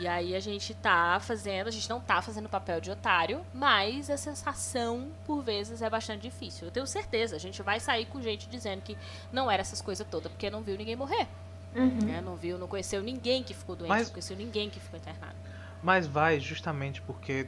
E 0.00 0.08
aí 0.08 0.34
a 0.34 0.40
gente 0.40 0.72
tá 0.72 1.20
fazendo, 1.20 1.68
a 1.68 1.70
gente 1.70 1.86
não 1.90 2.00
tá 2.00 2.22
fazendo 2.22 2.48
papel 2.48 2.80
de 2.80 2.90
otário, 2.90 3.44
mas 3.52 4.08
a 4.08 4.16
sensação, 4.16 5.10
por 5.26 5.42
vezes, 5.42 5.82
é 5.82 5.90
bastante 5.90 6.22
difícil. 6.22 6.68
Eu 6.68 6.70
tenho 6.70 6.86
certeza, 6.86 7.36
a 7.36 7.38
gente 7.38 7.62
vai 7.62 7.78
sair 7.78 8.06
com 8.06 8.18
gente 8.22 8.48
dizendo 8.48 8.80
que 8.80 8.96
não 9.30 9.50
era 9.50 9.60
essas 9.60 9.82
coisas 9.82 10.06
todas, 10.10 10.32
porque 10.32 10.48
não 10.48 10.62
viu 10.62 10.78
ninguém 10.78 10.96
morrer. 10.96 11.28
Uhum. 11.76 11.98
Né? 12.06 12.22
Não 12.22 12.34
viu, 12.34 12.56
não 12.56 12.66
conheceu 12.66 13.02
ninguém 13.02 13.42
que 13.42 13.52
ficou 13.52 13.76
doente, 13.76 13.90
mas, 13.90 14.06
não 14.06 14.14
conheceu 14.14 14.38
ninguém 14.38 14.70
que 14.70 14.80
ficou 14.80 14.98
internado. 14.98 15.36
Mas 15.82 16.06
vai 16.06 16.40
justamente 16.40 17.02
porque 17.02 17.46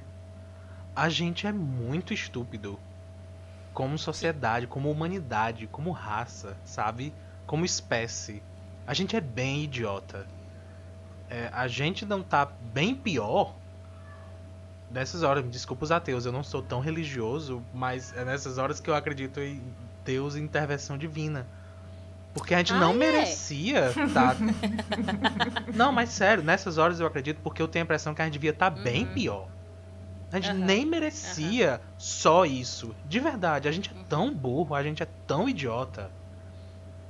a 0.94 1.08
gente 1.08 1.46
é 1.46 1.52
muito 1.52 2.12
estúpido. 2.12 2.78
Como 3.72 3.96
sociedade, 3.96 4.66
como 4.66 4.90
humanidade, 4.90 5.66
como 5.68 5.90
raça, 5.90 6.54
sabe? 6.66 7.14
Como 7.46 7.64
espécie. 7.64 8.42
A 8.86 8.92
gente 8.92 9.16
é 9.16 9.22
bem 9.22 9.64
idiota 9.64 10.26
é, 11.32 11.48
a 11.50 11.66
gente 11.66 12.04
não 12.04 12.22
tá 12.22 12.46
bem 12.74 12.94
pior 12.94 13.54
nessas 14.90 15.22
horas. 15.22 15.42
Me 15.42 15.50
desculpa 15.50 15.84
os 15.84 15.90
ateus, 15.90 16.26
eu 16.26 16.32
não 16.32 16.44
sou 16.44 16.62
tão 16.62 16.78
religioso, 16.78 17.62
mas 17.72 18.14
é 18.14 18.22
nessas 18.22 18.58
horas 18.58 18.78
que 18.78 18.90
eu 18.90 18.94
acredito 18.94 19.40
em 19.40 19.62
Deus 20.04 20.34
e 20.34 20.40
intervenção 20.40 20.98
divina. 20.98 21.46
Porque 22.34 22.54
a 22.54 22.58
gente 22.58 22.74
ah, 22.74 22.78
não 22.78 22.90
é? 22.92 22.96
merecia 22.96 23.92
tá... 24.12 24.36
não, 25.74 25.90
mas 25.90 26.10
sério, 26.10 26.42
nessas 26.42 26.76
horas 26.76 27.00
eu 27.00 27.06
acredito 27.06 27.40
porque 27.42 27.62
eu 27.62 27.68
tenho 27.68 27.82
a 27.82 27.86
impressão 27.86 28.14
que 28.14 28.20
a 28.20 28.26
gente 28.26 28.34
devia 28.34 28.50
estar 28.50 28.70
tá 28.70 28.76
uhum. 28.76 28.84
bem 28.84 29.06
pior. 29.06 29.48
A 30.30 30.36
gente 30.36 30.50
uhum. 30.50 30.64
nem 30.66 30.84
merecia 30.84 31.80
uhum. 31.82 31.94
só 31.96 32.44
isso. 32.44 32.94
De 33.06 33.20
verdade, 33.20 33.68
a 33.68 33.72
gente 33.72 33.90
é 33.90 34.04
tão 34.06 34.34
burro, 34.34 34.74
a 34.74 34.82
gente 34.82 35.02
é 35.02 35.08
tão 35.26 35.48
idiota, 35.48 36.10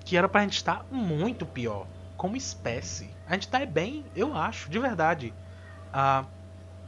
que 0.05 0.17
era 0.17 0.29
pra 0.29 0.43
gente 0.43 0.57
estar 0.57 0.85
muito 0.93 1.45
pior 1.45 1.89
como 2.17 2.37
espécie. 2.37 3.12
A 3.27 3.35
gente 3.35 3.49
tá 3.49 3.65
bem, 3.65 4.05
eu 4.15 4.37
acho, 4.37 4.69
de 4.71 4.79
verdade. 4.79 5.35
A 5.93 6.25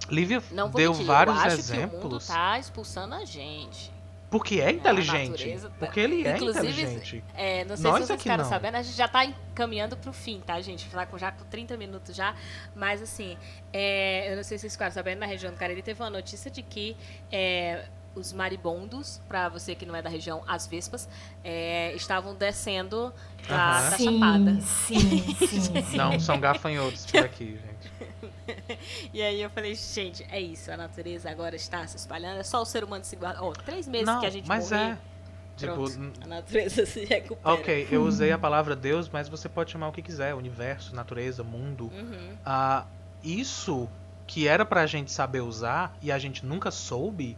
Lívia 0.09 0.43
não 0.51 0.71
deu 0.71 0.93
mentir, 0.93 1.07
vários 1.07 1.37
eu 1.37 1.43
acho 1.43 1.57
exemplos. 1.59 1.91
Que 1.91 2.07
o 2.07 2.11
mundo 2.11 2.27
tá 2.27 2.59
expulsando 2.59 3.15
a 3.15 3.25
gente. 3.25 3.95
Porque 4.35 4.61
é 4.61 4.73
inteligente. 4.73 5.61
Tá... 5.61 5.71
Porque 5.79 6.01
ele 6.01 6.27
é 6.27 6.35
Inclusive, 6.35 6.67
inteligente. 6.67 7.25
É, 7.35 7.65
não 7.65 7.77
sei 7.77 7.89
Nós 7.89 8.01
se 8.01 8.07
vocês 8.09 8.23
ficaram 8.23 8.45
sabendo, 8.45 8.75
a 8.77 8.83
gente 8.83 8.97
já 8.97 9.07
tá 9.07 9.25
encaminhando 9.25 9.97
pro 9.97 10.13
fim, 10.13 10.41
tá, 10.45 10.61
gente? 10.61 10.91
Já 10.91 11.07
com, 11.07 11.17
já 11.17 11.31
com 11.31 11.45
30 11.45 11.77
minutos 11.77 12.17
já. 12.17 12.35
Mas 12.75 13.01
assim, 13.01 13.39
é, 13.73 14.33
eu 14.33 14.37
não 14.37 14.43
sei 14.43 14.59
se 14.59 14.63
vocês 14.63 14.73
ficaram 14.73 14.93
sabendo, 14.93 15.21
na 15.21 15.27
região 15.27 15.53
do 15.53 15.57
Cariri 15.57 15.83
teve 15.83 16.03
uma 16.03 16.11
notícia 16.11 16.51
de 16.51 16.63
que 16.63 16.97
é, 17.31 17.87
os 18.15 18.33
maribondos, 18.33 19.21
para 19.29 19.49
você 19.49 19.75
que 19.75 19.85
não 19.85 19.95
é 19.95 20.03
da 20.03 20.09
região, 20.09 20.43
as 20.47 20.67
vespas, 20.67 21.09
é, 21.43 21.93
estavam 21.95 22.35
descendo 22.35 23.13
da, 23.49 23.91
da 23.91 23.97
sim, 23.97 24.05
chapada. 24.05 24.61
Sim, 24.61 25.35
sim, 25.47 25.83
sim. 25.83 25.97
Não, 25.97 26.19
são 26.19 26.39
gafanhotos 26.39 27.07
por 27.07 27.25
aqui, 27.25 27.59
gente. 27.59 28.79
e 29.13 29.23
aí 29.23 29.41
eu 29.41 29.51
falei, 29.51 29.75
gente, 29.75 30.25
é 30.31 30.41
isso, 30.41 30.71
a 30.71 30.77
natureza 30.77 31.31
agora 31.31 31.57
está 31.57 31.87
se 31.87 31.97
espalhando, 31.97 32.41
é 32.41 32.43
só 32.43 32.63
o 32.63 32.65
ser 32.65 32.85
humano 32.85 33.05
se 33.05 33.17
guardar. 33.17 33.43
Oh, 33.43 33.53
três 33.53 33.87
meses 33.87 34.07
não, 34.07 34.21
que 34.21 34.27
a 34.27 34.31
gente 34.31 34.49
mas 34.49 34.71
morrer, 34.71 34.93
é. 34.93 34.99
Tipo, 35.57 35.85
a 36.21 36.27
natureza 36.27 36.85
se 36.85 37.05
recupera. 37.05 37.55
Ok, 37.55 37.87
eu 37.91 38.03
usei 38.03 38.33
a 38.33 38.39
palavra 38.39 38.75
Deus, 38.75 39.09
mas 39.09 39.29
você 39.29 39.49
pode 39.49 39.71
chamar 39.71 39.89
o 39.89 39.93
que 39.93 40.03
quiser, 40.03 40.35
universo, 40.35 40.95
natureza, 40.95 41.45
mundo. 41.45 41.93
Uhum. 41.95 42.37
Ah, 42.45 42.87
isso 43.23 43.89
que 44.27 44.49
era 44.49 44.65
pra 44.65 44.87
gente 44.87 45.13
saber 45.13 45.41
usar 45.43 45.97
e 46.03 46.11
a 46.11 46.19
gente 46.19 46.45
nunca 46.45 46.71
soube, 46.71 47.37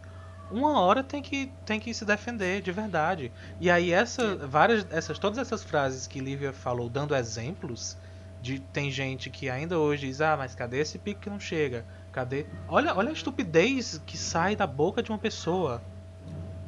uma 0.51 0.81
hora 0.81 1.03
tem 1.03 1.23
que, 1.23 1.53
tem 1.65 1.81
que 1.81 1.93
se 1.93 2.05
defender 2.05 2.63
de 2.63 2.73
verdade. 2.73 3.33
E 3.61 3.71
aí 3.71 3.93
essa, 3.93 4.37
várias, 4.37 4.87
essas, 4.91 5.19
todas 5.19 5.39
essas 5.39 5.63
frases 5.63 6.07
que 6.07 6.21
Lívia 6.21 6.53
falou 6.53 6.89
dando 6.89 7.15
exemplos, 7.15 7.97
de 8.41 8.61
tem 8.61 8.91
gente 8.91 9.29
que 9.29 9.51
ainda 9.51 9.79
hoje 9.79 10.07
diz, 10.07 10.21
ah, 10.21 10.37
mas 10.37 10.55
cadê 10.55 10.81
esse 10.81 10.99
pico 10.99 11.21
que 11.21 11.31
não 11.31 11.41
chega? 11.41 11.85
Cadê? 12.13 12.47
Olha, 12.69 12.95
olha 12.95 13.11
a 13.11 13.13
estupidez 13.13 14.01
que 14.07 14.17
sai 14.17 14.55
da 14.55 14.67
boca 14.67 15.03
de 15.03 15.11
uma 15.11 15.19
pessoa. 15.19 15.83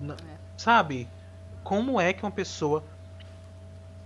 É. 0.02 0.14
Sabe? 0.56 1.08
Como 1.62 2.00
é 2.00 2.12
que 2.12 2.22
uma 2.22 2.30
pessoa 2.30 2.82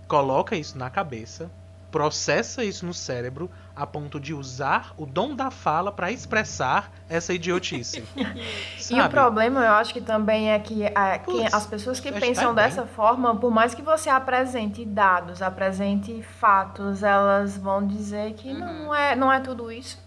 coloca 0.07 0.55
isso 0.55 0.77
na 0.77 0.89
cabeça, 0.89 1.49
processa 1.93 2.63
isso 2.63 2.87
no 2.87 2.93
cérebro, 2.93 3.51
a 3.75 3.85
ponto 3.85 4.19
de 4.19 4.33
usar 4.33 4.95
o 4.97 5.05
dom 5.05 5.35
da 5.35 5.51
fala 5.51 5.91
para 5.91 6.11
expressar 6.11 6.91
essa 7.07 7.31
idiotice. 7.35 8.03
e 8.89 8.99
o 8.99 9.09
problema, 9.09 9.63
eu 9.63 9.73
acho 9.73 9.93
que 9.93 10.01
também 10.01 10.51
é 10.51 10.57
que, 10.57 10.87
a, 10.87 11.19
Puts, 11.19 11.49
que 11.49 11.55
as 11.55 11.67
pessoas 11.67 11.99
que 11.99 12.11
pensam 12.11 12.55
tá 12.55 12.63
dessa 12.63 12.87
forma, 12.87 13.35
por 13.35 13.51
mais 13.51 13.75
que 13.75 13.83
você 13.83 14.09
apresente 14.09 14.83
dados, 14.83 15.39
apresente 15.43 16.23
fatos, 16.39 17.03
elas 17.03 17.59
vão 17.59 17.85
dizer 17.85 18.33
que 18.33 18.49
uhum. 18.49 18.85
não, 18.85 18.95
é, 18.95 19.15
não 19.15 19.31
é 19.31 19.39
tudo 19.39 19.71
isso. 19.71 20.01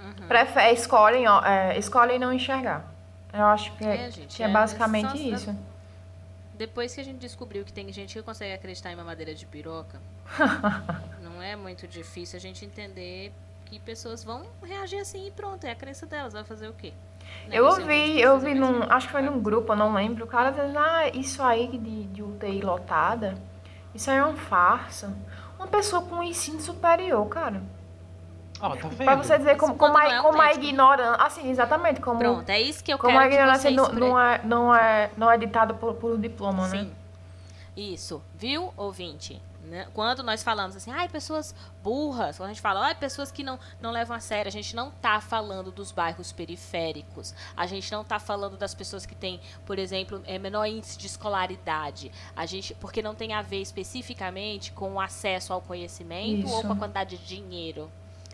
Uhum. 0.00 0.28
Prefer, 0.28 0.72
escolhem, 0.72 1.24
é, 1.44 1.76
escolhem 1.76 2.20
não 2.20 2.32
enxergar. 2.32 2.84
Eu 3.32 3.46
acho 3.46 3.72
que 3.72 3.84
é, 3.84 4.06
é 4.06 4.10
gente, 4.12 4.36
que 4.36 4.42
é, 4.44 4.46
é 4.46 4.48
basicamente 4.48 5.32
isso. 5.34 5.52
Depois 6.58 6.92
que 6.92 7.00
a 7.00 7.04
gente 7.04 7.18
descobriu 7.18 7.64
que 7.64 7.72
tem 7.72 7.90
gente 7.92 8.14
que 8.14 8.22
consegue 8.22 8.52
acreditar 8.52 8.90
em 8.90 8.96
mamadeira 8.96 9.32
de 9.32 9.46
piroca, 9.46 10.00
não 11.22 11.40
é 11.40 11.54
muito 11.54 11.86
difícil 11.86 12.36
a 12.36 12.40
gente 12.40 12.64
entender 12.64 13.32
que 13.64 13.78
pessoas 13.78 14.24
vão 14.24 14.44
reagir 14.62 14.98
assim 14.98 15.28
e 15.28 15.30
pronto, 15.30 15.64
é 15.64 15.70
a 15.70 15.76
crença 15.76 16.04
delas, 16.04 16.32
vai 16.32 16.42
fazer 16.42 16.68
o 16.68 16.72
quê? 16.72 16.92
Né? 17.46 17.56
Eu 17.58 17.66
ouvi, 17.66 18.20
eu 18.20 18.32
ouvi 18.32 18.54
num, 18.54 18.82
acho 18.90 19.06
que 19.06 19.12
foi 19.12 19.22
num 19.22 19.40
grupo, 19.40 19.72
eu 19.72 19.76
não 19.76 19.94
lembro, 19.94 20.24
o 20.24 20.28
cara 20.28 20.50
dizendo, 20.50 20.78
ah, 20.78 21.08
isso 21.08 21.40
aí 21.42 21.68
de, 21.68 22.04
de 22.04 22.22
UTI 22.22 22.60
lotada, 22.60 23.36
isso 23.94 24.10
aí 24.10 24.16
é 24.16 24.24
uma 24.24 24.34
farsa. 24.34 25.16
Uma 25.56 25.66
pessoa 25.66 26.02
com 26.02 26.22
ensino 26.22 26.60
superior, 26.60 27.26
cara. 27.28 27.62
Oh, 28.60 28.70
tá 28.70 28.88
vendo? 28.88 29.04
Pra 29.04 29.14
você 29.16 29.38
dizer 29.38 29.56
como, 29.56 29.76
como, 29.76 29.96
a, 29.96 30.08
é 30.08 30.20
um 30.20 30.24
como 30.24 30.42
a 30.42 30.52
ignorância. 30.52 31.24
Assim, 31.24 31.50
exatamente. 31.50 32.00
Como, 32.00 32.18
Pronto, 32.18 32.48
é 32.50 32.60
isso 32.60 32.82
que 32.82 32.92
eu 32.92 32.98
como 32.98 33.12
quero 33.12 33.24
a 33.24 33.26
ignorância 33.26 33.70
não, 33.70 33.88
não, 33.92 34.20
é, 34.20 34.40
não, 34.44 34.74
é, 34.74 35.10
não 35.16 35.30
é 35.30 35.38
ditada 35.38 35.74
por, 35.74 35.94
por 35.94 36.18
diploma, 36.18 36.66
né? 36.68 36.78
Sim. 36.78 36.84
né? 36.84 36.92
Isso. 37.76 38.20
Viu, 38.34 38.72
ouvinte? 38.76 39.40
Né? 39.68 39.86
Quando 39.92 40.22
nós 40.22 40.42
falamos 40.42 40.74
assim, 40.74 40.90
ai, 40.90 41.08
pessoas 41.08 41.54
burras, 41.82 42.38
quando 42.38 42.48
a 42.48 42.52
gente 42.52 42.62
fala, 42.62 42.86
ai, 42.86 42.94
pessoas 42.94 43.30
que 43.30 43.42
não, 43.42 43.58
não 43.80 43.90
levam 43.90 44.16
a 44.16 44.20
sério, 44.20 44.48
a 44.48 44.52
gente 44.52 44.74
não 44.74 44.88
está 44.88 45.20
falando 45.20 45.70
dos 45.70 45.92
bairros 45.92 46.32
periféricos, 46.32 47.34
a 47.54 47.66
gente 47.66 47.92
não 47.92 48.00
está 48.00 48.18
falando 48.18 48.56
das 48.56 48.74
pessoas 48.74 49.04
que 49.04 49.14
têm, 49.14 49.40
por 49.66 49.78
exemplo, 49.78 50.22
é, 50.26 50.38
menor 50.38 50.64
índice 50.64 50.96
de 50.96 51.06
escolaridade, 51.06 52.10
a 52.34 52.46
gente, 52.46 52.74
porque 52.74 53.02
não 53.02 53.14
tem 53.14 53.34
a 53.34 53.42
ver 53.42 53.60
especificamente 53.60 54.72
com 54.72 54.94
o 54.94 55.00
acesso 55.00 55.52
ao 55.52 55.60
conhecimento 55.60 56.46
Isso. 56.46 56.54
ou 56.54 56.62
com 56.62 56.72
a 56.72 56.76
quantidade 56.76 57.18
de 57.18 57.26
dinheiro. 57.26 57.90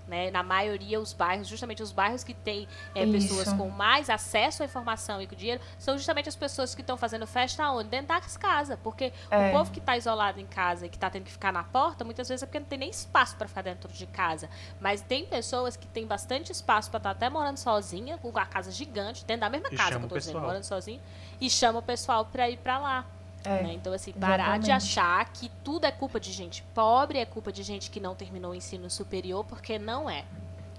Né? 0.07 0.31
Na 0.31 0.43
maioria, 0.43 1.01
os 1.01 1.13
bairros, 1.13 1.49
justamente 1.49 1.83
os 1.83 1.91
bairros 1.91 2.23
que 2.23 2.35
têm 2.35 2.69
é, 2.95 3.07
pessoas 3.07 3.53
com 3.55 3.71
mais 3.71 4.11
acesso 4.11 4.63
à 4.63 4.67
informação 4.67 5.21
e 5.23 5.27
com 5.27 5.35
dinheiro, 5.35 5.63
são 5.79 5.97
justamente 5.97 6.29
as 6.29 6.37
pessoas 6.37 6.75
que 6.75 6.83
estão 6.83 6.97
fazendo 6.97 7.27
festa 7.27 7.71
onde? 7.71 7.89
Dentro 7.89 8.09
das 8.09 8.37
casas. 8.37 8.79
Porque 8.83 9.13
é. 9.31 9.49
o 9.49 9.53
povo 9.53 9.71
que 9.71 9.79
está 9.79 9.97
isolado 9.97 10.39
em 10.39 10.47
casa 10.47 10.87
e 10.87 10.89
que 10.89 10.97
está 10.97 11.09
tendo 11.09 11.25
que 11.25 11.33
ficar 11.33 11.53
na 11.53 11.65
porta, 11.65 12.05
muitas 12.05 12.29
vezes 12.29 12.43
é 12.43 12.47
porque 12.47 12.61
não 12.61 12.67
tem 12.67 12.79
nem 12.79 12.91
espaço 12.91 13.37
para 13.37 13.49
ficar 13.49 13.63
dentro 13.63 13.91
de 13.91 14.07
casa. 14.07 14.49
Mas 14.81 15.01
tem 15.01 15.25
pessoas 15.25 15.77
que 15.77 15.87
têm 15.87 16.07
bastante 16.07 16.53
espaço 16.53 16.91
para 16.91 16.99
estar 16.99 17.11
tá 17.11 17.17
até 17.17 17.31
morando 17.31 17.57
sozinha, 17.57 18.19
com 18.19 18.37
a 18.39 18.47
casa 18.47 18.71
gigante, 18.71 19.25
dentro 19.25 19.41
da 19.41 19.51
mesma 19.51 19.69
e 19.71 19.77
casa 19.77 19.91
que 19.91 19.97
eu 19.97 20.03
estou 20.03 20.19
dizendo, 20.19 20.41
morando 20.41 20.65
sozinha, 20.65 21.01
e 21.41 21.49
chama 21.49 21.79
o 21.79 21.83
pessoal 21.83 22.27
para 22.27 22.49
ir 22.51 22.59
para 22.59 22.79
lá. 22.79 23.07
É, 23.45 23.63
né? 23.63 23.75
Então, 23.75 23.93
assim, 23.93 24.13
parar 24.13 24.35
exatamente. 24.45 24.65
de 24.65 24.73
achar 24.73 25.33
que 25.33 25.51
tudo 25.63 25.85
é 25.85 25.93
culpa 25.93 26.19
de 26.19 26.33
gente 26.33 26.63
pobre, 26.75 27.19
é 27.19 27.27
culpa 27.27 27.53
de 27.53 27.63
gente 27.63 27.91
que 27.91 28.01
não 28.01 28.15
terminou 28.15 28.53
o 28.53 28.55
ensino 28.55 28.89
superior, 28.89 29.45
porque 29.45 29.79
não 29.79 30.09
é. 30.09 30.25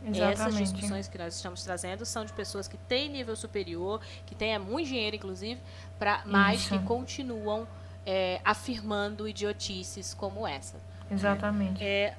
Exatamente. 0.03 0.33
Essas 0.33 0.57
discussões 0.57 1.07
que 1.07 1.17
nós 1.17 1.35
estamos 1.35 1.63
trazendo 1.63 2.05
são 2.05 2.25
de 2.25 2.33
pessoas 2.33 2.67
que 2.67 2.77
têm 2.77 3.09
nível 3.09 3.35
superior, 3.35 4.01
que 4.25 4.35
têm 4.35 4.57
muito 4.59 4.87
dinheiro, 4.87 5.15
inclusive, 5.15 5.59
pra, 5.97 6.21
mas 6.25 6.61
Isso. 6.61 6.69
que 6.69 6.85
continuam 6.85 7.67
é, 8.05 8.39
afirmando 8.43 9.27
idiotices 9.27 10.13
como 10.13 10.47
essa. 10.47 10.77
Exatamente. 11.09 11.83
É, 11.83 12.15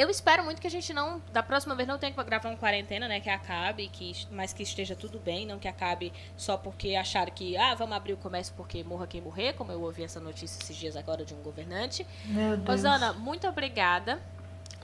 eu 0.00 0.08
espero 0.08 0.42
muito 0.42 0.60
que 0.60 0.66
a 0.66 0.70
gente 0.70 0.94
não, 0.94 1.20
da 1.32 1.42
próxima 1.42 1.74
vez, 1.74 1.86
não 1.86 1.98
tenha 1.98 2.12
que 2.12 2.24
gravar 2.24 2.48
uma 2.48 2.56
quarentena, 2.56 3.06
né? 3.06 3.20
Que 3.20 3.28
acabe, 3.28 3.88
que, 3.88 4.12
mas 4.30 4.52
que 4.52 4.62
esteja 4.62 4.96
tudo 4.96 5.18
bem, 5.18 5.46
não 5.46 5.58
que 5.58 5.68
acabe 5.68 6.12
só 6.36 6.56
porque 6.56 6.94
acharam 6.94 7.30
que, 7.32 7.56
ah, 7.56 7.74
vamos 7.74 7.94
abrir 7.94 8.14
o 8.14 8.16
comércio 8.16 8.54
porque 8.56 8.82
morra 8.82 9.06
quem 9.06 9.20
morrer, 9.20 9.52
como 9.52 9.70
eu 9.70 9.82
ouvi 9.82 10.02
essa 10.02 10.18
notícia 10.18 10.58
esses 10.62 10.76
dias 10.76 10.96
agora 10.96 11.24
de 11.24 11.34
um 11.34 11.42
governante. 11.42 12.06
Meu 12.24 12.56
Deus. 12.56 12.68
Rosana, 12.68 13.12
muito 13.12 13.46
obrigada. 13.46 14.20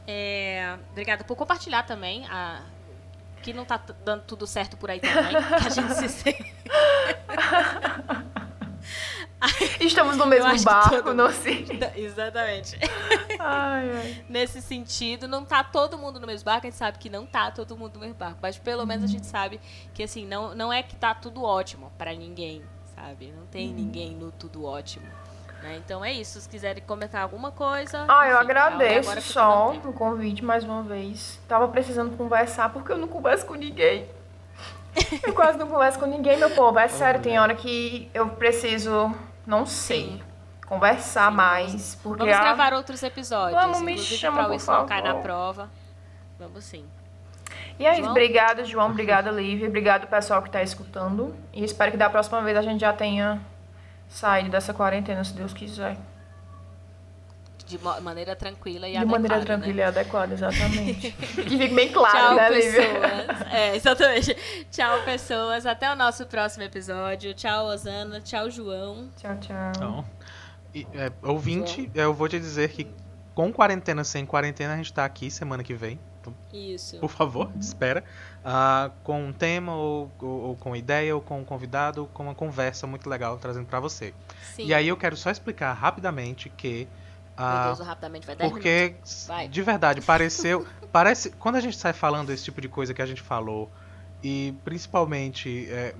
É, 0.07 0.77
obrigada 0.91 1.25
por 1.25 1.35
compartilhar 1.35 1.83
também 1.83 2.27
a, 2.27 2.63
que 3.43 3.53
não 3.53 3.65
tá 3.65 3.81
dando 4.05 4.23
tudo 4.25 4.47
certo 4.47 4.77
por 4.77 4.91
aí 4.91 5.01
também, 5.01 5.33
que 5.61 5.67
a 5.67 5.71
gente 5.71 5.95
se 6.11 6.37
Estamos 9.87 10.17
no 10.17 10.27
mesmo 10.27 10.63
barco, 10.63 10.97
todo... 10.97 11.15
não 11.15 11.31
sei. 11.31 11.67
Exatamente. 11.97 12.79
Ai, 13.39 13.91
ai. 13.91 14.25
Nesse 14.29 14.61
sentido, 14.61 15.29
não 15.29 15.45
tá 15.45 15.63
todo 15.63 15.97
mundo 15.97 16.19
no 16.19 16.27
mesmo 16.27 16.45
barco, 16.45 16.67
a 16.67 16.71
gente 16.71 16.79
sabe 16.79 16.99
que 16.99 17.09
não 17.09 17.25
tá 17.25 17.51
todo 17.51 17.77
mundo 17.77 17.95
no 17.95 18.01
mesmo 18.01 18.17
barco. 18.17 18.39
Mas 18.43 18.59
pelo 18.59 18.81
uhum. 18.81 18.87
menos 18.87 19.05
a 19.05 19.09
gente 19.09 19.27
sabe 19.27 19.61
que 19.95 20.03
assim, 20.03 20.27
não, 20.27 20.55
não 20.55 20.73
é 20.73 20.83
que 20.83 20.97
tá 20.97 21.15
tudo 21.15 21.43
ótimo 21.43 21.93
para 21.97 22.13
ninguém, 22.13 22.63
sabe? 22.95 23.33
Não 23.37 23.47
tem 23.47 23.69
uhum. 23.69 23.75
ninguém 23.75 24.15
no 24.15 24.31
tudo 24.33 24.65
ótimo. 24.65 25.07
Né? 25.63 25.81
Então 25.85 26.05
é 26.05 26.13
isso. 26.13 26.41
Se 26.41 26.49
quiserem 26.49 26.83
comentar 26.83 27.23
alguma 27.23 27.51
coisa. 27.51 28.05
Ah, 28.09 28.29
eu 28.29 28.39
agradeço 28.39 29.09
agora 29.09 29.21
só 29.21 29.73
o 29.73 29.93
convite 29.93 30.45
mais 30.45 30.65
uma 30.65 30.83
vez. 30.83 31.41
Tava 31.49 31.69
precisando 31.69 32.17
conversar 32.17 32.73
porque 32.73 32.93
eu 32.93 32.99
não 32.99 33.09
converso 33.09 33.47
com 33.47 33.55
ninguém. 33.55 34.07
Eu 35.23 35.35
quase 35.35 35.59
não 35.59 35.67
converso 35.67 35.99
com 35.99 36.07
ninguém, 36.07 36.39
meu 36.39 36.49
povo. 36.51 36.79
É 36.79 36.89
sério, 36.89 37.21
tem 37.21 37.39
hora 37.39 37.55
que 37.55 38.09
eu 38.15 38.31
preciso, 38.31 39.15
não 39.47 39.65
sei, 39.67 40.23
conversar 40.67 41.31
mais. 41.31 41.95
Porque 42.03 42.19
Vamos 42.25 42.35
a- 42.37 42.41
gravar 42.43 42.73
outros 42.75 43.03
episódios. 43.03 43.61
Vamos, 43.61 43.81
me 43.83 43.97
chama, 43.99 44.39
pra 44.39 44.47
por 44.49 44.55
Isso 44.57 44.71
Não 44.71 44.87
na. 45.15 45.15
Prova. 45.23 45.71
Vamos 46.39 46.65
sim. 46.65 46.85
E 47.79 47.87
é 47.87 47.93
isso, 47.93 48.01
João? 48.01 48.11
obrigada, 48.11 48.65
João. 48.65 48.91
Obrigada, 48.91 49.31
Lívia. 49.31 49.69
Obrigado, 49.69 50.07
pessoal 50.07 50.43
que 50.43 50.51
tá 50.51 50.63
escutando. 50.63 51.35
E 51.53 51.63
espero 51.65 51.93
que 51.93 51.97
da 51.97 52.11
próxima 52.11 52.43
vez 52.43 52.57
a 52.57 52.63
gente 52.63 52.81
já 52.81 52.93
tenha 52.93 53.41
saído 54.09 54.51
dessa 54.51 54.75
quarentena, 54.75 55.23
se 55.25 55.33
Deus 55.35 55.53
quiser. 55.53 55.97
De 57.67 57.79
maneira 57.79 58.37
tranquila 58.37 58.89
e 58.89 58.93
De 58.93 58.97
adequada. 58.99 59.21
maneira 59.21 59.39
né? 59.39 59.45
tranquila 59.45 59.81
e 59.81 59.83
adequada, 59.83 60.35
exatamente. 60.35 61.11
que 61.13 61.59
fique 61.59 61.75
bem 61.75 61.91
claro, 61.91 62.17
Tchau, 62.17 62.35
né, 62.37 62.49
Lívia? 62.51 62.71
pessoas. 62.73 63.53
É, 63.53 63.77
exatamente. 63.77 64.37
Tchau, 64.71 65.03
pessoas. 65.03 65.67
Até 65.67 65.93
o 65.93 65.97
nosso 65.97 66.27
próximo 66.27 66.63
episódio. 66.63 67.35
Tchau, 67.35 67.67
Osana. 67.67 68.21
Tchau, 68.21 68.51
João. 68.51 69.11
Tchau, 69.17 69.37
tchau. 69.41 69.73
Então, 69.75 70.05
e, 70.73 70.87
é, 70.95 71.11
ouvinte, 71.23 71.91
eu 71.95 72.13
vou 72.15 72.29
te 72.29 72.39
dizer 72.39 72.71
que 72.71 72.87
com 73.35 73.53
quarentena, 73.53 74.05
sem 74.05 74.25
quarentena, 74.25 74.75
a 74.75 74.77
gente 74.77 74.93
tá 74.93 75.05
aqui 75.05 75.31
semana 75.31 75.63
que 75.63 75.75
vem. 75.75 75.99
Então, 76.21 76.35
Isso. 76.53 76.99
por 76.99 77.11
favor, 77.11 77.51
espera. 77.61 78.03
Ah, 78.45 78.91
com 79.05 79.27
um 79.27 79.33
tema, 79.33 79.75
ou, 79.75 80.11
ou, 80.21 80.29
ou 80.29 80.57
com 80.57 80.75
ideia, 80.75 81.15
ou 81.15 81.21
com 81.21 81.41
um 81.41 81.45
convidado, 81.45 82.03
ou 82.03 82.07
com 82.07 82.25
uma 82.25 82.35
conversa 82.35 82.87
muito 82.87 83.09
legal 83.09 83.37
trazendo 83.39 83.67
pra 83.67 83.81
você. 83.81 84.15
Sim. 84.55 84.67
E 84.67 84.75
aí 84.75 84.89
eu 84.89 84.97
quero 84.97 85.17
só 85.17 85.31
explicar 85.31 85.73
rapidamente 85.73 86.49
que. 86.49 86.89
Meu 87.39 87.47
ah, 87.47 87.67
Deus, 87.67 87.81
rapidamente 87.87 88.27
vai 88.27 88.35
10 88.37 88.51
minutos. 88.53 88.71
porque, 88.73 88.95
Vai. 89.27 89.49
de 89.49 89.63
verdade, 89.63 90.01
pareceu. 90.01 90.67
parece. 90.91 91.31
Quando 91.31 91.57
a 91.57 91.61
gente 91.61 91.77
sai 91.77 91.93
falando 91.93 92.31
esse 92.33 92.45
tipo 92.45 92.61
de 92.61 92.69
coisa 92.69 92.95
que 92.95 93.03
a 93.03 93.07
gente 93.07 93.21
falou, 93.21 93.71
e 94.23 94.55
principalmente 94.65 95.69
é, 95.71 95.95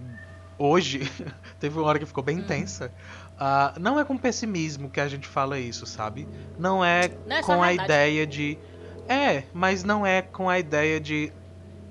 hoje, 0.59 1.01
teve 1.61 1.79
uma 1.79 1.87
hora 1.87 1.99
que 1.99 2.07
ficou 2.07 2.23
Hum. 2.23 2.27
bem 2.27 2.43
tensa. 2.43 2.91
ah, 3.39 3.75
não 3.79 4.01
é 4.01 4.05
com 4.05 4.17
pessimismo 4.17 4.89
que 4.89 4.99
a 5.01 5.09
gente 5.09 5.27
fala 5.29 5.59
isso, 5.59 5.85
sabe? 5.87 6.27
Não 6.59 6.83
é 6.85 7.11
Não, 7.27 7.37
é 7.37 7.43
com 7.43 7.63
a 7.63 7.67
verdade. 7.69 7.85
ideia 7.85 8.27
de. 8.27 8.59
É, 9.09 9.45
mas 9.53 9.85
não 9.85 10.05
é 10.07 10.23
com 10.23 10.49
a 10.49 10.59
ideia 10.59 10.99
de. 10.99 11.33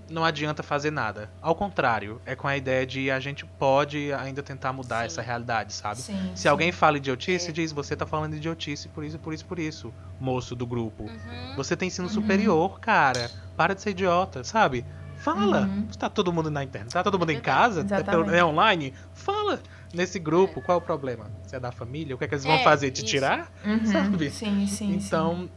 Não 0.10 0.24
adianta 0.24 0.62
fazer 0.62 0.91
nada. 0.91 1.32
Ao 1.41 1.56
contrário, 1.56 2.22
é 2.26 2.36
com 2.36 2.47
a 2.47 2.56
ideia 2.56 2.86
de 2.86 3.10
a 3.10 3.20
gente 3.20 3.43
pode 3.43 4.14
ainda 4.14 4.43
tentar 4.43 4.72
mudar 4.72 4.99
Sim. 4.99 5.06
essa 5.08 5.22
realidade, 5.22 5.74
sabe? 5.74 5.99
Sim, 5.99 6.32
Se 6.36 6.43
sim. 6.43 6.47
alguém 6.47 6.72
fala 6.72 6.97
idiotice, 6.97 7.49
É. 7.49 7.51
diz, 7.51 7.72
você 7.72 7.95
tá 7.95 8.06
falando 8.06 8.36
idiotice 8.36 8.88
por 8.89 9.03
isso, 9.03 9.18
por 9.18 9.34
isso, 9.34 9.45
por 9.45 9.58
isso, 9.58 9.93
moço 10.20 10.56
do 10.56 10.66
grupo. 10.68 11.03
Uhum. 11.06 11.56
Você 11.56 11.76
tem 11.76 11.88
ensino 11.88 12.08
superior, 12.08 12.80
cara. 12.80 13.32
Para 13.58 13.74
de 13.74 13.82
ser 13.82 13.91
idiota, 13.91 14.43
sabe? 14.43 14.86
Fala. 15.18 15.62
Uhum. 15.62 15.88
Tá 15.97 16.08
todo 16.10 16.32
mundo 16.32 16.51
na 16.51 16.64
internet, 16.64 16.91
tá 16.93 17.01
todo 17.03 17.18
mundo 17.18 17.32
em 17.32 17.39
casa, 17.41 17.82
Exatamente. 17.82 18.36
é 18.36 18.43
online. 18.45 18.93
Fala. 19.14 19.60
Nesse 19.93 20.20
grupo, 20.20 20.62
qual 20.62 20.78
é 20.78 20.82
o 20.82 20.84
problema? 20.84 21.32
Você 21.41 21.56
é 21.56 21.60
da 21.60 21.72
família? 21.72 22.14
O 22.14 22.18
que 22.18 22.26
é 22.26 22.28
que 22.28 22.36
eles 22.36 22.43
vão 22.43 22.56
É, 22.56 22.64
fazer? 22.64 22.91
Te 22.91 22.97
isso. 22.97 23.06
tirar? 23.06 23.49
Uhum. 23.66 23.86
sabe? 23.86 24.30
Sim, 24.30 24.68
sim, 24.68 24.93
então, 24.95 25.49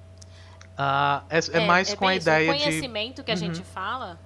ah, 0.77 1.25
é, 1.29 1.39
é 1.59 1.67
mais 1.67 1.93
com 1.93 2.07
a 2.07 2.15
ideia 2.15 2.51
O 2.53 2.55
de. 2.57 2.63
conhecimento 2.63 3.25
que 3.25 3.31
a 3.33 3.35
Uhum. 3.35 3.41
gente 3.41 3.63
fala 3.65 4.19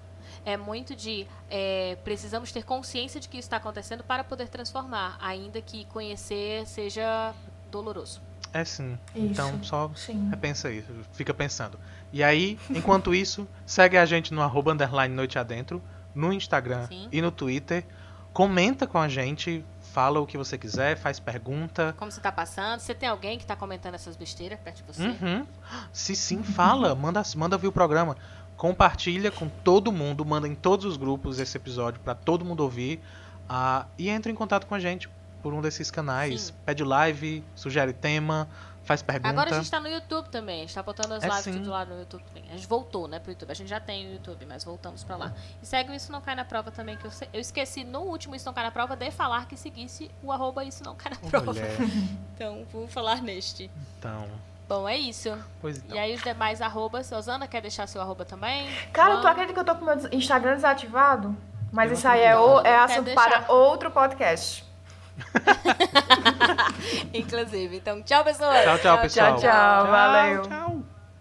é 0.45 0.57
muito 0.57 0.95
de 0.95 1.27
é, 1.51 1.97
precisamos 2.05 2.53
ter 2.53 2.65
consciência 2.65 3.21
de 3.21 3.29
que 3.29 3.37
isso 3.39 3.47
está 3.47 3.57
acontecendo 3.57 4.03
para 4.03 4.25
poder 4.25 4.49
transformar, 4.49 5.17
ainda 5.21 5.61
que 5.61 5.85
conhecer 5.87 6.67
seja 6.67 7.35
doloroso. 7.71 8.21
É 8.53 8.65
sim. 8.65 8.99
Isso. 9.15 9.27
Então, 9.27 9.65
só 9.65 9.91
Sim. 9.95 10.29
Repensa 10.29 10.71
isso, 10.71 10.93
fica 11.13 11.33
pensando. 11.33 11.79
E 12.13 12.23
aí, 12.23 12.59
enquanto 12.71 13.15
isso, 13.15 13.49
segue 13.65 13.97
a 13.97 14.05
gente 14.05 14.35
no 14.35 14.43
arroba 14.43 14.73
underline 14.73 15.15
noite 15.15 15.39
adentro, 15.39 15.83
no 16.15 16.33
Instagram 16.33 16.87
Sim. 16.87 17.09
e 17.11 17.23
no 17.23 17.31
Twitter. 17.31 17.85
Comenta 18.33 18.87
com 18.87 18.99
a 18.99 19.09
gente, 19.09 19.63
fala 19.93 20.19
o 20.19 20.27
que 20.27 20.39
você 20.39 20.57
quiser, 20.57 20.97
faz 20.97 21.21
pergunta. 21.21 21.95
Como 21.99 22.11
você 22.11 22.21
tá 22.21 22.33
passando? 22.33 22.81
Você 22.81 22.95
tem 22.95 23.07
alguém 23.07 23.39
que 23.39 23.45
tá 23.45 23.55
comentando 23.55 23.95
essas 23.95 24.17
besteiras 24.17 24.59
perto 24.59 24.79
de 24.79 24.83
você? 24.85 25.03
Uhum. 25.03 25.47
Se 25.93 26.17
sim, 26.17 26.43
fala, 26.43 26.95
manda, 26.95 27.23
manda 27.37 27.59
ver 27.59 27.69
o 27.69 27.73
programa. 27.73 28.17
Compartilha 28.57 29.31
com 29.31 29.49
todo 29.49 29.91
mundo, 29.91 30.25
manda 30.25 30.47
em 30.47 30.55
todos 30.55 30.85
os 30.85 30.97
grupos 30.97 31.39
esse 31.41 31.57
episódio 31.57 32.01
para 32.01 32.15
todo 32.15 32.45
mundo 32.45 32.61
ouvir. 32.61 33.01
ah, 33.49 33.87
e 33.99 34.09
entra 34.09 34.31
em 34.31 34.35
contato 34.35 34.67
com 34.67 34.75
a 34.75 34.81
gente 34.81 35.09
por 35.43 35.53
um 35.53 35.61
desses 35.61 35.91
canais. 35.91 36.41
Sim. 36.43 36.53
Pede 36.65 36.85
live, 36.85 37.45
sugere 37.57 37.93
tema, 37.93 38.49
faz 38.85 39.03
pergunta. 39.03 39.29
Agora 39.29 39.51
a 39.51 39.59
gente 39.59 39.71
tá 39.71 39.81
no 39.81 39.89
YouTube 39.89 40.29
também. 40.29 40.59
A 40.59 40.61
gente 40.61 40.75
tá 40.75 40.83
botando 40.83 41.13
as 41.13 41.25
É 41.25 41.27
lives 41.27 41.43
sim. 41.43 41.53
tudo 41.55 41.71
lá 41.71 41.85
no 41.85 41.99
YouTube 41.99 42.23
também. 42.23 42.45
A 42.49 42.53
gente 42.53 42.67
voltou, 42.69 43.09
né, 43.09 43.19
pro 43.19 43.33
YouTube. 43.33 43.51
A 43.51 43.55
gente 43.55 43.69
já 43.69 43.81
tem 43.81 44.07
o 44.09 44.13
YouTube, 44.13 44.47
mas 44.47 44.63
voltamos 44.63 45.03
pra 45.03 45.17
lá. 45.17 45.33
E 45.61 45.67
segue 45.67 45.91
o 45.91 45.95
Isso 45.95 46.13
Não 46.13 46.21
Cai 46.21 46.37
na 46.37 46.45
Prova 46.45 46.71
também, 46.71 46.97
que 46.97 47.05
eu, 47.05 47.11
eu 47.33 47.41
esqueci 47.41 47.83
no 47.83 48.01
último 48.03 48.37
Isso 48.37 48.47
Não 48.47 48.55
Cai 48.55 48.65
na 48.65 48.71
Prova 48.71 48.95
de 48.97 49.11
falar 49.11 49.47
que 49.49 49.57
seguisse 49.57 50.09
o 50.23 50.31
arroba 50.31 50.65
Isso 50.65 50.85
Não 50.85 50.95
Cai 50.95 51.13
na 51.13 51.29
Prova. 51.29 51.53
Então, 52.35 52.65
vou 52.73 52.87
falar 52.89 53.21
neste. 53.23 53.71
Então, 53.99 54.27
Bom, 54.73 54.89
é 54.89 54.97
isso. 54.97 55.37
pois 55.61 55.77
então. 55.77 55.95
E 55.95 55.99
aí 55.99 56.15
os 56.15 56.23
demais 56.23 56.63
arrobas. 56.63 57.13
Osana, 57.13 57.47
quer 57.47 57.61
deixar 57.61 57.87
seu 57.87 58.01
arroba 58.01 58.25
também? 58.25 58.67
Cara, 58.91 59.11
João? 59.11 59.21
tu 59.21 59.29
acredita 59.29 59.53
que 59.53 59.61
eu 59.61 59.65
tô 59.65 59.75
com 59.75 59.85
meu 59.85 59.97
Instagram 60.13 60.55
desativado? 60.55 61.37
Mas 61.71 61.91
Eu 61.91 61.97
isso 61.97 62.09
aí 62.09 62.23
é, 62.23 62.39
o, 62.39 62.61
é 62.61 62.63
Quer 62.63 62.79
assunto 62.79 63.05
deixar? 63.05 63.45
para 63.45 63.53
outro 63.53 63.91
podcast. 63.91 64.65
Inclusive. 67.13 67.77
Então, 67.77 68.03
tchau, 68.03 68.25
pessoas. 68.25 68.63
Tchau, 68.65 68.79
tchau, 68.79 68.99
pessoal. 68.99 69.37
tchau, 69.37 69.87
valeu. 69.87 70.43
Tchau. 70.43 70.92